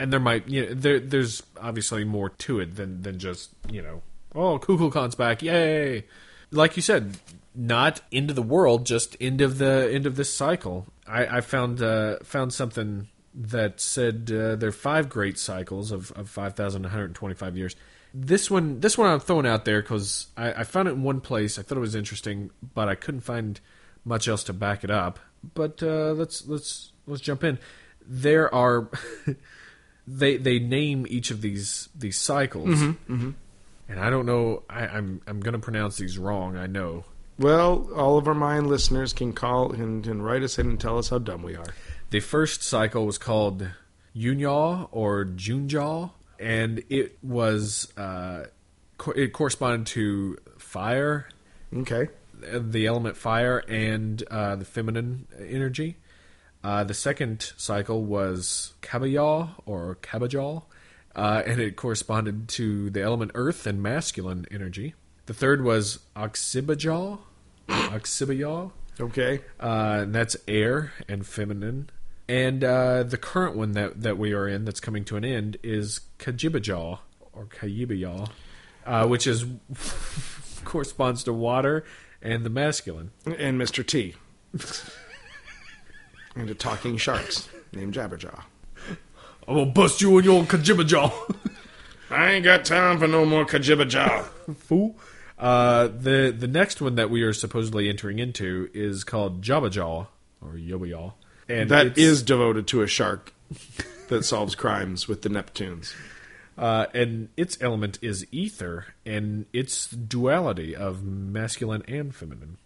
and 0.00 0.12
there 0.12 0.18
might 0.18 0.48
you 0.48 0.66
know, 0.66 0.74
there 0.74 0.98
there's 0.98 1.42
obviously 1.60 2.04
more 2.04 2.30
to 2.30 2.58
it 2.58 2.74
than 2.74 3.02
than 3.02 3.18
just 3.18 3.50
you 3.70 3.80
know 3.80 4.02
oh 4.34 4.58
Kukulkan's 4.58 5.14
back 5.14 5.40
yay, 5.40 6.04
like 6.50 6.74
you 6.74 6.82
said 6.82 7.16
not 7.54 8.00
end 8.10 8.30
of 8.30 8.36
the 8.36 8.42
world 8.42 8.84
just 8.84 9.16
end 9.20 9.40
of 9.40 9.58
the 9.58 9.88
end 9.92 10.04
of 10.04 10.16
this 10.16 10.34
cycle. 10.34 10.86
I, 11.06 11.38
I 11.38 11.40
found 11.42 11.80
uh, 11.80 12.18
found 12.24 12.52
something 12.52 13.06
that 13.34 13.80
said 13.80 14.30
uh, 14.32 14.56
there 14.56 14.68
are 14.68 14.72
five 14.72 15.08
great 15.08 15.38
cycles 15.38 15.90
of, 15.90 16.12
of 16.12 16.28
5,125 16.28 17.56
years. 17.56 17.76
This 18.16 18.48
one, 18.48 18.78
this 18.78 18.96
one 18.96 19.10
I'm 19.10 19.18
throwing 19.18 19.46
out 19.46 19.64
there 19.64 19.82
because 19.82 20.28
I, 20.36 20.52
I 20.52 20.64
found 20.64 20.86
it 20.86 20.92
in 20.92 21.02
one 21.02 21.20
place. 21.20 21.58
I 21.58 21.62
thought 21.62 21.76
it 21.76 21.80
was 21.80 21.96
interesting, 21.96 22.50
but 22.74 22.88
I 22.88 22.94
couldn't 22.94 23.22
find 23.22 23.60
much 24.04 24.28
else 24.28 24.44
to 24.44 24.52
back 24.52 24.84
it 24.84 24.90
up. 24.90 25.18
But 25.54 25.82
uh, 25.82 26.12
let's 26.12 26.46
let's 26.46 26.92
let's 27.06 27.20
jump 27.20 27.42
in. 27.42 27.58
There 28.06 28.54
are 28.54 28.88
they 30.06 30.36
they 30.36 30.58
name 30.58 31.06
each 31.08 31.30
of 31.30 31.40
these 31.40 31.88
these 31.94 32.18
cycles, 32.18 32.80
and 33.88 34.00
I 34.00 34.10
don't 34.10 34.26
know. 34.26 34.62
I, 34.70 34.86
I'm 34.86 35.20
I'm 35.26 35.40
going 35.40 35.54
to 35.54 35.58
pronounce 35.58 35.96
these 35.96 36.16
wrong. 36.16 36.56
I 36.56 36.66
know. 36.66 37.04
Well, 37.38 37.90
all 37.96 38.16
of 38.16 38.28
our 38.28 38.34
Mayan 38.34 38.68
listeners 38.68 39.12
can 39.12 39.32
call 39.32 39.72
and, 39.72 40.06
and 40.06 40.24
write 40.24 40.44
us 40.44 40.56
in 40.56 40.68
and 40.68 40.80
tell 40.80 40.98
us 40.98 41.08
how 41.08 41.18
dumb 41.18 41.42
we 41.42 41.56
are. 41.56 41.66
The 42.10 42.20
first 42.20 42.62
cycle 42.62 43.06
was 43.06 43.18
called 43.18 43.66
Yunyaw 44.14 44.88
or 44.92 45.24
Junjaw, 45.24 46.12
and 46.38 46.82
it 46.88 47.18
was 47.22 47.92
uh, 47.96 48.44
co- 48.98 49.12
it 49.12 49.32
corresponded 49.32 49.86
to 49.88 50.38
fire, 50.58 51.28
Okay. 51.74 52.08
the 52.52 52.86
element 52.86 53.16
fire, 53.16 53.58
and 53.68 54.22
uh, 54.30 54.56
the 54.56 54.64
feminine 54.64 55.26
energy. 55.38 55.96
Uh, 56.62 56.82
the 56.84 56.94
second 56.94 57.52
cycle 57.58 58.02
was 58.04 58.72
Kabayaw 58.82 59.50
or 59.66 59.96
Kabajaw, 60.02 60.62
uh, 61.14 61.42
and 61.46 61.60
it 61.60 61.76
corresponded 61.76 62.48
to 62.48 62.88
the 62.90 63.02
element 63.02 63.32
earth 63.34 63.66
and 63.66 63.82
masculine 63.82 64.46
energy. 64.50 64.94
The 65.26 65.34
third 65.34 65.62
was 65.62 65.98
Oxybajaw, 66.16 67.18
Oxybayaw, 67.68 68.72
Okay. 69.00 69.40
uh, 69.60 69.98
and 70.02 70.14
that's 70.14 70.36
air 70.48 70.92
and 71.08 71.26
feminine. 71.26 71.90
And 72.28 72.64
uh, 72.64 73.02
the 73.02 73.18
current 73.18 73.56
one 73.56 73.72
that, 73.72 74.00
that 74.02 74.16
we 74.18 74.32
are 74.32 74.48
in 74.48 74.64
that's 74.64 74.80
coming 74.80 75.04
to 75.06 75.16
an 75.16 75.24
end 75.24 75.58
is 75.62 76.00
Kajibajaw 76.18 76.98
or 77.32 77.44
Kayibayaw, 77.46 78.30
uh, 78.86 79.06
which 79.06 79.26
is 79.26 79.44
corresponds 80.64 81.24
to 81.24 81.32
water 81.32 81.84
and 82.22 82.44
the 82.44 82.50
masculine. 82.50 83.10
And 83.26 83.60
Mr. 83.60 83.86
T. 83.86 84.14
and 86.34 86.48
a 86.48 86.54
talking 86.54 86.96
sharks 86.96 87.48
named 87.72 87.94
Jabberjaw. 87.94 88.44
I'm 89.46 89.54
gonna 89.56 89.66
bust 89.66 90.00
you 90.00 90.16
in 90.18 90.24
your 90.24 90.42
Kajibajaw, 90.44 91.36
I 92.10 92.32
ain't 92.32 92.44
got 92.44 92.64
time 92.64 92.98
for 92.98 93.06
no 93.06 93.26
more 93.26 93.44
Kajibbajaw. 93.44 94.56
fool. 94.56 94.96
Uh, 95.38 95.88
the 95.88 96.34
the 96.36 96.46
next 96.46 96.80
one 96.80 96.94
that 96.94 97.10
we 97.10 97.22
are 97.22 97.32
supposedly 97.32 97.88
entering 97.88 98.18
into 98.18 98.70
is 98.72 99.04
called 99.04 99.42
Jabajaw 99.42 100.06
or 100.40 100.52
Yobayaw, 100.52 101.14
and 101.48 101.70
That 101.70 101.98
is 101.98 102.22
devoted 102.22 102.66
to 102.68 102.82
a 102.82 102.86
shark 102.86 103.32
that 104.08 104.24
solves 104.24 104.54
crimes 104.54 105.08
with 105.08 105.22
the 105.22 105.28
Neptunes. 105.28 105.94
Uh, 106.56 106.86
and 106.94 107.28
its 107.36 107.58
element 107.60 107.98
is 108.00 108.26
ether, 108.30 108.86
and 109.04 109.46
its 109.52 109.88
duality 109.88 110.74
of 110.74 111.02
masculine 111.02 111.82
and 111.88 112.14
feminine. 112.14 112.58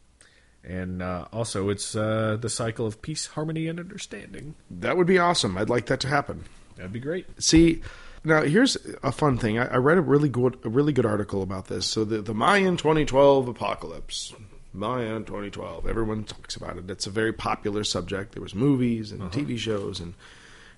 And 0.63 1.01
uh, 1.01 1.27
also, 1.33 1.71
it's 1.71 1.97
uh, 1.97 2.37
the 2.39 2.51
cycle 2.51 2.87
of 2.87 3.01
peace, 3.01 3.27
harmony, 3.29 3.67
and 3.67 3.81
understanding. 3.81 4.57
That 4.71 4.99
would 4.99 5.07
be 5.07 5.19
awesome. 5.19 5.57
I'd 5.57 5.71
like 5.71 5.87
that 5.87 6.01
to 6.01 6.09
happen. 6.09 6.45
That'd 6.77 6.93
be 6.93 7.01
great. 7.01 7.27
See, 7.43 7.81
now 8.25 8.43
here's 8.43 8.77
a 9.03 9.11
fun 9.11 9.39
thing. 9.39 9.59
I, 9.59 9.67
I 9.67 9.77
read 9.77 9.97
a 9.97 10.03
really 10.03 10.29
good, 10.29 10.59
a 10.65 10.69
really 10.69 10.93
good 10.93 11.07
article 11.07 11.43
about 11.43 11.69
this. 11.69 11.87
So 11.87 12.05
the 12.05 12.21
the 12.21 12.35
Mayan 12.35 12.77
2012 12.77 13.49
apocalypse, 13.49 14.35
Mayan 14.73 15.25
2012. 15.25 15.87
Everyone 15.87 16.25
talks 16.25 16.57
about 16.57 16.77
it. 16.77 16.91
It's 16.91 17.07
a 17.07 17.11
very 17.11 17.33
popular 17.33 17.85
subject. 17.85 18.33
There 18.33 18.43
was 18.43 18.55
movies 18.55 19.13
and 19.13 19.23
uh-huh. 19.23 19.31
TV 19.31 19.59
shows 19.59 20.01
and 20.01 20.15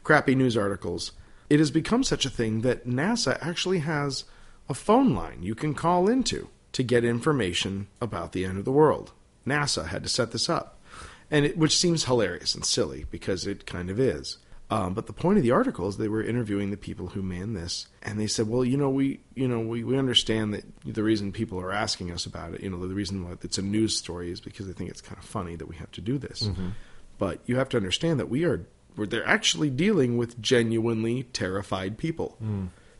crappy 0.02 0.34
news 0.34 0.56
articles. 0.56 1.12
It 1.48 1.58
has 1.58 1.70
become 1.70 2.04
such 2.04 2.24
a 2.24 2.30
thing 2.30 2.60
that 2.60 2.86
NASA 2.86 3.38
actually 3.40 3.80
has 3.80 4.24
a 4.68 4.74
phone 4.74 5.14
line 5.14 5.42
you 5.42 5.54
can 5.54 5.74
call 5.74 6.08
into 6.08 6.48
to 6.72 6.82
get 6.82 7.04
information 7.04 7.88
about 8.00 8.32
the 8.32 8.44
end 8.44 8.58
of 8.58 8.64
the 8.64 8.72
world. 8.72 9.12
NASA 9.46 9.88
had 9.88 10.04
to 10.04 10.08
set 10.08 10.30
this 10.30 10.48
up, 10.48 10.78
and 11.30 11.44
it, 11.44 11.58
which 11.58 11.76
seems 11.76 12.04
hilarious 12.04 12.54
and 12.54 12.64
silly 12.64 13.04
because 13.10 13.46
it 13.46 13.66
kind 13.66 13.90
of 13.90 13.98
is. 13.98 14.38
Um, 14.70 14.94
but 14.94 15.06
the 15.08 15.12
point 15.12 15.36
of 15.36 15.42
the 15.42 15.50
article 15.50 15.88
is 15.88 15.96
they 15.96 16.06
were 16.06 16.22
interviewing 16.22 16.70
the 16.70 16.76
people 16.76 17.08
who 17.08 17.22
man 17.22 17.54
this, 17.54 17.88
and 18.02 18.20
they 18.20 18.28
said, 18.28 18.48
"Well, 18.48 18.64
you 18.64 18.76
know, 18.76 18.88
we, 18.88 19.20
you 19.34 19.48
know, 19.48 19.58
we, 19.60 19.82
we 19.82 19.98
understand 19.98 20.54
that 20.54 20.64
the 20.84 21.02
reason 21.02 21.32
people 21.32 21.60
are 21.60 21.72
asking 21.72 22.12
us 22.12 22.24
about 22.24 22.54
it, 22.54 22.62
you 22.62 22.70
know, 22.70 22.78
the 22.86 22.94
reason 22.94 23.24
why 23.24 23.34
it's 23.42 23.58
a 23.58 23.62
news 23.62 23.96
story 23.96 24.30
is 24.30 24.40
because 24.40 24.68
they 24.68 24.72
think 24.72 24.88
it's 24.88 25.00
kind 25.00 25.18
of 25.18 25.24
funny 25.24 25.56
that 25.56 25.66
we 25.66 25.74
have 25.76 25.90
to 25.92 26.00
do 26.00 26.18
this. 26.18 26.48
But 27.18 27.40
you 27.46 27.56
have 27.56 27.68
to 27.70 27.76
understand 27.76 28.20
that 28.20 28.30
we 28.30 28.44
are, 28.44 28.64
we're, 28.96 29.06
they're 29.06 29.26
actually 29.26 29.70
dealing 29.70 30.16
with 30.16 30.40
genuinely 30.40 31.24
terrified 31.24 31.98
people 31.98 32.38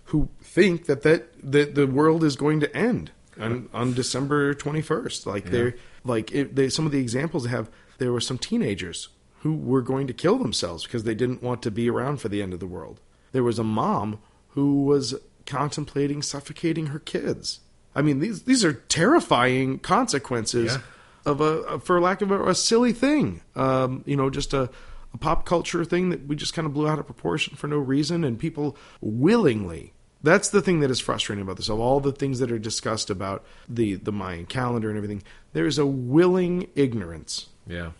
who 0.04 0.28
think 0.42 0.86
that 0.86 1.02
that 1.02 1.28
that 1.52 1.76
the 1.76 1.86
world 1.86 2.24
is 2.24 2.34
going 2.34 2.58
to 2.60 2.76
end 2.76 3.12
on, 3.38 3.68
on 3.72 3.92
December 3.94 4.54
twenty 4.54 4.82
first. 4.82 5.24
Like 5.24 5.44
they're 5.52 5.74
like 6.04 6.32
it, 6.32 6.56
they, 6.56 6.68
some 6.68 6.84
of 6.84 6.90
the 6.90 6.98
examples 7.00 7.44
they 7.44 7.50
have, 7.50 7.70
there 7.98 8.10
were 8.12 8.20
some 8.20 8.38
teenagers 8.38 9.08
who 9.40 9.54
were 9.54 9.82
going 9.82 10.06
to 10.06 10.12
kill 10.14 10.38
themselves 10.38 10.84
because 10.84 11.04
they 11.04 11.14
didn't 11.14 11.42
want 11.42 11.62
to 11.62 11.70
be 11.70 11.88
around 11.90 12.20
for 12.20 12.28
the 12.28 12.42
end 12.42 12.52
of 12.54 12.60
the 12.60 12.66
world. 12.66 13.00
There 13.32 13.42
was 13.44 13.58
a 13.58 13.64
mom 13.64 14.18
who 14.50 14.84
was 14.84 15.14
contemplating 15.46 16.22
suffocating 16.22 16.86
her 16.86 16.98
kids. 16.98 17.60
I 17.94 18.02
mean, 18.02 18.20
these 18.20 18.42
these 18.44 18.64
are 18.64 18.72
terrifying 18.74 19.78
consequences 19.80 20.74
Yeah. 20.74 20.80
of 21.24 21.40
a, 21.40 21.80
for 21.80 22.00
lack 22.00 22.22
of 22.22 22.30
a, 22.30 22.48
a 22.50 22.54
silly 22.54 22.92
thing. 22.92 23.40
Um, 23.56 24.02
you 24.06 24.16
know, 24.16 24.30
just 24.30 24.52
a, 24.54 24.70
a 25.12 25.18
pop 25.18 25.44
culture 25.44 25.84
thing 25.84 26.10
that 26.10 26.26
we 26.28 26.36
just 26.36 26.54
kind 26.54 26.66
of 26.66 26.72
blew 26.74 26.86
out 26.88 26.98
of 27.00 27.06
proportion 27.06 27.56
for 27.56 27.66
no 27.66 27.78
reason, 27.78 28.22
and 28.24 28.38
people 28.38 28.76
willingly. 29.00 29.92
That's 30.22 30.50
the 30.50 30.60
thing 30.60 30.80
that 30.80 30.90
is 30.90 31.00
frustrating 31.00 31.42
about 31.42 31.56
this. 31.56 31.68
Of 31.70 31.80
all 31.80 31.98
the 31.98 32.12
things 32.12 32.38
that 32.40 32.52
are 32.52 32.58
discussed 32.58 33.08
about 33.10 33.44
the 33.68 33.94
the 33.94 34.12
Mayan 34.12 34.46
calendar 34.46 34.88
and 34.88 34.96
everything, 34.96 35.22
there 35.52 35.66
is 35.66 35.78
a 35.78 35.86
willing 35.86 36.68
ignorance 36.76 37.48
Yeah. 37.66 37.90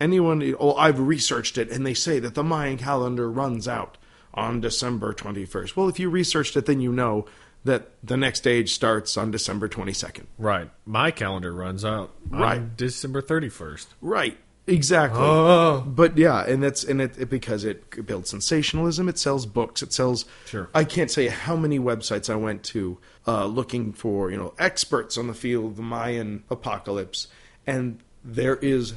Anyone 0.00 0.54
oh 0.60 0.74
i've 0.76 0.98
researched 1.00 1.56
it 1.58 1.70
and 1.70 1.86
they 1.86 1.94
say 1.94 2.18
that 2.18 2.34
the 2.34 2.44
mayan 2.44 2.76
calendar 2.76 3.30
runs 3.30 3.66
out 3.68 3.96
on 4.34 4.60
december 4.60 5.12
21st 5.12 5.74
well 5.76 5.88
if 5.88 5.98
you 5.98 6.08
researched 6.10 6.56
it 6.56 6.66
then 6.66 6.80
you 6.80 6.92
know 6.92 7.24
that 7.64 7.90
the 8.02 8.16
next 8.16 8.46
age 8.46 8.72
starts 8.74 9.16
on 9.16 9.30
december 9.30 9.68
22nd 9.68 10.24
Right. 10.38 10.70
My 10.84 11.10
calendar 11.10 11.52
runs 11.52 11.84
out 11.84 12.12
on 12.32 12.38
Right. 12.38 12.76
December 12.76 13.22
31st. 13.22 13.86
right 14.00 14.36
exactly 14.68 15.20
Oh. 15.22 15.80
but 15.86 16.18
yeah 16.18 16.44
and 16.44 16.60
that's 16.62 16.82
and 16.84 17.00
it, 17.00 17.16
it 17.18 17.30
because 17.30 17.64
it 17.64 18.04
builds 18.04 18.30
sensationalism 18.30 19.08
it 19.08 19.16
sells 19.16 19.46
books 19.46 19.80
it 19.82 19.92
sells 19.92 20.24
Sure. 20.46 20.68
i 20.74 20.82
can't 20.84 21.10
say 21.10 21.28
how 21.28 21.54
many 21.56 21.78
websites 21.78 22.28
i 22.28 22.34
went 22.34 22.64
to 22.64 22.98
uh, 23.28 23.46
looking 23.46 23.92
for 23.92 24.28
you 24.30 24.36
know 24.36 24.54
experts 24.58 25.16
on 25.16 25.28
the 25.28 25.34
field 25.34 25.64
of 25.66 25.76
the 25.76 25.82
mayan 25.84 26.42
apocalypse 26.50 27.28
and 27.64 28.00
there 28.24 28.56
is 28.56 28.94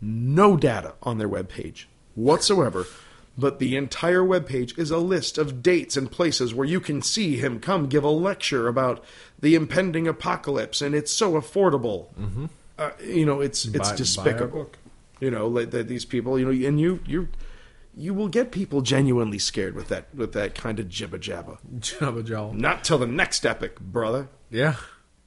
no 0.00 0.56
data 0.56 0.94
on 1.02 1.18
their 1.18 1.28
webpage 1.28 1.84
whatsoever 2.14 2.86
but 3.38 3.58
the 3.58 3.76
entire 3.76 4.20
webpage 4.20 4.78
is 4.78 4.90
a 4.90 4.98
list 4.98 5.38
of 5.38 5.62
dates 5.62 5.96
and 5.96 6.10
places 6.10 6.54
where 6.54 6.66
you 6.66 6.80
can 6.80 7.00
see 7.00 7.36
him 7.36 7.58
come 7.60 7.86
give 7.88 8.04
a 8.04 8.10
lecture 8.10 8.68
about 8.68 9.02
the 9.40 9.54
impending 9.54 10.06
apocalypse 10.06 10.82
and 10.82 10.94
it's 10.94 11.10
so 11.12 11.32
affordable 11.32 12.12
mm-hmm. 12.14 12.46
uh, 12.78 12.90
you 13.02 13.24
know 13.24 13.40
it's 13.40 13.64
it's 13.64 13.78
Buy- 13.78 13.90
buy 13.90 13.96
despicable 13.96 14.64
book. 14.64 14.78
you 15.20 15.30
know 15.30 15.46
like 15.48 15.70
that 15.70 15.88
these 15.88 16.04
people 16.04 16.38
you 16.38 16.44
know 16.44 16.68
and 16.68 16.78
you 16.80 17.00
you 17.06 17.28
you 17.96 18.12
will 18.14 18.28
get 18.28 18.52
people 18.52 18.80
genuinely 18.82 19.38
scared 19.38 19.74
with 19.74 19.88
that 19.88 20.14
with 20.14 20.32
that 20.32 20.54
kind 20.54 20.78
of 20.80 20.86
jibba 20.88 21.18
jabba 21.18 21.58
Jabba 21.78 22.24
Jaw. 22.24 22.52
not 22.52 22.84
till 22.84 22.98
the 22.98 23.06
next 23.06 23.46
epic 23.46 23.78
brother 23.80 24.28
Yeah. 24.50 24.76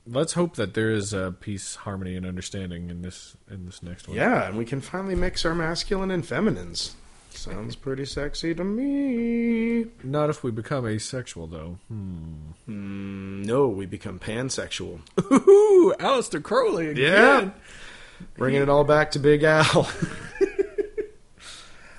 Let's 0.08 0.34
hope 0.34 0.56
that 0.56 0.76
there 0.76 0.92
is 0.92 1.14
uh, 1.16 1.32
peace, 1.40 1.76
harmony, 1.76 2.16
and 2.16 2.26
understanding 2.26 2.90
in 2.92 3.02
this 3.02 3.36
in 3.50 3.66
this 3.66 3.82
next 3.82 4.08
one. 4.08 4.16
yeah 4.18 4.48
and 4.48 4.58
we 4.58 4.66
can 4.66 4.80
finally 4.82 5.16
mix 5.16 5.46
our 5.46 5.56
masculine 5.56 6.12
and 6.12 6.26
feminines 6.26 6.96
sounds 7.32 7.76
pretty 7.76 8.06
sexy 8.06 8.54
to 8.56 8.64
me 8.64 9.86
Not 10.04 10.30
if 10.30 10.42
we 10.44 10.52
become 10.52 10.88
asexual, 10.88 11.48
though. 11.48 11.78
Hmm. 11.90 12.52
Mm, 12.70 13.46
no 13.46 13.68
we 13.68 13.86
become 13.86 14.20
pansexual 14.20 15.00
Ooh, 15.32 15.94
Aleister 16.00 16.42
Crowley 16.42 16.88
again. 16.90 17.04
Yeah. 17.04 17.50
bringing 18.38 18.62
it 18.62 18.70
all 18.70 18.84
back 18.86 19.12
to 19.12 19.20
big 19.20 19.44
al 19.44 19.90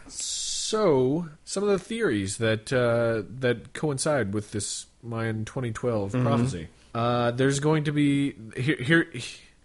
So, 0.08 1.28
some 1.44 1.62
of 1.62 1.68
the 1.68 1.78
theories 1.78 2.38
that 2.38 2.72
uh, 2.72 3.22
that 3.40 3.72
coincide 3.72 4.34
with 4.34 4.50
this 4.50 4.86
Mayan 5.02 5.44
2012 5.44 6.12
prophecy. 6.12 6.68
Uh, 6.96 7.30
there's 7.30 7.60
going 7.60 7.84
to 7.84 7.92
be 7.92 8.34
here, 8.56 8.76
here. 8.76 9.12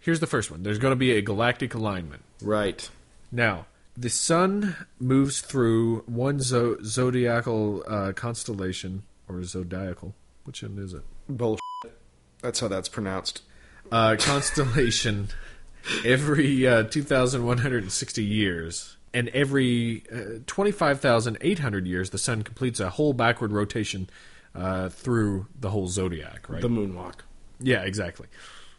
Here's 0.01 0.19
the 0.19 0.27
first 0.27 0.51
one. 0.51 0.63
There's 0.63 0.79
going 0.79 0.91
to 0.91 0.97
be 0.97 1.13
a 1.13 1.21
galactic 1.21 1.73
alignment. 1.73 2.23
right 2.41 2.89
Now, 3.31 3.67
the 3.95 4.09
sun 4.09 4.75
moves 4.99 5.39
through 5.39 5.99
one 6.07 6.41
zo- 6.41 6.81
zodiacal 6.83 7.83
uh, 7.87 8.11
constellation 8.11 9.03
or 9.29 9.43
zodiacal. 9.43 10.13
Which 10.43 10.61
one 10.61 10.77
is 10.77 10.93
it? 10.93 11.03
bullshit 11.29 11.61
that's 12.41 12.59
how 12.59 12.67
that's 12.67 12.89
pronounced 12.89 13.43
Uh, 13.91 14.17
constellation 14.19 15.29
every 16.05 16.67
uh, 16.67 16.83
2,160 16.83 18.23
years. 18.23 18.97
And 19.13 19.29
every 19.29 20.03
uh, 20.11 20.39
25,800 20.47 21.87
years, 21.87 22.09
the 22.09 22.17
sun 22.17 22.43
completes 22.43 22.81
a 22.81 22.89
whole 22.89 23.13
backward 23.13 23.51
rotation 23.53 24.09
uh, 24.55 24.89
through 24.89 25.47
the 25.59 25.69
whole 25.69 25.87
zodiac, 25.87 26.49
right? 26.49 26.61
the 26.61 26.69
moonwalk 26.69 27.15
yeah, 27.63 27.83
exactly. 27.83 28.27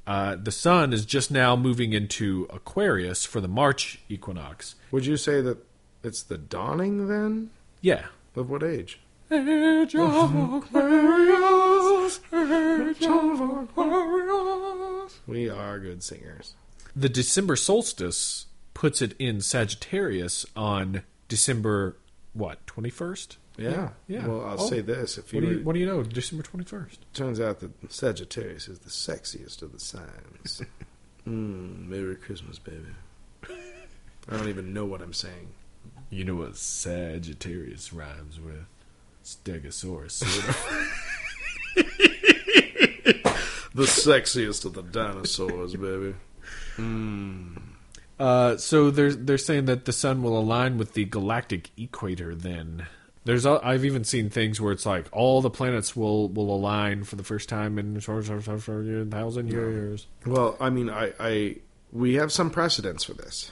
Uh, 0.09 0.35
the 0.35 0.51
sun 0.51 0.93
is 0.93 1.07
just 1.07 1.31
now 1.31 1.55
moving 1.55 1.93
into 1.93 2.49
Aquarius 2.51 3.25
for 3.25 3.41
the 3.41 3.47
March 3.47 4.01
equinox. 4.09 4.75
would 4.91 5.07
you 5.07 5.17
say 5.17 5.41
that 5.41 5.59
it's 6.03 6.23
the 6.25 6.37
dawning 6.37 7.07
then 7.07 7.51
Yeah. 7.81 8.07
of 8.35 8.51
what 8.51 8.63
age 8.65 8.99
Age 9.31 9.95
of 9.95 10.35
Aquarius, 10.65 12.21
age 12.33 13.03
of 13.07 13.41
Aquarius. 13.63 15.21
we 15.27 15.49
are 15.49 15.79
good 15.79 16.03
singers 16.03 16.55
The 16.97 17.09
December 17.09 17.57
solstice 17.57 18.47
puts 18.75 19.01
it 19.01 19.15
in 19.19 19.41
Sagittarius 19.41 20.45
on 20.57 21.03
December 21.29 21.97
what 22.35 22.67
twenty 22.67 22.91
first. 22.91 23.39
Yeah. 23.59 23.91
Yeah. 24.09 24.27
Well, 24.27 24.45
I'll 24.45 24.61
Oh. 24.63 24.69
say 24.69 24.81
this: 24.81 25.19
if 25.19 25.33
you, 25.33 25.41
What 25.41 25.47
do 25.49 25.55
you 25.59 25.65
what 25.65 25.73
do 25.75 25.79
you 25.81 25.87
know? 25.87 26.03
December 26.03 26.43
twenty 26.43 26.65
first. 26.65 27.01
turns 27.13 27.39
out 27.41 27.61
that 27.61 27.71
Sagittarius 27.93 28.69
is 28.69 28.79
the 28.81 28.91
sexiest 28.91 29.63
of 29.63 29.73
the 29.73 29.79
signs. 29.81 30.63
mm, 31.29 31.87
Merry 31.89 32.17
Christmas, 32.17 32.59
baby. 32.59 32.87
I 34.29 34.37
don't 34.37 34.49
even 34.49 34.73
know 34.73 34.85
what 34.87 35.03
I'm 35.03 35.13
saying. 35.13 35.49
You 36.11 36.25
know 36.25 36.37
what 36.37 36.57
Sagittarius 36.57 37.93
rhymes 37.93 38.39
with? 38.41 38.65
Stegosaurus. 39.25 40.23
The 43.75 43.85
sexiest 43.85 44.67
of 44.67 44.75
the 44.75 44.83
dinosaurs, 44.83 45.75
baby. 45.77 46.15
Uh, 48.23 48.57
so 48.57 48.93
they're 48.93 49.13
they're 49.13 49.37
saying 49.37 49.65
that 49.65 49.85
the 49.85 49.93
sun 49.93 50.23
will 50.23 50.39
align 50.39 50.79
with 50.79 50.95
the 50.95 51.05
galactic 51.05 51.71
equator. 51.77 52.37
Then 52.37 52.87
there's 53.25 53.45
I've 53.45 53.85
even 53.85 54.05
seen 54.05 54.31
things 54.31 54.61
where 54.61 54.73
it's 54.73 54.87
like 54.87 55.09
all 55.11 55.41
the 55.41 55.51
planets 55.51 55.97
will 55.97 56.29
will 56.29 56.55
align 56.55 57.03
for 57.03 57.17
the 57.17 57.25
first 57.25 57.49
time 57.49 57.81
in 57.81 58.01
thousand 59.11 59.49
years. 59.51 60.07
Well, 60.25 60.57
I 60.61 60.71
mean, 60.71 60.89
I, 60.89 61.13
I 61.19 61.57
we 61.91 62.15
have 62.15 62.31
some 62.31 62.49
precedents 62.49 63.03
for 63.03 63.15
this 63.15 63.51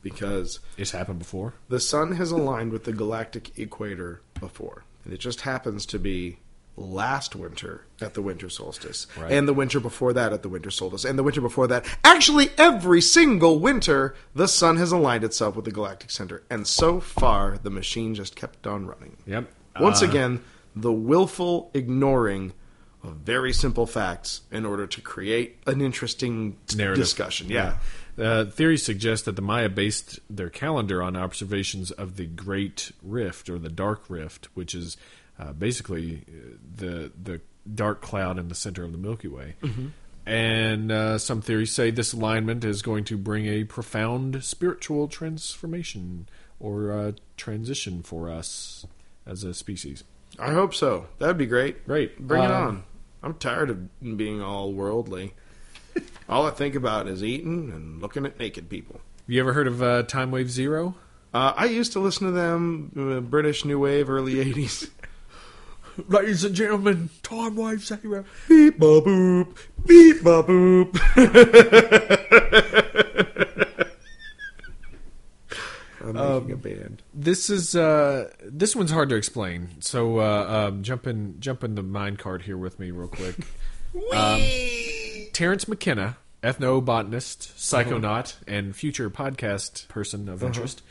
because 0.00 0.60
It's 0.78 0.92
happened 0.92 1.18
before. 1.18 1.52
the 1.68 1.80
sun 1.80 2.12
has 2.12 2.30
aligned 2.30 2.72
with 2.72 2.84
the 2.84 2.92
galactic 2.92 3.58
equator 3.58 4.22
before, 4.40 4.84
and 5.04 5.12
it 5.12 5.18
just 5.18 5.42
happens 5.42 5.84
to 5.86 5.98
be 5.98 6.38
last 6.76 7.34
winter 7.34 7.86
at 8.00 8.14
the 8.14 8.20
winter 8.22 8.48
solstice, 8.50 9.06
Right. 9.18 9.32
and 9.32 9.48
the 9.48 9.54
winter 9.54 9.80
before 9.80 10.12
that 10.12 10.32
at 10.32 10.42
the 10.42 10.48
winter 10.48 10.70
solstice, 10.70 11.04
and 11.04 11.18
the 11.18 11.22
winter 11.22 11.40
before 11.40 11.66
that. 11.68 11.86
Actually, 12.04 12.50
every 12.58 13.00
single 13.00 13.58
winter, 13.58 14.14
the 14.34 14.46
sun 14.48 14.76
has 14.76 14.92
aligned 14.92 15.24
itself 15.24 15.56
with 15.56 15.64
the 15.64 15.70
galactic 15.72 16.10
center, 16.10 16.42
and 16.50 16.66
so 16.66 17.00
far, 17.00 17.58
the 17.62 17.70
machine 17.70 18.14
just 18.14 18.36
kept 18.36 18.66
on 18.66 18.86
running. 18.86 19.16
Yep. 19.26 19.50
Once 19.80 20.02
Uh, 20.02 20.06
again, 20.08 20.40
the 20.74 20.92
willful 20.92 21.70
ignoring 21.72 22.52
of 23.02 23.14
very 23.24 23.52
simple 23.52 23.86
facts 23.86 24.42
in 24.50 24.66
order 24.66 24.86
to 24.86 25.00
create 25.00 25.58
an 25.66 25.80
interesting 25.80 26.56
Narrative. 26.74 27.02
discussion. 27.04 27.48
Yeah. 27.48 27.76
Uh, 28.18 28.46
theories 28.46 28.82
suggest 28.82 29.26
that 29.26 29.36
the 29.36 29.42
Maya 29.42 29.68
based 29.68 30.20
their 30.28 30.48
calendar 30.50 31.02
on 31.02 31.16
observations 31.16 31.90
of 31.90 32.16
the 32.16 32.24
Great 32.26 32.90
Rift 33.02 33.48
or 33.48 33.58
the 33.58 33.68
Dark 33.68 34.02
Rift, 34.08 34.48
which 34.54 34.74
is 34.74 34.96
uh, 35.38 35.52
basically 35.52 36.24
uh, 36.28 36.56
the 36.76 37.12
the 37.22 37.40
dark 37.74 38.00
cloud 38.00 38.38
in 38.38 38.48
the 38.48 38.54
center 38.54 38.84
of 38.84 38.92
the 38.92 38.98
Milky 38.98 39.28
Way. 39.28 39.54
And 40.24 40.90
uh, 40.90 41.18
some 41.18 41.40
theories 41.40 41.70
say 41.72 41.90
this 41.92 42.12
alignment 42.12 42.64
is 42.64 42.82
going 42.82 43.04
to 43.04 43.16
bring 43.16 43.46
a 43.46 43.62
profound 43.64 44.42
spiritual 44.42 45.06
transformation 45.06 46.28
or 46.58 46.90
uh, 46.92 47.12
transition 47.36 48.02
for 48.02 48.28
us 48.30 48.86
as 49.24 49.44
a 49.44 49.54
species. 49.54 50.02
I 50.38 50.52
hope 50.52 50.74
so. 50.74 51.06
That'd 51.18 51.38
be 51.38 51.46
great. 51.46 51.86
Great. 51.86 52.18
Bring 52.18 52.42
it 52.42 52.50
Uh, 52.50 52.54
on. 52.54 52.84
I'm 53.22 53.34
tired 53.34 53.70
of 53.70 54.16
being 54.16 54.42
all 54.42 54.72
worldly. 54.72 55.34
all 56.28 56.44
I 56.46 56.50
think 56.50 56.74
about 56.74 57.06
is 57.06 57.22
eating 57.22 57.70
and 57.72 58.02
looking 58.02 58.26
at 58.26 58.38
naked 58.38 58.68
people. 58.68 59.00
You 59.28 59.40
ever 59.40 59.52
heard 59.52 59.66
of 59.68 59.82
uh, 59.82 60.02
Time 60.04 60.30
Wave 60.32 60.50
Zero? 60.50 60.94
Uh, 61.34 61.52
I 61.56 61.66
used 61.66 61.92
to 61.92 62.00
listen 62.00 62.26
to 62.26 62.32
them, 62.32 62.92
uh, 62.96 63.20
British 63.20 63.64
New 63.64 63.78
Wave, 63.78 64.08
early 64.10 64.34
80s. 64.34 64.90
Ladies 66.08 66.44
and 66.44 66.54
gentlemen, 66.54 67.08
Time 67.22 67.56
Wave 67.56 67.84
Zero. 67.84 68.24
Beep 68.48 68.78
ba 68.78 69.00
boop, 69.00 69.56
beep 69.86 70.22
ba 70.22 70.42
boop. 70.42 70.96
I'm 76.00 76.14
making 76.14 76.52
a 76.52 76.56
band. 76.56 77.02
This 77.14 77.48
is 77.50 77.74
uh, 77.74 78.30
this 78.42 78.76
one's 78.76 78.90
hard 78.90 79.08
to 79.08 79.16
explain. 79.16 79.68
So 79.80 80.20
uh, 80.20 80.68
um, 80.68 80.82
jump 80.82 81.06
in, 81.06 81.40
jump 81.40 81.64
in 81.64 81.74
the 81.74 81.82
mind 81.82 82.18
card 82.18 82.42
here 82.42 82.58
with 82.58 82.78
me 82.78 82.90
real 82.90 83.08
quick. 83.08 83.36
Um, 84.12 84.42
Terence 85.32 85.66
McKenna, 85.66 86.18
ethnobotanist, 86.42 87.54
psychonaut, 87.56 88.34
and 88.46 88.76
future 88.76 89.08
podcast 89.08 89.88
person 89.88 90.28
of 90.28 90.42
interest, 90.42 90.82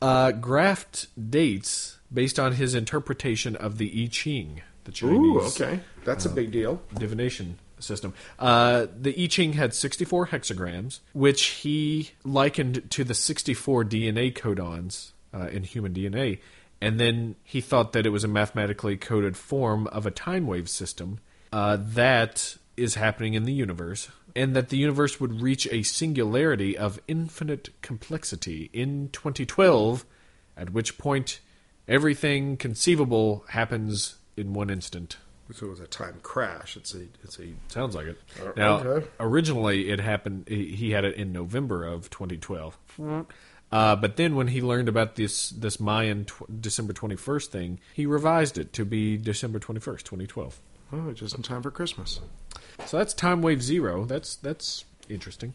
uh, 0.00 0.32
graphed 0.32 1.08
dates 1.28 1.97
based 2.12 2.38
on 2.38 2.52
his 2.52 2.74
interpretation 2.74 3.56
of 3.56 3.78
the 3.78 4.04
I 4.04 4.08
Ching, 4.08 4.62
the 4.84 4.92
Chinese. 4.92 5.18
Ooh, 5.18 5.40
okay. 5.40 5.80
That's 6.04 6.24
a 6.24 6.30
big 6.30 6.50
deal. 6.50 6.80
divination 6.98 7.58
system. 7.78 8.14
Uh, 8.38 8.86
the 8.98 9.14
I 9.22 9.26
Ching 9.26 9.52
had 9.54 9.74
64 9.74 10.28
hexagrams, 10.28 11.00
which 11.12 11.44
he 11.44 12.10
likened 12.24 12.90
to 12.90 13.04
the 13.04 13.14
64 13.14 13.84
DNA 13.84 14.32
codons 14.32 15.12
uh, 15.34 15.48
in 15.48 15.62
human 15.64 15.94
DNA. 15.94 16.40
And 16.80 17.00
then 17.00 17.34
he 17.42 17.60
thought 17.60 17.92
that 17.92 18.06
it 18.06 18.10
was 18.10 18.24
a 18.24 18.28
mathematically 18.28 18.96
coded 18.96 19.36
form 19.36 19.86
of 19.88 20.06
a 20.06 20.10
time 20.10 20.46
wave 20.46 20.68
system 20.68 21.18
uh, 21.52 21.78
that 21.80 22.56
is 22.76 22.94
happening 22.94 23.34
in 23.34 23.44
the 23.44 23.52
universe, 23.52 24.08
and 24.36 24.54
that 24.54 24.68
the 24.68 24.76
universe 24.76 25.18
would 25.18 25.40
reach 25.40 25.66
a 25.72 25.82
singularity 25.82 26.78
of 26.78 27.00
infinite 27.08 27.70
complexity 27.82 28.70
in 28.72 29.08
2012, 29.12 30.04
at 30.56 30.70
which 30.70 30.98
point 30.98 31.40
everything 31.88 32.56
conceivable 32.56 33.44
happens 33.50 34.16
in 34.36 34.52
one 34.52 34.70
instant. 34.70 35.16
So 35.52 35.66
it 35.66 35.70
was 35.70 35.80
a 35.80 35.86
time 35.86 36.18
crash. 36.22 36.76
It's 36.76 36.94
a, 36.94 37.06
it's 37.24 37.38
a. 37.38 37.46
Sounds 37.68 37.94
like 37.94 38.06
it. 38.06 38.18
Uh, 38.40 38.50
Now, 38.56 38.78
okay. 38.80 39.06
originally 39.18 39.88
it 39.90 39.98
happened. 39.98 40.46
He 40.46 40.90
had 40.90 41.04
it 41.06 41.14
in 41.16 41.32
November 41.32 41.86
of 41.86 42.10
2012. 42.10 42.76
Uh, 43.70 43.96
but 43.96 44.16
then 44.16 44.34
when 44.34 44.48
he 44.48 44.60
learned 44.62 44.88
about 44.88 45.16
this 45.16 45.50
this 45.50 45.78
Mayan 45.80 46.24
tw- 46.26 46.60
December 46.60 46.92
21st 46.92 47.46
thing, 47.46 47.80
he 47.94 48.04
revised 48.06 48.58
it 48.58 48.72
to 48.74 48.84
be 48.84 49.16
December 49.16 49.58
21st, 49.58 50.02
2012. 50.04 50.60
Oh, 50.92 51.12
just 51.12 51.34
in 51.36 51.42
time 51.42 51.62
for 51.62 51.70
Christmas. 51.70 52.20
So 52.86 52.96
that's 52.98 53.12
time 53.14 53.40
wave 53.42 53.62
zero. 53.62 54.04
That's 54.04 54.36
that's 54.36 54.84
interesting. 55.08 55.54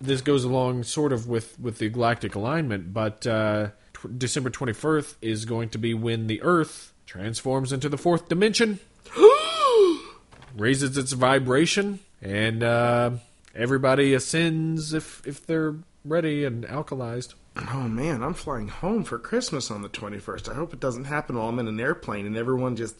This 0.00 0.20
goes 0.20 0.44
along 0.44 0.82
sort 0.84 1.12
of 1.12 1.28
with 1.28 1.58
with 1.60 1.78
the 1.78 1.88
galactic 1.88 2.34
alignment, 2.34 2.92
but 2.92 3.26
uh, 3.26 3.68
December 4.16 4.50
21st 4.50 5.14
is 5.22 5.44
going 5.44 5.68
to 5.70 5.78
be 5.78 5.94
when 5.94 6.26
the 6.26 6.42
Earth 6.42 6.92
transforms 7.06 7.72
into 7.72 7.88
the 7.88 7.98
fourth 7.98 8.28
dimension, 8.28 8.80
raises 10.56 10.96
its 10.96 11.12
vibration, 11.12 12.00
and 12.20 12.62
uh, 12.62 13.10
everybody 13.54 14.14
ascends 14.14 14.92
if 14.92 15.26
if 15.26 15.46
they're 15.46 15.76
ready 16.04 16.44
and 16.44 16.64
alkalized. 16.64 17.34
Oh 17.72 17.88
man, 17.88 18.22
I'm 18.22 18.34
flying 18.34 18.68
home 18.68 19.02
for 19.02 19.18
Christmas 19.18 19.70
on 19.70 19.82
the 19.82 19.88
21st. 19.88 20.50
I 20.50 20.54
hope 20.54 20.74
it 20.74 20.80
doesn't 20.80 21.04
happen 21.04 21.36
while 21.36 21.48
I'm 21.48 21.58
in 21.58 21.68
an 21.68 21.80
airplane 21.80 22.26
and 22.26 22.36
everyone 22.36 22.76
just 22.76 22.96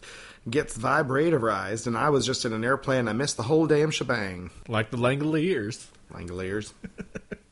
gets 0.48 0.78
vibratorized 0.78 1.86
and 1.86 1.96
I 1.96 2.08
was 2.08 2.24
just 2.24 2.44
in 2.46 2.54
an 2.54 2.64
airplane. 2.64 3.00
And 3.00 3.10
I 3.10 3.12
missed 3.12 3.36
the 3.36 3.42
whole 3.42 3.66
damn 3.66 3.90
shebang. 3.90 4.50
Like 4.66 4.90
the 4.90 4.96
Langoliers. 4.96 5.86
Langoliers. 6.10 6.72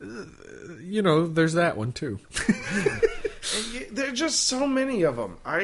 You 0.00 1.02
know, 1.02 1.26
there's 1.26 1.54
that 1.54 1.76
one 1.76 1.92
too. 1.92 2.18
There 3.90 4.08
are 4.08 4.12
just 4.12 4.44
so 4.44 4.66
many 4.66 5.02
of 5.02 5.16
them. 5.16 5.38
I, 5.44 5.60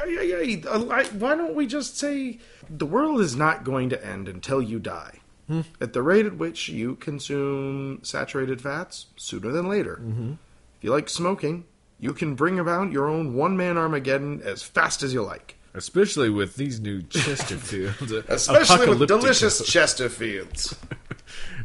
I, 0.00 0.62
I, 0.70 1.00
I, 1.00 1.04
why 1.04 1.34
don't 1.34 1.54
we 1.54 1.66
just 1.66 1.98
say 1.98 2.38
the 2.70 2.86
world 2.86 3.20
is 3.20 3.36
not 3.36 3.64
going 3.64 3.90
to 3.90 4.06
end 4.06 4.28
until 4.28 4.62
you 4.62 4.78
die? 4.78 5.18
Hmm. 5.48 5.62
At 5.80 5.92
the 5.92 6.02
rate 6.02 6.26
at 6.26 6.36
which 6.36 6.68
you 6.68 6.96
consume 6.96 8.02
saturated 8.02 8.62
fats, 8.62 9.06
sooner 9.16 9.50
than 9.50 9.68
later. 9.68 10.00
Mm-hmm. 10.00 10.32
If 10.78 10.84
you 10.84 10.90
like 10.90 11.08
smoking, 11.08 11.64
you 11.98 12.14
can 12.14 12.34
bring 12.34 12.58
about 12.58 12.92
your 12.92 13.08
own 13.08 13.34
one 13.34 13.56
man 13.56 13.76
Armageddon 13.76 14.40
as 14.42 14.62
fast 14.62 15.02
as 15.02 15.12
you 15.12 15.22
like. 15.22 15.56
Especially 15.74 16.30
with 16.30 16.54
these 16.56 16.80
new 16.80 17.02
Chesterfields. 17.02 18.28
Especially 18.28 18.94
with 18.94 19.08
delicious 19.08 19.60
Chesterfields. 19.70 20.76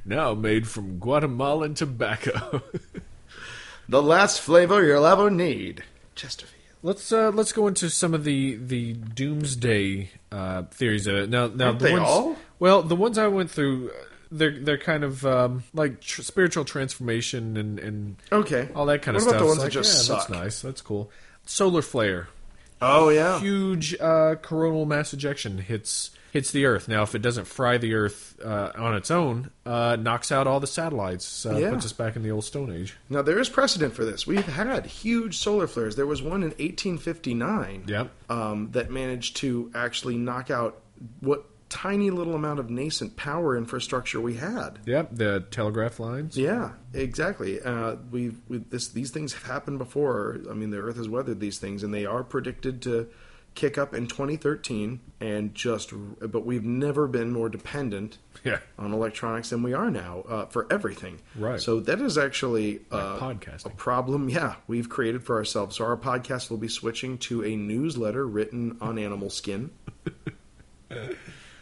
Now 0.09 0.33
made 0.33 0.67
from 0.67 0.97
Guatemalan 0.97 1.75
tobacco. 1.75 2.63
the 3.89 4.01
last 4.01 4.41
flavor 4.41 4.83
you'll 4.83 5.05
ever 5.05 5.29
need. 5.29 5.83
Chesterfield. 6.15 6.55
let's 6.81 7.11
uh, 7.11 7.29
let's 7.29 7.51
go 7.51 7.67
into 7.67 7.89
some 7.91 8.15
of 8.15 8.23
the 8.23 8.55
the 8.55 8.93
doomsday 8.93 10.09
uh, 10.31 10.63
theories. 10.71 11.05
Of 11.05 11.15
it. 11.15 11.29
Now, 11.29 11.45
now 11.47 11.67
Aren't 11.67 11.79
the 11.79 11.85
they 11.85 11.93
ones, 11.93 12.05
all? 12.07 12.35
Well, 12.57 12.81
the 12.81 12.95
ones 12.95 13.17
I 13.19 13.27
went 13.27 13.51
through, 13.51 13.89
uh, 13.91 13.93
they're 14.31 14.59
they're 14.59 14.77
kind 14.79 15.03
of 15.03 15.23
um, 15.27 15.63
like 15.75 16.01
tr- 16.01 16.23
spiritual 16.23 16.65
transformation 16.65 17.55
and 17.55 17.79
and 17.79 18.15
Okay. 18.31 18.67
all 18.75 18.87
that 18.87 19.03
kind 19.03 19.15
of 19.15 19.21
What 19.23 19.29
stuff. 19.29 19.41
about 19.41 19.43
the 19.43 19.45
ones 19.59 19.63
It's 19.63 19.75
that 19.75 19.79
just 19.83 20.09
yeah, 20.09 20.15
suck? 20.15 20.27
That's 20.27 20.41
nice. 20.43 20.61
That's 20.63 20.81
cool. 20.81 21.11
Solar 21.45 21.81
flare. 21.83 22.29
Oh, 22.81 23.09
yeah. 23.09 23.39
huge 23.39 23.93
uh, 23.99 24.35
coronal 24.41 24.85
mass 24.85 25.13
ejection 25.13 25.57
hits 25.59 26.11
hits 26.31 26.51
the 26.51 26.65
Earth. 26.65 26.87
Now, 26.87 27.03
if 27.03 27.15
it 27.15 27.21
doesn't 27.21 27.45
fry 27.45 27.77
the 27.77 27.93
Earth 27.93 28.39
uh, 28.43 28.71
on 28.75 28.95
its 28.95 29.09
own, 29.11 29.51
uh, 29.65 29.97
knocks 29.99 30.31
out 30.31 30.47
all 30.47 30.59
the 30.59 30.67
satellites, 30.67 31.45
uh, 31.45 31.57
Yeah. 31.57 31.71
puts 31.71 31.85
us 31.85 31.93
back 31.93 32.15
in 32.15 32.23
the 32.23 32.31
old 32.31 32.43
Stone 32.43 32.71
Age. 32.71 32.95
Now, 33.09 33.21
there 33.21 33.39
is 33.39 33.49
precedent 33.49 33.93
for 33.93 34.05
this. 34.05 34.25
We've 34.27 34.45
had 34.45 34.85
huge 34.85 35.37
solar 35.37 35.67
flares. 35.67 35.95
There 35.95 36.07
was 36.07 36.21
one 36.21 36.43
in 36.43 36.53
1859 36.59 37.83
Yep. 37.87 38.11
um, 38.29 38.69
that 38.71 38.91
managed 38.91 39.37
to 39.37 39.71
actually 39.73 40.17
knock 40.17 40.49
out 40.51 40.81
what 41.19 41.45
tiny 41.69 42.09
little 42.09 42.33
amount 42.33 42.59
of 42.59 42.69
nascent 42.69 43.15
power 43.15 43.55
infrastructure 43.55 44.19
we 44.19 44.33
had. 44.35 44.79
Yep. 44.85 45.09
The 45.11 45.45
telegraph 45.51 45.99
lines. 45.99 46.35
Yeah, 46.37 46.71
exactly. 46.93 47.61
Uh, 47.61 47.97
we've 48.11 48.39
we, 48.47 48.57
this 48.57 48.87
these 48.87 49.11
things 49.11 49.33
have 49.33 49.43
happened 49.43 49.77
before. 49.77 50.39
I 50.49 50.53
mean, 50.53 50.71
the 50.71 50.77
Earth 50.79 50.97
has 50.97 51.07
weathered 51.07 51.39
these 51.39 51.59
things, 51.59 51.83
and 51.83 51.93
they 51.93 52.05
are 52.07 52.23
predicted 52.23 52.81
to 52.83 53.07
kick 53.55 53.77
up 53.77 53.93
in 53.93 54.07
2013. 54.07 54.99
And 55.21 55.53
just, 55.53 55.91
but 56.21 56.45
we've 56.45 56.63
never 56.63 57.05
been 57.07 57.31
more 57.31 57.49
dependent 57.49 58.17
Yeah. 58.45 58.59
on 58.77 58.93
electronics 58.93 59.49
than 59.49 59.63
we 59.63 59.73
are 59.73 59.91
now 59.91 60.21
uh, 60.29 60.45
for 60.45 60.65
everything. 60.71 61.19
Right. 61.35 61.59
So 61.59 61.81
that 61.81 61.99
is 61.99 62.17
actually 62.17 62.81
uh, 62.89 63.19
podcasting. 63.19 63.65
a 63.65 63.69
problem. 63.71 64.29
Yeah, 64.29 64.55
we've 64.67 64.87
created 64.87 65.23
for 65.25 65.35
ourselves. 65.35 65.75
So 65.75 65.83
our 65.85 65.97
podcast 65.97 66.49
will 66.49 66.57
be 66.57 66.69
switching 66.69 67.17
to 67.19 67.43
a 67.43 67.55
newsletter 67.57 68.25
written 68.25 68.77
on 68.79 68.97
animal 68.97 69.29
skin. 69.29 69.71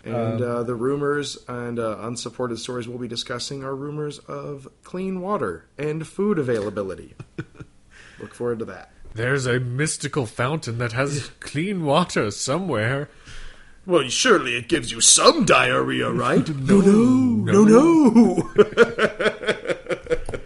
And 0.03 0.41
uh, 0.41 0.63
the 0.63 0.73
rumors 0.75 1.37
and 1.49 1.77
uh, 1.79 1.97
unsupported 1.99 2.59
stories 2.59 2.87
we'll 2.87 2.97
be 2.97 3.09
discussing 3.09 3.65
are 3.65 3.75
rumors 3.75 4.19
of 4.19 4.69
clean 4.83 5.19
water 5.19 5.65
and 5.77 6.07
food 6.07 6.39
availability. 6.39 7.13
Look 8.21 8.33
forward 8.33 8.59
to 8.59 8.65
that. 8.65 8.91
There's 9.17 9.45
a 9.47 9.59
mystical 9.59 10.25
fountain 10.27 10.77
that 10.77 10.93
has 10.93 11.31
clean 11.39 11.83
water 11.85 12.29
somewhere. 12.31 13.09
Well, 13.85 14.07
surely 14.09 14.55
it 14.55 14.67
gives 14.69 14.91
you 14.91 15.01
some 15.01 15.43
diarrhea, 15.43 16.11
right? 16.11 16.47
no, 16.55 16.79
no, 16.81 17.63
no, 17.63 17.63
no. 17.63 18.51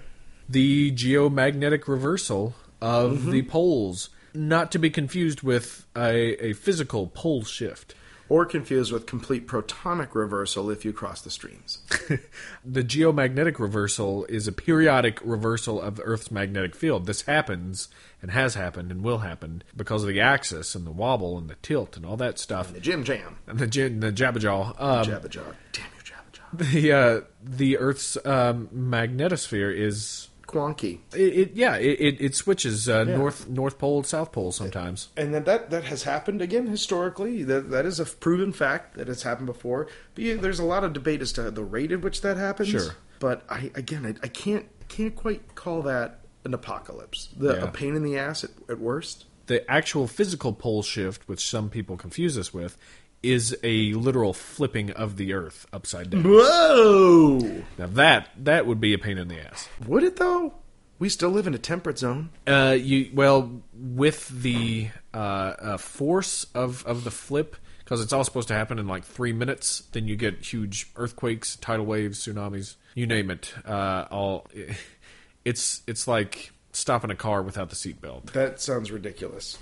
The 0.49 0.91
geomagnetic 0.91 1.87
reversal 1.87 2.55
of 2.81 3.11
Mm-hmm. 3.19 3.31
the 3.31 3.41
poles, 3.43 4.09
not 4.33 4.71
to 4.71 4.79
be 4.79 4.89
confused 4.89 5.43
with 5.43 5.85
a, 5.95 6.43
a 6.45 6.53
physical 6.53 7.07
pole 7.07 7.43
shift. 7.43 7.93
Or 8.31 8.45
confused 8.45 8.93
with 8.93 9.07
complete 9.07 9.45
protonic 9.45 10.15
reversal 10.15 10.69
if 10.69 10.85
you 10.85 10.93
cross 10.93 11.19
the 11.21 11.29
streams. 11.29 11.79
The 12.63 12.81
geomagnetic 12.81 13.59
reversal 13.59 14.23
is 14.25 14.47
a 14.47 14.53
periodic 14.53 15.19
reversal 15.21 15.81
of 15.81 15.97
the 15.97 16.03
Earth's 16.03 16.31
magnetic 16.31 16.73
field. 16.73 17.07
This 17.07 17.23
happens 17.23 17.89
and 18.21 18.31
has 18.31 18.55
happened 18.55 18.89
and 18.89 19.03
will 19.03 19.17
happen 19.17 19.63
because 19.75 20.03
of 20.03 20.07
the 20.07 20.21
axis 20.21 20.75
and 20.75 20.87
the 20.87 20.91
wobble 20.91 21.37
and 21.37 21.49
the 21.49 21.55
tilt 21.55 21.97
and 21.97 22.05
all 22.05 22.15
that 22.17 22.39
stuff. 22.39 22.67
And 22.67 22.77
The 22.77 22.79
Jim 22.79 23.03
Jam. 23.03 23.35
And 23.47 23.59
the, 23.59 23.65
the 23.65 24.13
jabberjaw. 24.13 24.79
Um, 24.79 25.05
Jabberjaw. 25.05 25.53
Damn 25.73 25.85
you, 25.97 26.03
Jabberjaw. 26.05 26.71
the 26.71 26.91
uh, 26.93 27.21
the 27.43 27.77
Earth's 27.79 28.17
um, 28.25 28.69
magnetosphere 28.73 29.75
is 29.75 30.29
Quonky. 30.51 30.99
it, 31.15 31.19
it 31.37 31.51
yeah 31.55 31.75
it 31.77 31.99
it, 31.99 32.21
it 32.21 32.35
switches 32.35 32.87
uh, 32.89 33.05
Yeah. 33.07 33.17
north 33.17 33.47
north 33.49 33.77
pole 33.79 34.03
south 34.03 34.31
pole 34.31 34.51
sometimes. 34.51 35.09
And 35.17 35.33
that, 35.33 35.45
that 35.45 35.69
that 35.69 35.83
has 35.85 36.03
happened 36.03 36.41
again 36.41 36.67
historically. 36.67 37.43
That 37.43 37.69
that 37.71 37.85
is 37.85 37.99
a 37.99 38.05
proven 38.05 38.51
fact 38.53 38.95
that 38.97 39.09
it's 39.09 39.23
happened 39.23 39.47
before. 39.47 39.87
But 40.15 40.23
yeah, 40.23 40.35
there's 40.35 40.59
a 40.59 40.65
lot 40.65 40.83
of 40.83 40.93
debate 40.93 41.21
as 41.21 41.31
to 41.33 41.49
the 41.51 41.63
rate 41.63 41.91
at 41.91 42.01
which 42.01 42.21
that 42.21 42.37
happens. 42.37 42.69
Sure. 42.69 42.95
But 43.19 43.43
I 43.49 43.71
again 43.75 44.05
I, 44.05 44.15
I 44.23 44.27
can't 44.27 44.65
can't 44.87 45.15
quite 45.15 45.55
call 45.55 45.81
that 45.83 46.19
an 46.43 46.53
apocalypse. 46.53 47.29
The 47.37 47.53
Yeah. 47.55 47.63
a 47.65 47.67
pain 47.71 47.95
in 47.95 48.03
the 48.03 48.17
ass 48.17 48.43
at, 48.43 48.51
at 48.69 48.79
worst. 48.79 49.25
The 49.47 49.69
actual 49.69 50.07
physical 50.07 50.53
pole 50.53 50.81
shift, 50.83 51.27
which 51.27 51.47
some 51.49 51.69
people 51.69 51.97
confuse 51.97 52.37
us 52.37 52.53
with, 52.53 52.77
is 53.23 53.55
a 53.63 53.93
literal 53.93 54.33
flipping 54.33 54.91
of 54.91 55.17
the 55.17 55.33
Earth 55.33 55.65
upside 55.71 56.09
down. 56.09 56.23
Whoa! 56.23 57.63
Now 57.77 57.87
that 57.87 58.29
that 58.37 58.65
would 58.65 58.79
be 58.79 58.93
a 58.93 58.97
pain 58.97 59.17
in 59.17 59.27
the 59.27 59.39
ass. 59.39 59.69
Would 59.85 60.03
it 60.03 60.17
though? 60.17 60.53
We 60.99 61.09
still 61.09 61.29
live 61.29 61.47
in 61.47 61.55
a 61.55 61.59
temperate 61.59 61.97
zone. 61.97 62.29
Uh, 62.45 62.77
you 62.79 63.09
well 63.13 63.61
with 63.73 64.27
the 64.29 64.89
uh, 65.13 65.17
uh, 65.17 65.77
force 65.77 66.45
of 66.53 66.85
of 66.85 67.03
the 67.03 67.11
flip 67.11 67.55
because 67.79 68.01
it's 68.01 68.13
all 68.13 68.23
supposed 68.23 68.47
to 68.47 68.53
happen 68.53 68.79
in 68.79 68.87
like 68.87 69.03
three 69.03 69.33
minutes. 69.33 69.83
Then 69.91 70.07
you 70.07 70.15
get 70.15 70.53
huge 70.53 70.91
earthquakes, 70.95 71.55
tidal 71.57 71.85
waves, 71.85 72.25
tsunamis, 72.25 72.75
you 72.95 73.07
name 73.07 73.29
it. 73.29 73.53
Uh, 73.65 74.05
all 74.11 74.47
it's 75.45 75.81
it's 75.87 76.07
like 76.07 76.51
stopping 76.71 77.11
a 77.11 77.15
car 77.15 77.41
without 77.41 77.69
the 77.69 77.75
seatbelt. 77.75 78.31
That 78.31 78.61
sounds 78.61 78.91
ridiculous. 78.91 79.57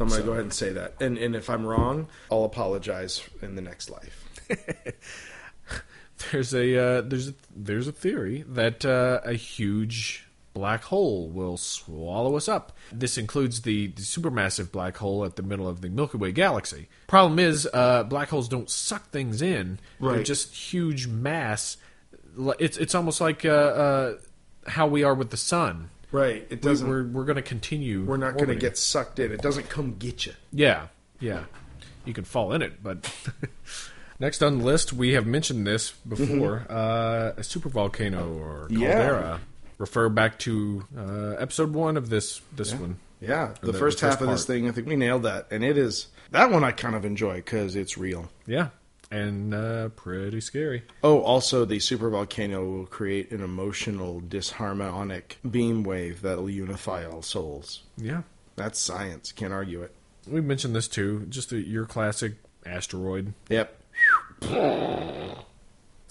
I'm 0.00 0.08
going 0.08 0.20
to 0.20 0.26
go 0.26 0.32
ahead 0.32 0.44
and 0.44 0.52
say 0.52 0.70
that. 0.70 0.94
And 1.00 1.16
and 1.18 1.34
if 1.36 1.48
I'm 1.50 1.64
wrong, 1.66 2.08
I'll 2.30 2.44
apologize 2.44 3.22
in 3.42 3.54
the 3.56 3.62
next 3.62 3.90
life. 3.90 4.24
There's 6.32 6.54
a 6.54 6.78
uh, 6.78 7.00
there's 7.02 7.28
a, 7.28 7.34
there's 7.54 7.86
a 7.86 7.92
theory 7.92 8.42
that 8.48 8.84
uh, 8.86 9.20
a 9.24 9.34
huge 9.34 10.24
black 10.54 10.84
hole 10.84 11.28
will 11.28 11.58
swallow 11.58 12.36
us 12.36 12.48
up. 12.48 12.72
This 12.90 13.18
includes 13.18 13.62
the, 13.62 13.88
the 13.88 14.00
supermassive 14.00 14.72
black 14.72 14.96
hole 14.96 15.26
at 15.26 15.36
the 15.36 15.42
middle 15.42 15.68
of 15.68 15.82
the 15.82 15.90
Milky 15.90 16.16
Way 16.16 16.32
galaxy. 16.32 16.88
Problem 17.06 17.38
is, 17.38 17.68
uh, 17.74 18.04
black 18.04 18.30
holes 18.30 18.48
don't 18.48 18.70
suck 18.70 19.10
things 19.10 19.42
in; 19.42 19.78
Right. 20.00 20.14
they're 20.14 20.22
just 20.24 20.54
huge 20.54 21.06
mass. 21.06 21.76
It's 22.58 22.78
it's 22.78 22.94
almost 22.94 23.20
like 23.20 23.44
uh, 23.44 23.48
uh, 23.48 24.14
how 24.68 24.86
we 24.86 25.04
are 25.04 25.14
with 25.14 25.28
the 25.30 25.36
sun. 25.36 25.90
Right. 26.12 26.46
It 26.50 26.62
doesn't. 26.62 26.88
We're 26.88 27.04
we're 27.04 27.24
going 27.24 27.36
to 27.36 27.42
continue. 27.42 28.04
We're 28.04 28.16
not 28.16 28.34
going 28.34 28.48
to 28.48 28.54
get 28.54 28.78
sucked 28.78 29.18
in. 29.18 29.32
It 29.32 29.42
doesn't 29.42 29.68
come 29.68 29.96
get 29.98 30.26
you. 30.26 30.32
Yeah, 30.52 30.86
yeah. 31.20 31.44
You 32.04 32.14
can 32.14 32.24
fall 32.24 32.52
in 32.52 32.62
it, 32.62 32.82
but 32.82 33.12
next 34.20 34.42
on 34.42 34.58
the 34.58 34.64
list, 34.64 34.92
we 34.92 35.12
have 35.14 35.26
mentioned 35.26 35.66
this 35.66 35.90
before: 35.90 36.64
uh, 36.70 37.32
a 37.36 37.40
supervolcano 37.40 38.38
or 38.40 38.66
Yeah. 38.70 38.92
caldera. 38.92 39.40
Refer 39.78 40.08
back 40.08 40.38
to 40.40 40.84
uh, 40.96 41.30
episode 41.38 41.74
one 41.74 41.96
of 41.96 42.08
this 42.08 42.40
this 42.54 42.72
one. 42.72 42.98
Yeah, 43.20 43.54
the, 43.60 43.66
the- 43.66 43.72
the 43.72 43.78
first 43.78 43.98
first 43.98 44.00
half 44.00 44.20
of 44.22 44.28
this 44.28 44.44
thing, 44.46 44.68
I 44.68 44.72
think 44.72 44.86
we 44.86 44.96
nailed 44.96 45.24
that, 45.24 45.48
and 45.50 45.62
it 45.64 45.76
is 45.76 46.06
that 46.30 46.50
one 46.50 46.64
I 46.64 46.72
kind 46.72 46.94
of 46.94 47.04
enjoy 47.04 47.36
because 47.36 47.74
it's 47.76 47.98
real. 47.98 48.30
Yeah, 48.46 48.68
and 49.10 49.54
uh, 49.54 49.88
pretty 49.90 50.40
scary. 50.40 50.82
Oh, 51.02 51.20
also 51.20 51.64
the 51.64 51.78
super 51.78 52.10
volcano 52.10 52.64
will 52.64 52.86
create 52.86 53.30
an 53.30 53.42
emotional 53.42 54.20
disharmonic 54.20 55.36
beam 55.48 55.82
wave 55.84 56.22
that'll 56.22 56.50
unify 56.50 57.04
all 57.06 57.22
souls. 57.22 57.82
Yeah, 57.96 58.22
That's 58.56 58.78
science. 58.80 59.32
Can't 59.32 59.52
argue 59.52 59.82
it. 59.82 59.94
we 60.26 60.40
mentioned 60.40 60.74
this 60.74 60.88
too. 60.88 61.26
Just 61.28 61.52
a, 61.52 61.58
your 61.60 61.84
classic 61.86 62.34
asteroid. 62.64 63.32
Yep. 63.48 63.80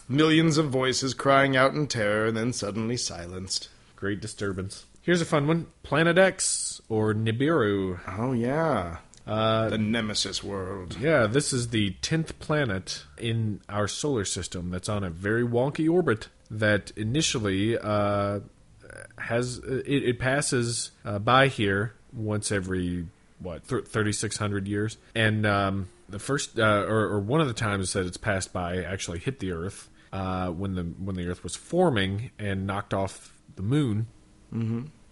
Millions 0.08 0.58
of 0.58 0.70
voices 0.70 1.14
crying 1.16 1.56
out 1.58 1.74
in 1.74 1.88
terror, 1.88 2.28
and 2.28 2.38
then 2.38 2.54
suddenly 2.54 2.96
silenced. 2.98 3.70
Great 3.96 4.22
disturbance. 4.22 4.86
Here's 5.02 5.22
a 5.22 5.26
fun 5.26 5.48
one: 5.48 5.68
Planet 5.84 6.18
X 6.18 6.80
or 6.90 7.14
Nibiru. 7.14 8.00
Oh 8.18 8.32
yeah, 8.34 8.98
Uh, 9.28 9.70
the 9.70 9.78
Nemesis 9.78 10.44
world. 10.44 10.98
Yeah, 11.00 11.28
this 11.28 11.52
is 11.52 11.70
the 11.70 11.96
10th 12.02 12.38
planet 12.40 13.04
in 13.18 13.62
our 13.68 13.88
solar 13.88 14.26
system 14.26 14.70
that's 14.70 14.90
on 14.90 15.04
a 15.04 15.10
very 15.10 15.44
wonky 15.44 15.92
orbit 15.92 16.30
that 16.52 16.92
initially 16.96 17.78
uh, 17.78 18.42
has 19.18 19.58
it, 19.58 20.04
it 20.04 20.20
passes 20.20 20.92
uh, 21.04 21.18
by 21.18 21.48
here 21.48 21.96
once 22.14 22.52
every 22.52 23.08
what 23.40 23.66
3600 23.66 24.68
years 24.68 24.98
and 25.16 25.46
um, 25.46 25.90
the 26.08 26.20
first 26.20 26.58
uh, 26.60 26.86
or, 26.88 27.06
or 27.08 27.20
one 27.20 27.42
of 27.42 27.48
the 27.48 27.54
times 27.54 27.94
that 27.94 28.06
it's 28.06 28.18
passed 28.18 28.54
by 28.54 28.84
actually 28.84 29.20
hit 29.20 29.40
the 29.40 29.52
earth 29.52 29.90
uh, 30.14 30.50
when 30.50 30.76
the 30.76 30.84
when 30.84 31.16
the 31.16 31.28
earth 31.28 31.44
was 31.44 31.56
forming 31.56 32.30
and 32.38 32.68
knocked 32.68 32.94
off 32.94 33.34
the 33.56 33.64
moon 33.64 34.08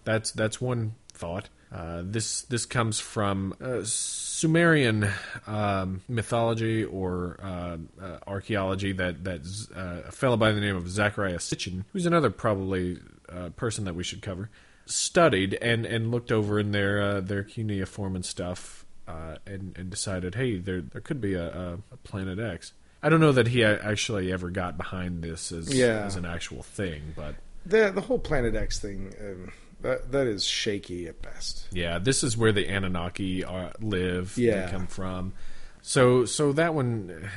that's 0.03 0.32
that's 0.32 0.59
one 0.61 0.95
thought. 1.14 1.49
Uh, 1.74 2.02
this 2.06 2.44
this 2.44 2.66
comes 2.68 3.00
from 3.00 3.54
uh, 3.60 3.80
Sumerian 3.84 5.10
um, 5.48 6.02
mythology 6.08 6.84
or 6.84 7.40
uh, 7.42 7.78
uh, 8.02 8.18
archaeology 8.28 8.92
that 8.94 9.24
that 9.24 9.42
uh, 9.76 10.08
a 10.08 10.12
fellow 10.12 10.38
by 10.38 10.52
the 10.52 10.62
name 10.62 10.76
of 10.76 10.84
Zecharia 10.84 11.38
Sitchin, 11.38 11.86
who's 11.92 12.06
another 12.06 12.30
probably 12.30 13.00
uh, 13.30 13.50
person 13.56 13.86
that 13.86 13.96
we 13.96 14.04
should 14.04 14.22
cover, 14.22 14.50
studied 14.86 15.56
and, 15.56 15.86
and 15.86 16.12
looked 16.12 16.32
over 16.32 16.60
in 16.60 16.72
their 16.72 17.02
uh, 17.02 17.22
their 17.22 17.44
cuneiform 17.44 18.16
and 18.16 18.26
stuff, 18.26 18.86
uh, 19.08 19.38
and 19.48 19.76
and 19.78 19.90
decided, 19.90 20.36
hey, 20.36 20.58
there 20.60 20.82
there 20.82 21.02
could 21.02 21.22
be 21.22 21.34
a, 21.34 21.48
a, 21.48 21.74
a 21.92 21.98
planet 22.04 22.38
X. 22.38 22.74
I 23.02 23.10
don't 23.10 23.20
know 23.20 23.32
that 23.34 23.48
he 23.48 23.64
a- 23.64 23.82
actually 23.84 24.32
ever 24.32 24.50
got 24.50 24.78
behind 24.78 25.22
this 25.24 25.52
as, 25.52 25.74
Yeah. 25.74 26.06
as 26.06 26.16
an 26.16 26.26
actual 26.26 26.64
thing, 26.64 27.14
but 27.16 27.36
The 27.66 27.92
the 27.92 28.02
whole 28.02 28.20
Planet 28.20 28.56
X 28.56 28.80
thing 28.80 29.14
um, 29.20 29.52
that 29.84 30.12
that 30.12 30.28
is 30.28 30.44
shaky 30.46 31.08
at 31.08 31.22
best. 31.22 31.68
Yeah, 31.72 32.00
this 32.00 32.24
is 32.24 32.36
where 32.36 32.52
the 32.52 32.68
Anunnaki 32.68 33.44
are, 33.44 33.72
live. 33.80 34.38
Yeah. 34.38 34.66
they 34.66 34.72
come 34.72 34.88
from. 34.88 35.34
So, 35.82 36.26
so 36.26 36.54
that 36.54 36.74
one, 36.74 37.30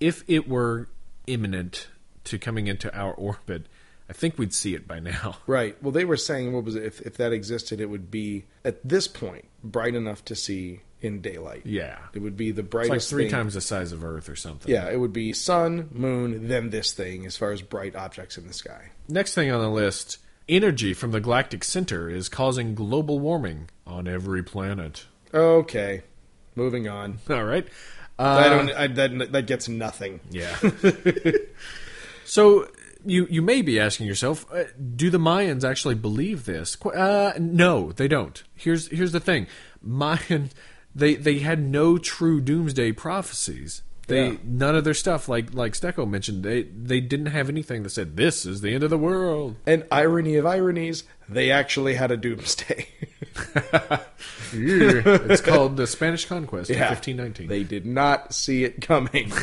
if 0.00 0.24
it 0.26 0.48
were 0.48 0.88
imminent 1.26 1.88
to 2.24 2.38
coming 2.38 2.66
into 2.66 2.94
our 2.96 3.12
orbit, 3.12 3.66
I 4.08 4.12
think 4.14 4.38
we'd 4.38 4.54
see 4.54 4.74
it 4.74 4.86
by 4.88 4.98
now. 5.00 5.36
Right. 5.46 5.80
Well, 5.82 5.92
they 5.92 6.04
were 6.04 6.16
saying 6.16 6.52
what 6.52 6.64
was 6.64 6.74
it? 6.74 6.82
If 6.84 7.00
if 7.02 7.16
that 7.18 7.32
existed, 7.32 7.80
it 7.80 7.86
would 7.86 8.10
be 8.10 8.44
at 8.64 8.86
this 8.86 9.06
point 9.08 9.44
bright 9.62 9.94
enough 9.94 10.24
to 10.26 10.34
see 10.34 10.80
in 11.00 11.20
daylight. 11.20 11.62
Yeah, 11.66 11.98
It 12.14 12.20
would 12.20 12.36
be 12.36 12.52
the 12.52 12.60
it's 12.62 12.70
brightest. 12.70 12.90
like 12.90 13.00
three 13.02 13.24
thing. 13.24 13.32
times 13.32 13.54
the 13.54 13.60
size 13.60 13.90
of 13.90 14.04
Earth 14.04 14.28
or 14.28 14.36
something. 14.36 14.72
Yeah, 14.72 14.88
it 14.88 14.98
would 15.00 15.12
be 15.12 15.32
sun, 15.32 15.88
moon, 15.90 16.46
then 16.46 16.70
this 16.70 16.92
thing 16.92 17.26
as 17.26 17.36
far 17.36 17.50
as 17.50 17.60
bright 17.60 17.96
objects 17.96 18.38
in 18.38 18.46
the 18.46 18.52
sky. 18.52 18.90
Next 19.08 19.34
thing 19.34 19.50
on 19.50 19.60
the 19.60 19.68
list, 19.68 20.18
energy 20.48 20.94
from 20.94 21.10
the 21.12 21.20
galactic 21.20 21.64
center 21.64 22.08
is 22.10 22.28
causing 22.28 22.74
global 22.74 23.18
warming 23.18 23.68
on 23.86 24.06
every 24.08 24.42
planet. 24.42 25.06
Okay, 25.34 26.02
moving 26.54 26.88
on. 26.88 27.18
All 27.30 27.44
right. 27.44 27.66
I 28.18 28.22
Uh, 28.24 28.48
don't. 28.50 28.70
I, 28.72 28.86
that 28.88 29.32
that 29.32 29.46
gets 29.46 29.68
nothing. 29.68 30.20
Yeah. 30.30 30.54
so 32.24 32.68
you 33.04 33.26
you 33.30 33.42
may 33.42 33.62
be 33.62 33.80
asking 33.80 34.06
yourself, 34.06 34.46
uh, 34.52 34.64
do 34.94 35.10
the 35.10 35.18
Mayans 35.18 35.68
actually 35.68 35.94
believe 35.94 36.44
this? 36.44 36.76
Uh, 36.84 37.32
no, 37.38 37.92
they 37.92 38.08
don't. 38.08 38.42
Here's 38.54 38.88
here's 38.88 39.12
the 39.12 39.20
thing, 39.20 39.46
Mayan, 39.80 40.50
they 40.94 41.14
they 41.14 41.38
had 41.40 41.60
no 41.60 41.98
true 41.98 42.40
doomsday 42.40 42.92
prophecies. 42.92 43.82
They 44.08 44.30
Yeah. 44.30 44.36
none 44.44 44.74
of 44.74 44.84
their 44.84 44.94
stuff, 44.94 45.28
like 45.28 45.54
like 45.54 45.74
Stecco 45.74 46.08
mentioned, 46.08 46.42
they 46.42 46.62
they 46.64 47.00
didn't 47.00 47.26
have 47.26 47.48
anything 47.48 47.82
that 47.84 47.90
said 47.90 48.16
this 48.16 48.44
is 48.44 48.60
the 48.60 48.74
end 48.74 48.82
of 48.82 48.90
the 48.90 48.98
world. 48.98 49.56
And 49.66 49.84
irony 49.92 50.36
of 50.36 50.44
ironies, 50.46 51.04
they 51.28 51.50
actually 51.50 51.94
had 51.94 52.10
a 52.10 52.16
doomsday. 52.16 52.88
it's 54.52 55.40
called 55.40 55.76
the 55.76 55.86
Spanish 55.86 56.24
Conquest 56.26 56.70
Yeah. 56.70 56.84
of 56.84 56.98
1519. 56.98 57.48
they 57.48 57.62
did 57.64 57.86
not 57.86 58.34
see 58.34 58.64
it 58.64 58.80
coming. 58.80 59.32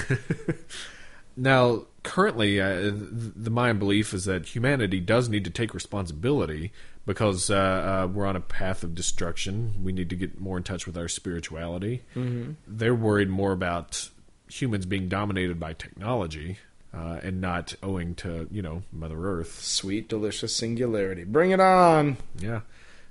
Now, 1.38 1.86
currently, 2.03 2.60
uh, 2.60 2.91
the 2.91 3.49
Mayan 3.49 3.80
belief 3.80 4.14
is 4.14 4.26
that 4.26 4.45
humanity 4.47 4.99
does 4.99 5.30
need 5.30 5.45
to 5.45 5.49
take 5.49 5.74
responsibility 5.74 6.74
because 7.05 7.49
uh, 7.49 7.55
uh, 7.55 8.07
we're 8.12 8.26
on 8.26 8.36
a 8.36 8.41
path 8.41 8.84
of 8.84 8.93
destruction. 8.93 9.74
We 9.82 9.93
need 9.93 10.10
to 10.10 10.18
get 10.18 10.38
more 10.38 10.57
in 10.57 10.64
touch 10.64 10.86
with 10.86 10.97
our 10.97 11.07
spirituality. 11.07 12.01
Mm-hmm. 12.14 12.53
They're 12.68 12.93
worried 12.95 13.30
more 13.30 13.53
about 13.53 14.10
humans 14.50 14.86
being 14.86 15.08
dominated 15.08 15.60
by 15.60 15.74
technology 15.74 16.58
uh, 16.93 17.20
and 17.24 17.39
not 17.39 17.76
owing 17.84 18.16
to, 18.16 18.47
you 18.52 18.62
know, 18.62 18.82
Mother 18.91 19.18
Earth. 19.24 19.62
Sweet, 19.62 20.10
delicious 20.10 20.56
singularity. 20.56 21.24
Bring 21.24 21.52
it 21.52 21.60
on. 21.60 22.18
Yeah. 22.39 22.62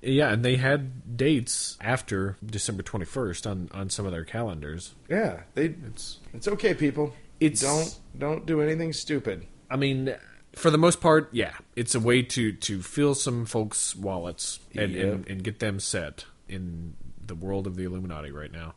Yeah, 0.01 0.32
and 0.32 0.45
they 0.45 0.57
had 0.57 1.16
dates 1.16 1.76
after 1.80 2.36
December 2.45 2.82
21st 2.84 3.51
on, 3.51 3.70
on 3.74 3.91
some 3.91 4.07
of 4.07 4.12
their 4.12 4.24
calendars. 4.24 4.95
Yeah, 5.09 5.41
they. 5.55 5.74
It's 5.86 6.18
It's 6.32 6.47
okay, 6.47 6.72
people. 6.74 7.14
It's- 7.41 7.61
don't 7.62 7.99
don't 8.18 8.47
do 8.47 8.61
anything 8.61 8.93
stupid. 8.93 9.47
I 9.70 9.76
mean, 9.76 10.14
for 10.55 10.70
the 10.70 10.78
most 10.78 11.01
part, 11.01 11.28
yeah, 11.32 11.53
it's 11.76 11.95
a 11.97 12.01
way 12.01 12.22
to 12.22 12.53
to 12.53 12.80
fill 12.82 13.14
some 13.16 13.45
folks' 13.45 13.95
wallets 13.97 14.61
and, 14.74 14.93
Yep. 14.93 15.05
and, 15.14 15.28
and 15.28 15.43
get 15.45 15.59
them 15.59 15.78
set 15.80 16.24
in 16.49 16.95
the 17.24 17.34
world 17.34 17.66
of 17.66 17.74
the 17.76 17.82
Illuminati 17.84 18.30
right 18.30 18.53
now. 18.53 18.74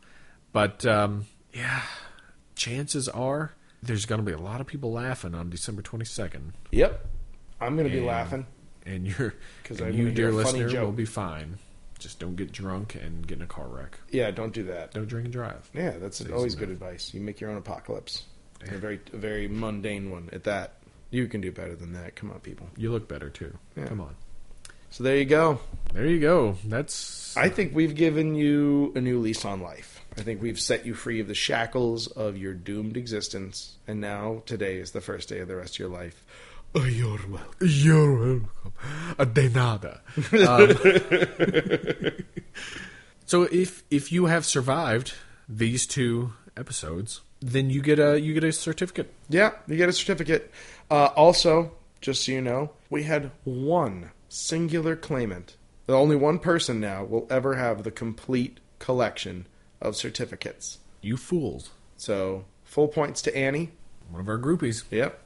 But 0.52 0.84
um, 0.86 1.26
yeah, 1.54 1.82
chances 2.54 3.08
are 3.08 3.52
there's 3.82 4.06
going 4.06 4.20
to 4.20 4.24
be 4.24 4.32
a 4.32 4.38
lot 4.38 4.60
of 4.60 4.66
people 4.66 4.92
laughing 4.92 5.34
on 5.34 5.50
December 5.50 5.82
22nd, 5.82 6.52
Yep. 6.70 7.06
I'm 7.60 7.76
going 7.76 7.88
to 7.88 7.94
be 7.94 8.00
laughing. 8.04 8.46
and 8.84 9.06
you're 9.06 9.34
'Cause 9.64 9.78
and 9.80 9.88
I'm 9.90 9.94
you, 9.96 10.10
dear 10.10 10.30
hear 10.30 10.40
a 10.40 10.44
funny 10.44 10.58
listener, 10.60 10.68
joke. 10.72 10.84
will 10.86 10.92
be 10.92 11.04
fine. 11.04 11.58
Just 11.98 12.18
don't 12.18 12.34
get 12.34 12.50
drunk 12.50 12.96
and 12.96 13.24
get 13.26 13.38
in 13.38 13.42
a 13.42 13.46
car 13.46 13.68
wreck. 13.68 13.98
Yeah, 14.10 14.30
don't 14.32 14.52
do 14.52 14.64
that. 14.64 14.92
Don't 14.92 15.06
drink 15.06 15.26
and 15.26 15.32
drive. 15.32 15.70
Yeah, 15.72 15.90
that's 15.98 16.20
Easy 16.20 16.32
always 16.32 16.54
enough. 16.54 16.60
good 16.66 16.70
advice. 16.70 17.14
You 17.14 17.20
make 17.20 17.40
your 17.40 17.50
own 17.50 17.56
apocalypse. 17.58 18.24
And 18.60 18.72
a 18.72 18.78
very, 18.78 19.00
a 19.12 19.16
very 19.16 19.46
mundane 19.48 20.10
one 20.10 20.28
at 20.32 20.42
that. 20.44 20.74
You 21.10 21.28
can 21.28 21.40
do 21.40 21.52
better 21.52 21.76
than 21.76 21.92
that. 21.92 22.16
Come 22.16 22.30
on, 22.32 22.40
people. 22.40 22.68
You 22.76 22.90
look 22.90 23.06
better 23.06 23.28
too. 23.30 23.56
Yeah. 23.76 23.86
Come 23.86 24.00
on. 24.00 24.16
So 24.90 25.04
there 25.04 25.16
you 25.16 25.24
go. 25.24 25.60
There 25.94 26.06
you 26.06 26.18
go. 26.20 26.56
That's 26.64 27.36
I 27.36 27.48
think 27.48 27.74
we've 27.74 27.94
given 27.94 28.34
you 28.34 28.92
a 28.96 29.00
new 29.00 29.20
lease 29.20 29.44
on 29.44 29.60
life. 29.60 30.01
I 30.16 30.22
think 30.22 30.42
we've 30.42 30.60
set 30.60 30.84
you 30.84 30.94
free 30.94 31.20
of 31.20 31.28
the 31.28 31.34
shackles 31.34 32.06
of 32.06 32.36
your 32.36 32.52
doomed 32.52 32.96
existence. 32.96 33.76
And 33.86 34.00
now, 34.00 34.42
today 34.46 34.76
is 34.76 34.92
the 34.92 35.00
first 35.00 35.28
day 35.28 35.38
of 35.38 35.48
the 35.48 35.56
rest 35.56 35.76
of 35.76 35.78
your 35.78 35.88
life. 35.88 36.24
Oh, 36.74 36.84
you're 36.84 37.18
welcome. 37.28 37.54
You're 37.60 38.14
welcome. 38.14 39.32
De 39.32 39.48
nada. 39.48 40.00
Um, 40.32 42.14
so 43.26 43.42
if 43.44 43.84
if 43.90 44.10
you 44.12 44.26
have 44.26 44.44
survived 44.46 45.14
these 45.48 45.86
two 45.86 46.32
episodes, 46.56 47.20
then 47.40 47.70
you 47.70 47.82
get 47.82 47.98
a 47.98 48.20
you 48.20 48.34
get 48.34 48.44
a 48.44 48.52
certificate. 48.52 49.12
Yeah, 49.28 49.52
you 49.66 49.76
get 49.76 49.88
a 49.88 49.92
certificate. 49.92 50.50
Uh, 50.90 51.06
also, 51.16 51.72
just 52.00 52.24
so 52.24 52.32
you 52.32 52.40
know, 52.40 52.70
we 52.88 53.02
had 53.02 53.30
one 53.44 54.10
singular 54.28 54.96
claimant. 54.96 55.56
The 55.86 55.94
only 55.94 56.16
one 56.16 56.38
person 56.38 56.80
now 56.80 57.04
will 57.04 57.26
ever 57.28 57.56
have 57.56 57.82
the 57.82 57.90
complete 57.90 58.60
collection 58.78 59.46
of 59.82 59.96
certificates. 59.96 60.78
You 61.02 61.16
fools. 61.18 61.70
So, 61.98 62.46
full 62.64 62.88
points 62.88 63.20
to 63.22 63.36
Annie. 63.36 63.70
One 64.10 64.20
of 64.20 64.28
our 64.28 64.38
groupies. 64.38 64.84
Yep, 64.90 65.18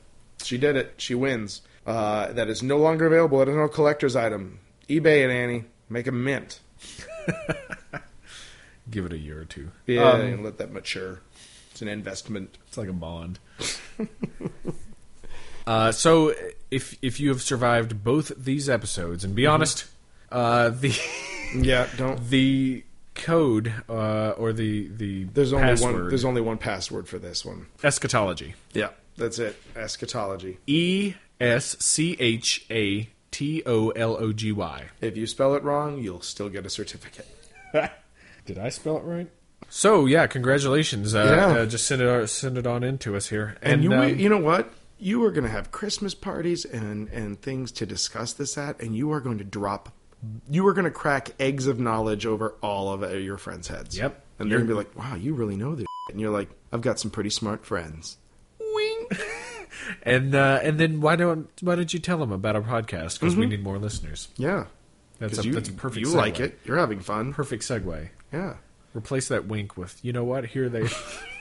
she 0.42 0.58
did 0.58 0.74
it. 0.76 0.94
She 0.96 1.14
wins. 1.14 1.62
Uh, 1.86 2.32
that 2.32 2.48
is 2.48 2.62
no 2.62 2.78
longer 2.78 3.06
available. 3.06 3.40
It 3.42 3.48
is 3.48 3.54
no 3.56 3.68
collector's 3.68 4.16
item. 4.16 4.58
eBay 4.88 5.24
it, 5.24 5.30
Annie. 5.30 5.64
Make 5.88 6.06
a 6.08 6.12
mint. 6.12 6.58
Give 8.90 9.04
it 9.06 9.12
a 9.12 9.18
year 9.18 9.40
or 9.40 9.44
two. 9.44 9.70
Yeah, 9.86 10.10
Um, 10.12 10.20
and 10.20 10.44
let 10.44 10.58
that 10.58 10.72
mature. 10.72 11.20
It's 11.70 11.82
an 11.82 11.88
investment. 11.88 12.56
It's 12.68 12.76
like 12.78 12.88
a 12.88 12.92
bond. 12.92 13.38
uh, 15.66 15.92
so 15.92 16.32
if 16.70 16.96
if 17.02 17.18
you 17.20 17.28
have 17.30 17.42
survived 17.42 18.02
both 18.04 18.32
these 18.36 18.68
episodes, 18.68 19.24
and 19.24 19.34
be 19.34 19.42
Mm-hmm. 19.42 19.52
honest, 19.52 19.86
uh, 20.30 20.70
the 20.70 20.96
Yeah, 21.56 21.88
don't. 21.96 22.18
the 22.30 22.84
code 23.16 23.72
uh, 23.88 24.30
or 24.38 24.52
the 24.52 24.88
the 24.88 25.24
There's 25.24 25.52
only 25.52 25.66
password, 25.66 25.94
one. 25.94 26.08
There's 26.08 26.24
only 26.24 26.40
one 26.40 26.58
password 26.58 27.08
for 27.08 27.18
this 27.18 27.44
one. 27.44 27.66
eschatology. 27.82 28.54
Yeah, 28.72 28.90
that's 29.16 29.38
it. 29.38 29.56
Eschatology. 29.74 30.58
E 30.66 31.14
S 31.40 31.76
C 31.80 32.16
H 32.20 32.64
A 32.70 33.08
T 33.30 33.62
O 33.66 33.90
L 33.90 34.16
O 34.18 34.32
G 34.32 34.52
Y. 34.52 34.84
If 35.00 35.16
you 35.16 35.26
spell 35.26 35.54
it 35.54 35.62
wrong, 35.64 35.98
you'll 35.98 36.20
still 36.22 36.48
get 36.48 36.64
a 36.66 36.70
certificate. 36.70 37.26
Did 38.46 38.58
I 38.58 38.68
spell 38.68 38.98
it 38.98 39.02
right? 39.04 39.28
So 39.68 40.06
yeah, 40.06 40.26
congratulations. 40.26 41.14
Uh, 41.14 41.24
Yeah. 41.24 41.60
uh, 41.62 41.66
just 41.66 41.86
send 41.86 42.00
it 42.02 42.28
send 42.28 42.56
it 42.58 42.66
on 42.66 42.84
into 42.84 43.16
us 43.16 43.28
here. 43.28 43.56
And, 43.62 43.82
you, 43.82 43.92
um, 43.92 44.16
you 44.18 44.28
know 44.28 44.38
what? 44.38 44.70
You 44.98 45.24
are 45.24 45.30
going 45.30 45.44
to 45.44 45.50
have 45.50 45.72
Christmas 45.72 46.14
parties 46.14 46.64
and 46.64 47.08
and 47.08 47.40
things 47.40 47.72
to 47.72 47.86
discuss 47.86 48.32
this 48.32 48.56
at, 48.56 48.80
and 48.80 48.96
you 48.96 49.10
are 49.12 49.20
going 49.20 49.38
to 49.38 49.44
drop. 49.44 49.92
You 50.50 50.66
are 50.66 50.72
going 50.72 50.84
to 50.86 50.90
crack 50.90 51.30
eggs 51.38 51.66
of 51.66 51.78
knowledge 51.78 52.26
over 52.26 52.54
all 52.62 52.90
of 52.92 53.02
your 53.22 53.36
friends' 53.38 53.68
heads. 53.68 53.96
Yep. 53.96 54.22
And 54.38 54.50
they're 54.50 54.58
going 54.58 54.68
to 54.68 54.74
be 54.74 54.78
like, 54.78 54.96
"Wow, 54.96 55.14
you 55.14 55.34
really 55.34 55.56
know 55.56 55.74
this." 55.74 55.82
shit." 56.08 56.14
And 56.14 56.20
you're 56.20 56.30
like, 56.32 56.48
"I've 56.72 56.80
got 56.80 56.98
some 56.98 57.10
pretty 57.10 57.30
smart 57.30 57.64
friends." 57.64 58.16
Wink. 58.60 59.20
and 60.02 60.34
uh, 60.34 60.60
and 60.62 60.78
then 60.80 61.00
why 61.00 61.16
don't 61.16 61.48
why 61.60 61.74
don't 61.76 61.92
you 61.92 62.00
tell 62.00 62.18
them 62.18 62.32
about 62.32 62.56
our 62.56 62.62
podcast 62.62 63.20
because 63.20 63.36
we 63.36 63.46
need 63.46 63.62
more 63.62 63.78
listeners. 63.78 64.28
Yeah. 64.36 64.66
That's 65.18 65.38
a, 65.38 65.40
Mm-hmm. 65.42 65.48
you, 65.48 65.54
that's 65.54 65.68
a 65.68 65.72
perfect. 65.72 66.06
You 66.06 66.12
segue. 66.12 66.16
like 66.16 66.40
it. 66.40 66.58
You're 66.64 66.78
having 66.78 67.00
fun. 67.00 67.32
Perfect 67.32 67.62
segue. 67.62 68.08
Yeah. 68.32 68.56
Replace 68.94 69.28
that 69.28 69.46
wink 69.46 69.76
with 69.76 70.02
you 70.04 70.12
know 70.12 70.24
what? 70.24 70.46
Here 70.46 70.68
they. 70.68 70.88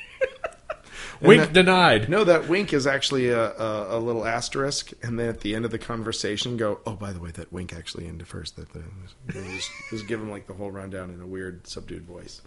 wink 1.22 1.42
that- 1.44 1.54
denied. 1.54 2.10
No, 2.10 2.24
that 2.24 2.48
wink 2.48 2.74
is 2.74 2.86
actually 2.88 3.30
a, 3.30 3.52
a, 3.54 3.98
a 3.98 4.00
little 4.00 4.26
asterisk, 4.26 4.92
and 5.04 5.20
then 5.20 5.30
at 5.30 5.42
the 5.42 5.56
end 5.56 5.66
of 5.66 5.72
the 5.72 5.80
conversation, 5.80 6.58
go, 6.58 6.80
"Oh, 6.86 6.94
by 6.94 7.12
the 7.14 7.20
way, 7.20 7.32
that 7.32 7.52
wink 7.54 7.74
actually 7.74 8.08
ended 8.08 8.28
first." 8.28 8.56
That 8.56 8.72
the, 8.74 8.84
just, 9.32 9.70
just 9.90 10.08
give 10.08 10.20
them 10.20 10.30
like 10.32 10.48
the 10.48 10.54
whole 10.54 10.72
rundown 10.72 11.10
in 11.12 11.22
a 11.22 11.28
weird, 11.28 11.68
subdued 11.68 12.04
voice. 12.06 12.42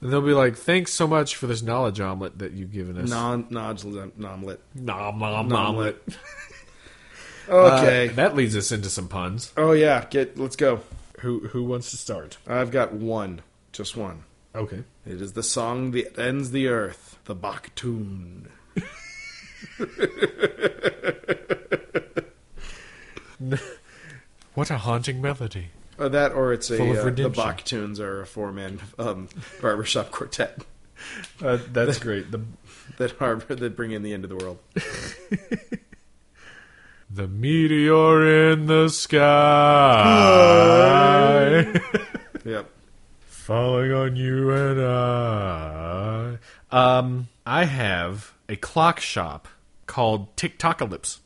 And 0.00 0.12
they'll 0.12 0.20
be 0.22 0.32
like, 0.32 0.56
"Thanks 0.56 0.92
so 0.92 1.06
much 1.06 1.34
for 1.36 1.46
this 1.46 1.60
knowledge 1.62 2.00
omelet 2.00 2.38
that 2.38 2.52
you've 2.52 2.72
given 2.72 2.96
us." 2.98 3.10
Non, 3.10 3.46
nods, 3.50 3.84
nomlet, 3.84 4.58
nom 4.74 5.18
nom 5.18 5.48
nomlet. 5.48 5.96
Uh, 7.50 7.78
Okay. 7.80 8.08
that 8.08 8.36
leads 8.36 8.54
us 8.54 8.70
into 8.72 8.90
some 8.90 9.08
puns. 9.08 9.54
oh 9.56 9.72
yeah, 9.72 10.04
get 10.10 10.36
let's 10.38 10.54
go. 10.54 10.80
Who 11.20 11.40
who 11.48 11.64
wants 11.64 11.90
to 11.92 11.96
start? 11.96 12.36
I've 12.46 12.70
got 12.70 12.92
one, 12.92 13.40
just 13.72 13.96
one. 13.96 14.24
Okay. 14.54 14.84
It 15.06 15.20
is 15.20 15.34
the 15.34 15.42
song 15.42 15.90
that 15.92 16.18
ends 16.18 16.50
the 16.50 16.68
earth, 16.68 17.18
the 17.24 17.34
Bach 17.34 17.70
tune. 17.74 18.48
What 24.54 24.70
a 24.72 24.78
haunting 24.78 25.22
melody. 25.22 25.68
Uh, 25.96 26.08
that, 26.08 26.32
or 26.32 26.52
it's 26.52 26.68
a 26.68 26.76
Full 26.76 26.98
uh, 26.98 27.10
the. 27.10 27.28
Bach 27.28 27.62
tunes 27.62 28.00
are 28.00 28.22
a 28.22 28.26
four-man 28.26 28.80
um, 28.98 29.28
barbershop 29.60 30.10
quartet 30.10 30.58
Uh, 31.42 31.58
that's 31.72 31.98
great. 32.00 32.32
The 32.32 32.40
that 32.96 33.12
harbor 33.12 33.54
that 33.54 33.76
bring 33.76 33.92
in 33.92 34.02
the 34.02 34.12
end 34.12 34.24
of 34.24 34.30
the 34.30 34.36
world. 34.36 34.58
the 37.10 37.28
meteor 37.28 38.50
in 38.50 38.66
the 38.66 38.88
sky 38.88 39.22
Yep. 42.44 42.68
Falling 43.48 43.90
on 43.90 44.14
you 44.14 44.50
and 44.50 44.78
I. 44.78 46.36
Um, 46.70 47.28
I 47.46 47.64
have 47.64 48.34
a 48.46 48.56
clock 48.56 49.00
shop 49.00 49.48
called 49.86 50.36
TikTokalypse. 50.36 51.20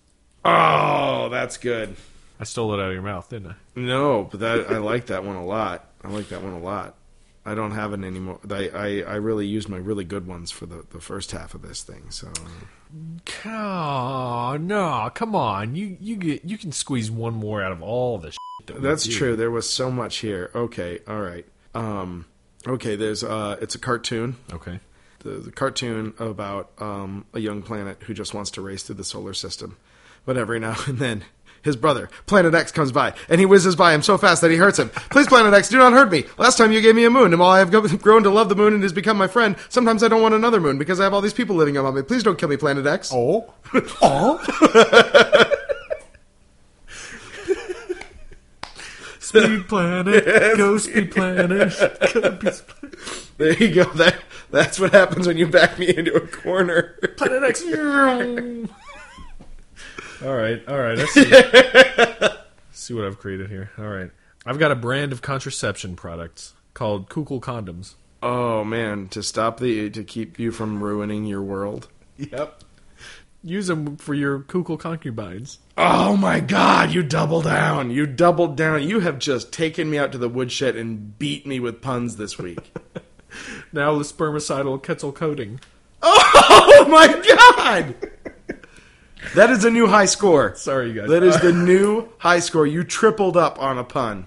Oh, 0.44 1.28
that's 1.30 1.56
good. 1.56 1.96
I 2.38 2.44
stole 2.44 2.74
it 2.74 2.80
out 2.80 2.86
of 2.86 2.92
your 2.92 3.02
mouth, 3.02 3.28
didn't 3.28 3.50
I? 3.50 3.54
No, 3.74 4.28
but 4.30 4.38
that 4.38 4.70
I 4.70 4.78
like 4.78 5.06
that 5.06 5.24
one 5.24 5.34
a 5.34 5.44
lot. 5.44 5.90
I 6.04 6.10
like 6.10 6.28
that 6.28 6.44
one 6.44 6.52
a 6.52 6.60
lot. 6.60 6.94
I 7.44 7.56
don't 7.56 7.72
have 7.72 7.92
it 7.92 8.04
anymore. 8.04 8.38
I, 8.48 8.68
I, 8.68 8.86
I 9.00 9.14
really 9.16 9.48
used 9.48 9.68
my 9.68 9.78
really 9.78 10.04
good 10.04 10.28
ones 10.28 10.52
for 10.52 10.66
the, 10.66 10.84
the 10.90 11.00
first 11.00 11.32
half 11.32 11.54
of 11.54 11.62
this 11.62 11.82
thing. 11.82 12.04
So 12.10 12.28
Oh 13.46 14.56
no! 14.60 15.10
Come 15.12 15.34
on, 15.34 15.74
you 15.74 15.96
you 16.00 16.14
get 16.14 16.44
you 16.44 16.56
can 16.56 16.70
squeeze 16.70 17.10
one 17.10 17.34
more 17.34 17.64
out 17.64 17.72
of 17.72 17.82
all 17.82 18.18
the. 18.18 18.32
That 18.66 18.80
that's 18.80 19.08
true. 19.08 19.34
There 19.34 19.50
was 19.50 19.68
so 19.68 19.90
much 19.90 20.18
here. 20.18 20.52
Okay, 20.54 21.00
all 21.08 21.20
right. 21.20 21.44
Um, 21.74 22.26
okay, 22.66 22.96
there's 22.96 23.24
uh, 23.24 23.56
it's 23.60 23.74
a 23.74 23.78
cartoon. 23.78 24.36
Okay. 24.52 24.80
The, 25.20 25.30
the 25.30 25.52
cartoon 25.52 26.14
about 26.18 26.72
um, 26.78 27.26
a 27.32 27.38
young 27.38 27.62
planet 27.62 28.02
who 28.04 28.14
just 28.14 28.34
wants 28.34 28.50
to 28.52 28.60
race 28.60 28.82
through 28.82 28.96
the 28.96 29.04
solar 29.04 29.34
system, 29.34 29.76
but 30.24 30.36
every 30.36 30.58
now 30.58 30.76
and 30.86 30.98
then. 30.98 31.24
His 31.62 31.76
brother, 31.76 32.10
Planet 32.26 32.54
X, 32.54 32.72
comes 32.72 32.90
by, 32.90 33.14
and 33.28 33.38
he 33.38 33.46
whizzes 33.46 33.76
by 33.76 33.94
him 33.94 34.02
so 34.02 34.18
fast 34.18 34.40
that 34.40 34.50
he 34.50 34.56
hurts 34.56 34.80
him. 34.80 34.88
Please, 34.88 35.28
Planet 35.28 35.54
X, 35.54 35.68
do 35.68 35.78
not 35.78 35.92
hurt 35.92 36.10
me. 36.10 36.24
Last 36.36 36.58
time 36.58 36.72
you 36.72 36.80
gave 36.80 36.96
me 36.96 37.04
a 37.04 37.10
moon, 37.10 37.32
and 37.32 37.38
while 37.38 37.50
I 37.50 37.60
have 37.60 37.70
grown 38.02 38.24
to 38.24 38.30
love 38.30 38.48
the 38.48 38.56
moon 38.56 38.74
and 38.74 38.82
has 38.82 38.92
become 38.92 39.16
my 39.16 39.28
friend, 39.28 39.54
sometimes 39.68 40.02
I 40.02 40.08
don't 40.08 40.22
want 40.22 40.34
another 40.34 40.60
moon 40.60 40.76
because 40.76 40.98
I 40.98 41.04
have 41.04 41.14
all 41.14 41.20
these 41.20 41.32
people 41.32 41.54
living 41.54 41.78
on 41.78 41.94
me. 41.94 42.02
Please 42.02 42.24
don't 42.24 42.36
kill 42.36 42.48
me, 42.48 42.56
Planet 42.56 42.84
X. 42.84 43.12
Oh. 43.14 43.54
oh. 44.02 44.40
Speed 49.32 49.68
planet, 49.68 50.58
go 50.58 50.76
speed 50.76 51.10
planet. 51.10 51.72
go 52.12 52.32
be 52.32 52.50
There 53.38 53.54
you 53.54 53.74
go. 53.74 53.84
That 53.94 54.16
that's 54.50 54.78
what 54.78 54.92
happens 54.92 55.26
when 55.26 55.38
you 55.38 55.46
back 55.46 55.78
me 55.78 55.88
into 55.88 56.12
a 56.12 56.26
corner. 56.26 56.98
Planet 57.16 57.42
X. 57.42 57.62
all 60.22 60.36
right, 60.36 60.62
all 60.68 60.78
right. 60.78 60.98
Let's 60.98 61.14
see. 61.14 61.24
Let's 61.30 62.36
see 62.72 62.92
what 62.92 63.06
I've 63.06 63.18
created 63.18 63.48
here. 63.48 63.70
All 63.78 63.88
right, 63.88 64.10
I've 64.44 64.58
got 64.58 64.70
a 64.70 64.76
brand 64.76 65.12
of 65.12 65.22
contraception 65.22 65.96
products 65.96 66.52
called 66.74 67.08
Kukul 67.08 67.40
condoms. 67.40 67.94
Oh 68.22 68.64
man, 68.64 69.08
to 69.08 69.22
stop 69.22 69.60
the 69.60 69.88
to 69.88 70.04
keep 70.04 70.38
you 70.38 70.52
from 70.52 70.84
ruining 70.84 71.24
your 71.24 71.40
world. 71.40 71.88
Yep. 72.18 72.64
Use 73.44 73.66
them 73.66 73.96
for 73.96 74.14
your 74.14 74.40
Kukul 74.40 74.78
concubines. 74.78 75.58
Oh 75.76 76.16
my 76.16 76.38
god, 76.40 76.92
you 76.92 77.02
doubled 77.02 77.44
down. 77.44 77.90
You 77.90 78.06
doubled 78.06 78.56
down. 78.56 78.82
You 78.84 79.00
have 79.00 79.18
just 79.18 79.52
taken 79.52 79.90
me 79.90 79.98
out 79.98 80.12
to 80.12 80.18
the 80.18 80.28
woodshed 80.28 80.76
and 80.76 81.18
beat 81.18 81.46
me 81.46 81.58
with 81.58 81.82
puns 81.82 82.16
this 82.16 82.38
week. 82.38 82.72
Now 83.72 83.96
the 83.96 84.04
spermicidal 84.04 84.82
Quetzal 84.82 85.12
coating. 85.12 85.58
oh 86.02 86.86
my 86.90 87.06
god! 87.36 87.94
That 89.34 89.50
is 89.50 89.64
a 89.64 89.70
new 89.70 89.86
high 89.86 90.04
score. 90.04 90.54
Sorry, 90.56 90.88
you 90.88 91.00
guys. 91.00 91.08
That 91.08 91.22
is 91.22 91.40
the 91.40 91.52
new 91.70 92.08
high 92.18 92.40
score. 92.40 92.66
You 92.66 92.84
tripled 92.84 93.36
up 93.36 93.58
on 93.58 93.78
a 93.78 93.84
pun. 93.84 94.26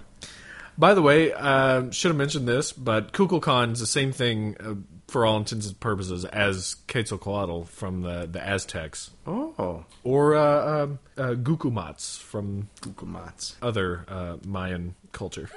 By 0.78 0.94
the 0.94 1.02
way, 1.02 1.32
um, 1.32 1.90
should 1.92 2.08
have 2.10 2.16
mentioned 2.16 2.48
this, 2.48 2.72
but 2.72 3.12
Kukulkan 3.12 3.72
is 3.72 3.80
the 3.80 3.86
same 3.86 4.10
thing 4.12 4.56
uh, 4.58 4.74
for 5.08 5.24
all 5.24 5.36
intents 5.36 5.68
and 5.68 5.78
purposes 5.78 6.24
as 6.24 6.76
Quetzalcoatl 6.88 7.62
from 7.64 8.02
the, 8.02 8.26
the 8.30 8.40
Aztecs, 8.44 9.10
Oh, 9.26 9.84
or 10.02 10.34
uh, 10.36 10.82
um, 10.84 10.98
uh, 11.16 11.34
Gukumatz 11.34 12.18
from 12.18 12.68
Google 12.80 13.20
other 13.62 14.04
uh, 14.08 14.36
Mayan 14.44 14.94
culture. 15.12 15.48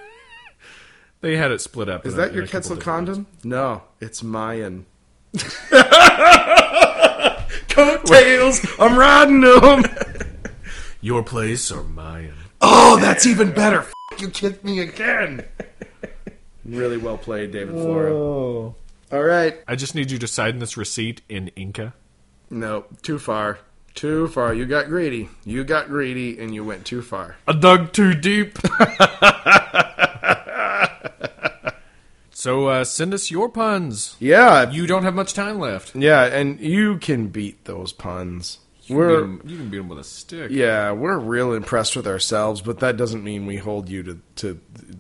they 1.22 1.36
had 1.38 1.52
it 1.52 1.62
split 1.62 1.89
up. 1.89 2.06
Is 2.06 2.14
in 2.14 2.20
a- 2.20 2.24
that 2.24 2.34
your 2.36 2.43
a 2.43 2.47
Quetzal 2.47 2.78
condom? 2.78 3.26
ways. 3.36 3.45
No, 3.45 3.82
it's 4.00 4.22
Mayan. 4.24 4.86
Coattails, 7.70 8.66
I'm 8.80 8.97
riding 8.97 9.41
them. 9.41 9.84
Your 11.02 11.24
place 11.24 11.72
or 11.72 11.84
Mayan? 11.84 12.34
Oh, 12.62 12.97
that's 13.00 13.26
even 13.26 13.52
better. 13.54 13.80
F- 13.80 13.93
you 14.20 14.30
kicked 14.30 14.66
me 14.66 14.80
again. 14.80 15.45
really 16.66 16.97
well 16.97 17.18
played, 17.18 17.52
David 17.54 17.74
Flora. 17.76 18.12
Oh. 18.14 18.76
All 19.12 19.24
right. 19.24 19.57
I 19.68 19.76
just 19.76 19.95
need 19.95 20.12
you 20.12 20.18
to 20.20 20.28
sign 20.28 20.60
this 20.60 20.78
receipt 20.78 21.22
in 21.30 21.49
Inca. 21.55 21.93
No, 22.49 22.86
too 23.01 23.20
far. 23.20 23.60
Too 23.95 24.28
far. 24.28 24.53
You 24.53 24.66
got 24.66 24.88
greedy. 24.88 25.30
You 25.45 25.64
got 25.64 25.88
greedy 25.88 26.39
and 26.39 26.53
you 26.53 26.64
went 26.64 26.86
too 26.86 27.01
far. 27.01 27.38
I 27.47 27.53
dug 27.53 27.91
too 27.91 28.14
deep. 28.14 28.57
so 32.32 32.68
uh, 32.68 32.84
send 32.84 33.14
us 33.14 33.32
your 33.32 33.49
puns. 33.49 34.16
Yeah. 34.20 34.70
You 34.70 34.88
don't 34.88 35.03
have 35.03 35.16
much 35.16 35.34
time 35.34 35.60
left. 35.60 35.95
yeah, 35.95 36.24
and 36.26 36.60
you 36.60 36.97
can 36.97 37.28
beat 37.28 37.66
those 37.66 37.91
puns. 37.91 38.60
You 38.84 38.95
We're 38.95 39.22
can, 39.22 39.41
you 39.45 39.57
can 39.57 39.70
beat 39.70 39.78
them 39.78 39.89
with 39.89 39.99
a 39.99 40.03
stick. 40.03 40.49
yeah, 40.51 40.91
we're 40.91 41.18
real 41.20 41.53
impressed 41.53 41.95
with 41.95 42.07
ourselves, 42.07 42.62
but 42.62 42.80
that 42.80 42.97
doesn't 42.97 43.24
mean 43.24 43.45
we 43.45 43.57
hold 43.57 43.88
you 43.89 44.01
to 44.03 44.20
to 44.38 44.60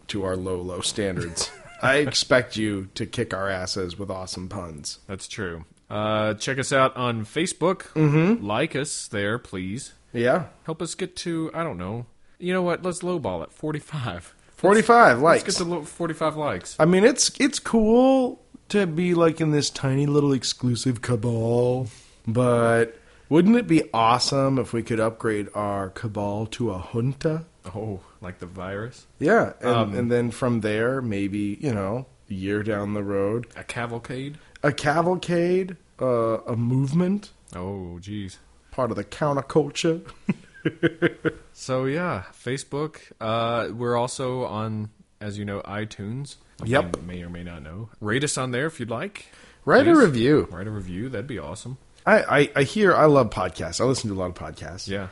to 0.09 0.23
our 0.25 0.35
low 0.35 0.61
low 0.61 0.81
standards. 0.81 1.49
I 1.81 1.95
expect 1.97 2.57
you 2.57 2.89
to 2.95 3.05
kick 3.05 3.33
our 3.33 3.49
asses 3.49 3.97
with 3.97 4.09
awesome 4.11 4.49
puns. 4.49 4.99
That's 5.07 5.27
true. 5.27 5.65
Uh, 5.89 6.33
check 6.35 6.59
us 6.59 6.71
out 6.71 6.95
on 6.95 7.25
Facebook. 7.25 7.83
Mm-hmm. 7.93 8.45
Like 8.45 8.75
us 8.75 9.07
there, 9.07 9.39
please. 9.39 9.93
Yeah. 10.13 10.45
Help 10.63 10.81
us 10.81 10.93
get 10.95 11.15
to, 11.17 11.49
I 11.53 11.63
don't 11.63 11.77
know. 11.77 12.05
You 12.37 12.53
know 12.53 12.61
what? 12.61 12.83
Let's 12.83 12.99
lowball 12.99 13.43
it. 13.43 13.51
45. 13.51 14.33
45 14.55 15.21
Let's 15.21 15.23
likes. 15.23 15.43
get 15.43 15.63
to 15.63 15.63
lo- 15.69 15.83
45 15.83 16.35
likes. 16.35 16.75
I 16.79 16.85
mean, 16.85 17.03
it's 17.05 17.31
it's 17.39 17.59
cool 17.59 18.41
to 18.69 18.85
be 18.85 19.13
like 19.13 19.39
in 19.39 19.51
this 19.51 19.69
tiny 19.69 20.05
little 20.05 20.33
exclusive 20.33 21.01
cabal, 21.01 21.87
but 22.27 22.97
wouldn't 23.29 23.55
it 23.55 23.67
be 23.67 23.83
awesome 23.93 24.59
if 24.59 24.73
we 24.73 24.83
could 24.83 24.99
upgrade 24.99 25.47
our 25.55 25.89
cabal 25.89 26.45
to 26.47 26.71
a 26.71 26.79
junta? 26.79 27.45
Oh, 27.73 28.01
like 28.21 28.39
the 28.39 28.45
virus? 28.45 29.05
Yeah, 29.19 29.53
and, 29.61 29.69
Um, 29.69 29.93
and 29.97 30.11
then 30.11 30.31
from 30.31 30.61
there, 30.61 31.01
maybe 31.01 31.57
you 31.61 31.73
know, 31.73 32.05
a 32.29 32.33
year 32.33 32.63
down 32.63 32.93
the 32.93 33.03
road, 33.03 33.47
A 33.55 33.63
cavalcade? 33.63 34.37
a 34.63 34.71
cavalcade, 34.71 35.77
uh, 36.01 36.39
a 36.45 36.55
movement, 36.55 37.31
Oh, 37.55 37.97
geez. 37.99 38.37
part 38.71 38.91
of 38.91 38.97
the 38.97 39.03
counterculture. 39.05 40.01
So 41.53 41.85
yeah, 41.85 42.23
Facebook. 42.33 42.97
Uh, 43.19 43.69
we're 43.73 43.95
also 43.97 44.43
on, 44.45 44.89
as 45.21 45.37
you 45.37 45.45
know, 45.45 45.61
iTunes. 45.61 46.35
Yep. 46.63 46.97
You 46.97 47.01
may 47.03 47.21
or 47.23 47.29
may 47.29 47.43
not 47.43 47.63
know. 47.63 47.89
Rate 48.01 48.23
us 48.23 48.37
on 48.37 48.51
there 48.51 48.65
if 48.67 48.79
you'd 48.79 48.89
like. 48.89 49.27
Write 49.65 49.87
a 49.87 49.95
review. 49.95 50.47
Write 50.51 50.67
a 50.67 50.71
review. 50.71 51.09
That'd 51.09 51.27
be 51.27 51.39
awesome. 51.39 51.77
I, 52.05 52.39
I 52.39 52.49
I 52.57 52.63
hear 52.63 52.93
I 52.95 53.05
love 53.05 53.29
podcasts. 53.29 53.79
I 53.81 53.83
listen 53.85 54.09
to 54.09 54.15
a 54.15 54.19
lot 54.19 54.27
of 54.29 54.35
podcasts. 54.35 54.87
Yeah. 54.87 55.07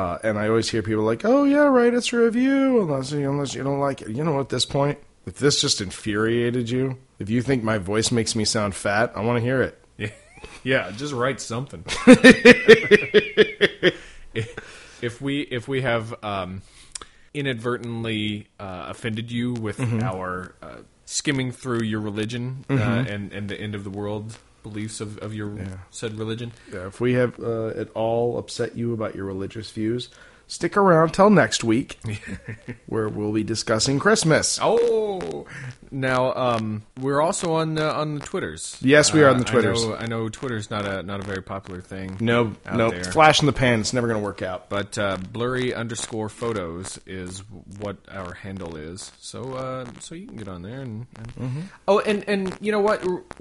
Uh, 0.00 0.18
and 0.22 0.38
I 0.38 0.48
always 0.48 0.70
hear 0.70 0.82
people 0.82 1.02
like, 1.04 1.24
"Oh 1.24 1.44
yeah, 1.44 1.66
write 1.66 1.92
us 1.94 2.12
a 2.12 2.16
review," 2.18 2.80
unless 2.82 3.12
you 3.12 3.28
unless 3.30 3.54
you 3.54 3.62
don't 3.62 3.80
like 3.80 4.00
it. 4.02 4.08
You 4.10 4.24
know, 4.24 4.40
at 4.40 4.48
this 4.48 4.64
point, 4.64 4.98
if 5.26 5.34
this 5.34 5.60
just 5.60 5.80
infuriated 5.80 6.70
you, 6.70 6.96
if 7.18 7.28
you 7.28 7.42
think 7.42 7.62
my 7.62 7.76
voice 7.78 8.10
makes 8.10 8.34
me 8.34 8.44
sound 8.46 8.74
fat, 8.74 9.12
I 9.14 9.20
want 9.20 9.36
to 9.38 9.42
hear 9.44 9.60
it. 9.62 9.78
Yeah. 9.98 10.08
Yeah. 10.64 10.90
Just 10.96 11.12
write 11.12 11.38
something. 11.40 11.84
if 15.02 15.20
we 15.20 15.40
if 15.42 15.68
we 15.68 15.82
have 15.82 16.14
um, 16.24 16.62
inadvertently 17.34 18.48
uh, 18.58 18.86
offended 18.88 19.30
you 19.30 19.52
with 19.54 19.78
Mm-hmm. 19.78 20.02
our 20.02 20.54
uh, 20.62 20.76
skimming 21.04 21.52
through 21.52 21.82
your 21.82 22.00
religion 22.00 22.64
uh, 22.70 22.74
and 22.74 23.32
and 23.32 23.48
the 23.48 23.60
end 23.60 23.74
of 23.74 23.84
the 23.84 23.90
world 23.90 24.38
beliefs 24.62 25.00
of, 25.00 25.18
of 25.18 25.34
your 25.34 25.56
said 25.90 26.18
religion, 26.18 26.52
Yeah, 26.72 26.86
if 26.86 27.00
we 27.00 27.14
have 27.14 27.38
uh, 27.40 27.68
at 27.68 27.90
all 27.90 28.38
upset 28.38 28.76
you 28.76 28.92
about 28.92 29.14
your 29.14 29.26
religious 29.26 29.70
views, 29.70 30.08
stick 30.50 30.76
around 30.76 31.14
till 31.14 31.30
next 31.30 31.62
week, 31.64 31.98
where 32.86 33.08
we'll 33.08 33.32
be 33.32 33.44
discussing 33.44 33.98
Christmas. 33.98 34.58
Oh, 34.60 35.46
now 35.90 36.32
um, 36.34 36.82
we're 37.00 37.20
also 37.20 37.54
on 37.54 37.74
the, 37.74 37.92
on 37.92 38.14
the 38.16 38.20
Twitters. 38.20 38.76
Yes, 38.80 39.12
we 39.12 39.22
are 39.22 39.28
on 39.28 39.38
the 39.38 39.44
Uh, 39.46 39.50
Twitters. 39.50 39.84
I 39.84 39.88
know, 39.88 39.94
I 39.96 40.06
know 40.06 40.28
Twitter's 40.28 40.70
not 40.70 40.84
a 40.86 41.02
not 41.02 41.20
a 41.20 41.22
very 41.22 41.42
popular 41.42 41.80
thing. 41.80 42.16
No, 42.20 42.52
no, 42.72 42.90
there. 42.90 43.04
flash 43.04 43.40
in 43.40 43.46
the 43.46 43.52
pan. 43.52 43.80
It's 43.80 43.92
never 43.92 44.06
going 44.06 44.20
to 44.20 44.24
work 44.24 44.42
out. 44.42 44.68
But 44.68 44.96
uh, 44.98 45.16
blurry 45.32 45.74
underscore 45.74 46.28
photos 46.28 46.98
is 47.06 47.40
what 47.78 47.96
our 48.10 48.34
handle 48.34 48.76
is. 48.76 49.10
So 49.20 49.54
uh, 49.54 49.86
so 50.00 50.14
you 50.14 50.26
can 50.26 50.36
get 50.36 50.48
on 50.48 50.62
there 50.62 50.80
and, 50.80 51.06
and 51.16 51.26
Mm-hmm. 51.40 51.60
oh 51.88 52.00
and 52.00 52.24
and 52.28 52.56
you 52.60 52.70
know 52.72 52.80
what? 52.80 53.00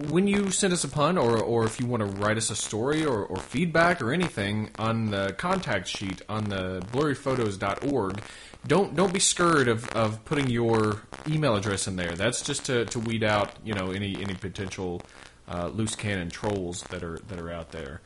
When 0.09 0.27
you 0.27 0.51
send 0.51 0.73
us 0.73 0.83
a 0.83 0.87
pun 0.89 1.17
or 1.17 1.37
or 1.37 1.65
if 1.65 1.79
you 1.79 1.85
want 1.85 2.01
to 2.01 2.07
write 2.21 2.37
us 2.37 2.49
a 2.49 2.55
story 2.55 3.05
or, 3.05 3.23
or 3.25 3.37
feedback 3.37 4.01
or 4.01 4.11
anything 4.13 4.69
on 4.79 5.11
the 5.11 5.33
contact 5.37 5.87
sheet 5.87 6.21
on 6.29 6.45
the 6.45 6.83
blurryphotos.org. 6.99 8.21
Don't 8.67 8.95
don't 8.95 9.13
be 9.13 9.19
scared 9.19 9.67
of, 9.69 9.87
of 9.89 10.23
putting 10.25 10.49
your 10.49 11.01
email 11.27 11.55
address 11.55 11.87
in 11.87 11.95
there. 11.95 12.11
That's 12.11 12.41
just 12.41 12.65
to, 12.65 12.85
to 12.85 12.99
weed 12.99 13.23
out 13.23 13.51
you 13.63 13.73
know 13.73 13.91
any 13.91 14.21
any 14.21 14.33
potential 14.35 15.01
uh, 15.47 15.67
loose 15.67 15.95
cannon 15.95 16.29
trolls 16.29 16.81
that 16.89 17.03
are 17.03 17.19
that 17.29 17.39
are 17.39 17.51
out 17.51 17.71
there. 17.71 18.01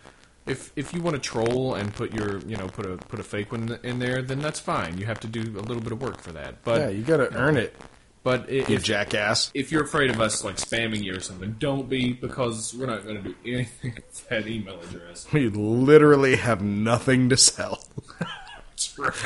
If 0.46 0.72
if 0.76 0.94
you 0.94 1.02
want 1.02 1.16
to 1.16 1.22
troll 1.22 1.74
and 1.76 1.91
put 1.94 2.14
your 2.14 2.38
you 2.41 2.56
know 2.58 2.68
put 2.68 2.86
a 2.86 2.98
put 2.98 3.20
a 3.20 3.24
fake 3.24 3.52
one 3.52 3.80
in 3.84 3.98
there, 4.00 4.22
then 4.22 4.39
that's 4.39 4.60
fine. 4.60 4.98
You 5.00 5.06
have 5.08 5.20
to 5.22 5.28
do 5.28 5.41
a 5.41 5.62
little 5.64 5.82
bit 5.82 5.91
of 5.91 6.02
work 6.02 6.22
for 6.22 6.34
that. 6.34 6.64
But 6.64 6.82
Yeah, 6.82 6.89
you 6.89 7.02
got 7.04 7.18
to 7.18 7.34
earn 7.36 7.58
it, 7.58 7.76
but 8.24 8.48
i- 8.50 8.52
you 8.52 8.66
if 8.68 8.84
jackass. 8.84 9.50
if 9.56 9.72
you're 9.72 9.84
afraid 9.84 10.12
of 10.12 10.22
us 10.22 10.44
like 10.44 10.58
spamming 10.58 11.02
you 11.04 11.16
or 11.16 11.20
something, 11.20 11.56
don't 11.58 11.89
be 11.89 12.14
because 12.14 12.76
we're 12.76 12.86
not 12.88 13.04
going 13.06 13.24
to 13.24 13.30
do 13.30 13.36
anything 13.44 13.94
with 13.96 14.30
that 14.30 14.46
email 14.46 14.80
address. 14.82 15.26
We 15.34 15.50
literally 15.50 16.36
have 16.36 16.62
nothing 16.62 17.30
to 17.30 17.38
sell. 17.38 17.84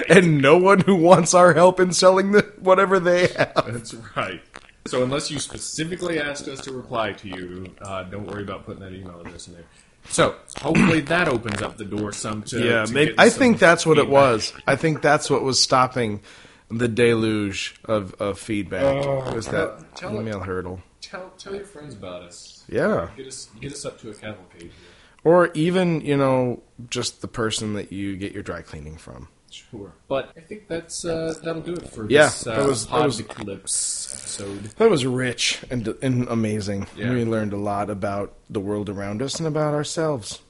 and 0.10 0.42
no 0.42 0.58
one 0.58 0.82
who 0.82 0.96
wants 0.96 1.34
our 1.34 1.54
help 1.54 1.80
in 1.80 1.94
selling 1.94 2.32
the 2.32 2.42
whatever 2.60 3.00
they 3.00 3.28
have. 3.28 3.66
That's 3.68 3.94
right. 4.16 4.42
So 4.88 5.04
unless 5.04 5.30
you 5.30 5.40
specifically 5.40 6.20
asked 6.20 6.48
us 6.48 6.62
to 6.62 6.72
reply 6.72 7.12
to 7.14 7.28
you, 7.28 7.76
uh, 7.82 8.04
don't 8.04 8.26
worry 8.26 8.44
about 8.44 8.66
putting 8.66 8.82
that 8.82 8.94
email 8.94 9.20
address 9.20 9.48
in 9.48 9.54
there. 9.54 9.66
So 10.10 10.36
hopefully 10.62 11.02
that 11.02 11.28
opens 11.28 11.62
up 11.62 11.78
the 11.78 11.86
door 11.86 12.14
some 12.14 12.44
to 12.44 12.64
Yeah, 12.64 12.86
to 12.86 12.94
maybe, 12.94 13.16
I 13.18 13.30
think 13.30 13.60
that's 13.60 13.86
what 13.86 13.98
it 13.98 14.08
was. 14.08 14.54
I 14.66 14.78
think 14.78 15.02
that's 15.02 15.30
what 15.30 15.44
was 15.44 15.60
stopping 15.60 16.22
the 16.70 16.88
deluge 16.88 17.76
of, 17.86 18.14
of 18.16 18.40
feedback. 18.40 19.34
was 19.34 19.48
that 19.48 19.96
tell 19.96 20.16
email 20.20 20.40
hurdle. 20.40 20.82
Tell 21.02 21.32
tell 21.38 21.56
your 21.56 21.66
friends 21.66 21.94
about 21.94 22.24
us. 22.24 22.64
Yeah. 22.70 23.10
Get 23.16 23.28
us 23.28 23.50
get 23.60 23.72
us 23.72 23.86
up 23.86 24.00
to 24.02 24.10
a 24.10 24.14
cavalcade 24.14 24.62
here. 24.62 24.72
Or 25.24 25.50
even, 25.54 26.02
you 26.02 26.16
know, 26.16 26.62
just 26.90 27.22
the 27.22 27.28
person 27.28 27.74
that 27.74 27.92
you 27.92 28.16
get 28.16 28.34
your 28.34 28.44
dry 28.44 28.62
cleaning 28.62 28.98
from. 28.98 29.28
Sure. 29.50 29.94
But 30.08 30.32
I 30.38 30.42
think 30.42 30.68
that's 30.68 31.06
uh, 31.06 31.34
that'll 31.44 31.62
do 31.62 31.74
it 31.74 31.90
for 31.90 32.10
Yeah, 32.10 32.26
this 32.26 32.46
uh, 32.48 32.56
that 32.58 32.68
was- 32.68 32.88
that 32.88 33.06
was- 33.06 33.22
Podcalypse 33.22 34.14
episode. 34.14 34.64
That 34.78 34.90
was 34.90 35.06
rich 35.06 35.64
and, 35.72 35.88
and 36.02 36.28
amazing. 36.28 36.88
Yeah. 36.96 37.12
We 37.14 37.24
learned 37.26 37.54
a 37.54 37.58
lot 37.58 37.90
about 37.90 38.34
the 38.50 38.60
world 38.60 38.90
around 38.90 39.22
us 39.22 39.40
and 39.40 39.48
about 39.48 39.74
ourselves. 39.74 40.42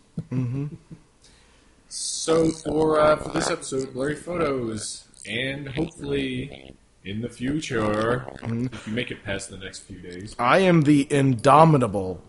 So 1.89 2.49
for 2.51 2.99
uh, 2.99 3.15
for 3.17 3.29
this 3.29 3.49
episode, 3.49 3.93
blurry 3.93 4.15
photos, 4.15 5.05
and 5.27 5.69
hopefully 5.69 6.75
in 7.05 7.21
the 7.21 7.29
future, 7.29 8.25
if 8.43 8.87
you 8.87 8.93
make 8.93 9.11
it 9.11 9.23
past 9.23 9.49
the 9.49 9.57
next 9.57 9.79
few 9.81 9.99
days, 9.99 10.35
I 10.37 10.59
am 10.59 10.81
the 10.81 11.07
indomitable 11.11 12.21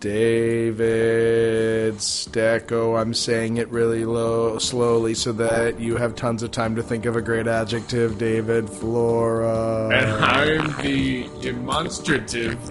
David 0.00 1.94
Stecco. 1.96 2.98
I'm 2.98 3.12
saying 3.12 3.58
it 3.58 3.68
really 3.68 4.06
low, 4.06 4.58
slowly, 4.58 5.12
so 5.12 5.30
that 5.32 5.78
you 5.78 5.96
have 5.96 6.14
tons 6.16 6.42
of 6.42 6.50
time 6.50 6.74
to 6.76 6.82
think 6.82 7.04
of 7.04 7.16
a 7.16 7.22
great 7.22 7.46
adjective. 7.46 8.16
David 8.16 8.70
Flora. 8.70 9.90
And 9.92 10.10
I'm 10.24 10.82
the 10.82 11.28
demonstrative 11.42 12.58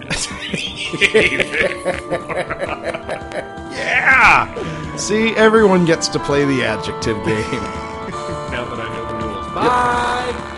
yeah. 3.70 4.96
See, 4.96 5.30
everyone 5.36 5.84
gets 5.84 6.08
to 6.08 6.18
play 6.18 6.44
the 6.44 6.64
adjective 6.64 7.16
game. 7.24 7.36
now 8.50 8.64
that 8.68 8.80
I 8.80 8.88
know 8.92 9.06
the 9.06 9.14
rules. 9.24 9.46
Bye. 9.54 10.34
Yep. 10.34 10.49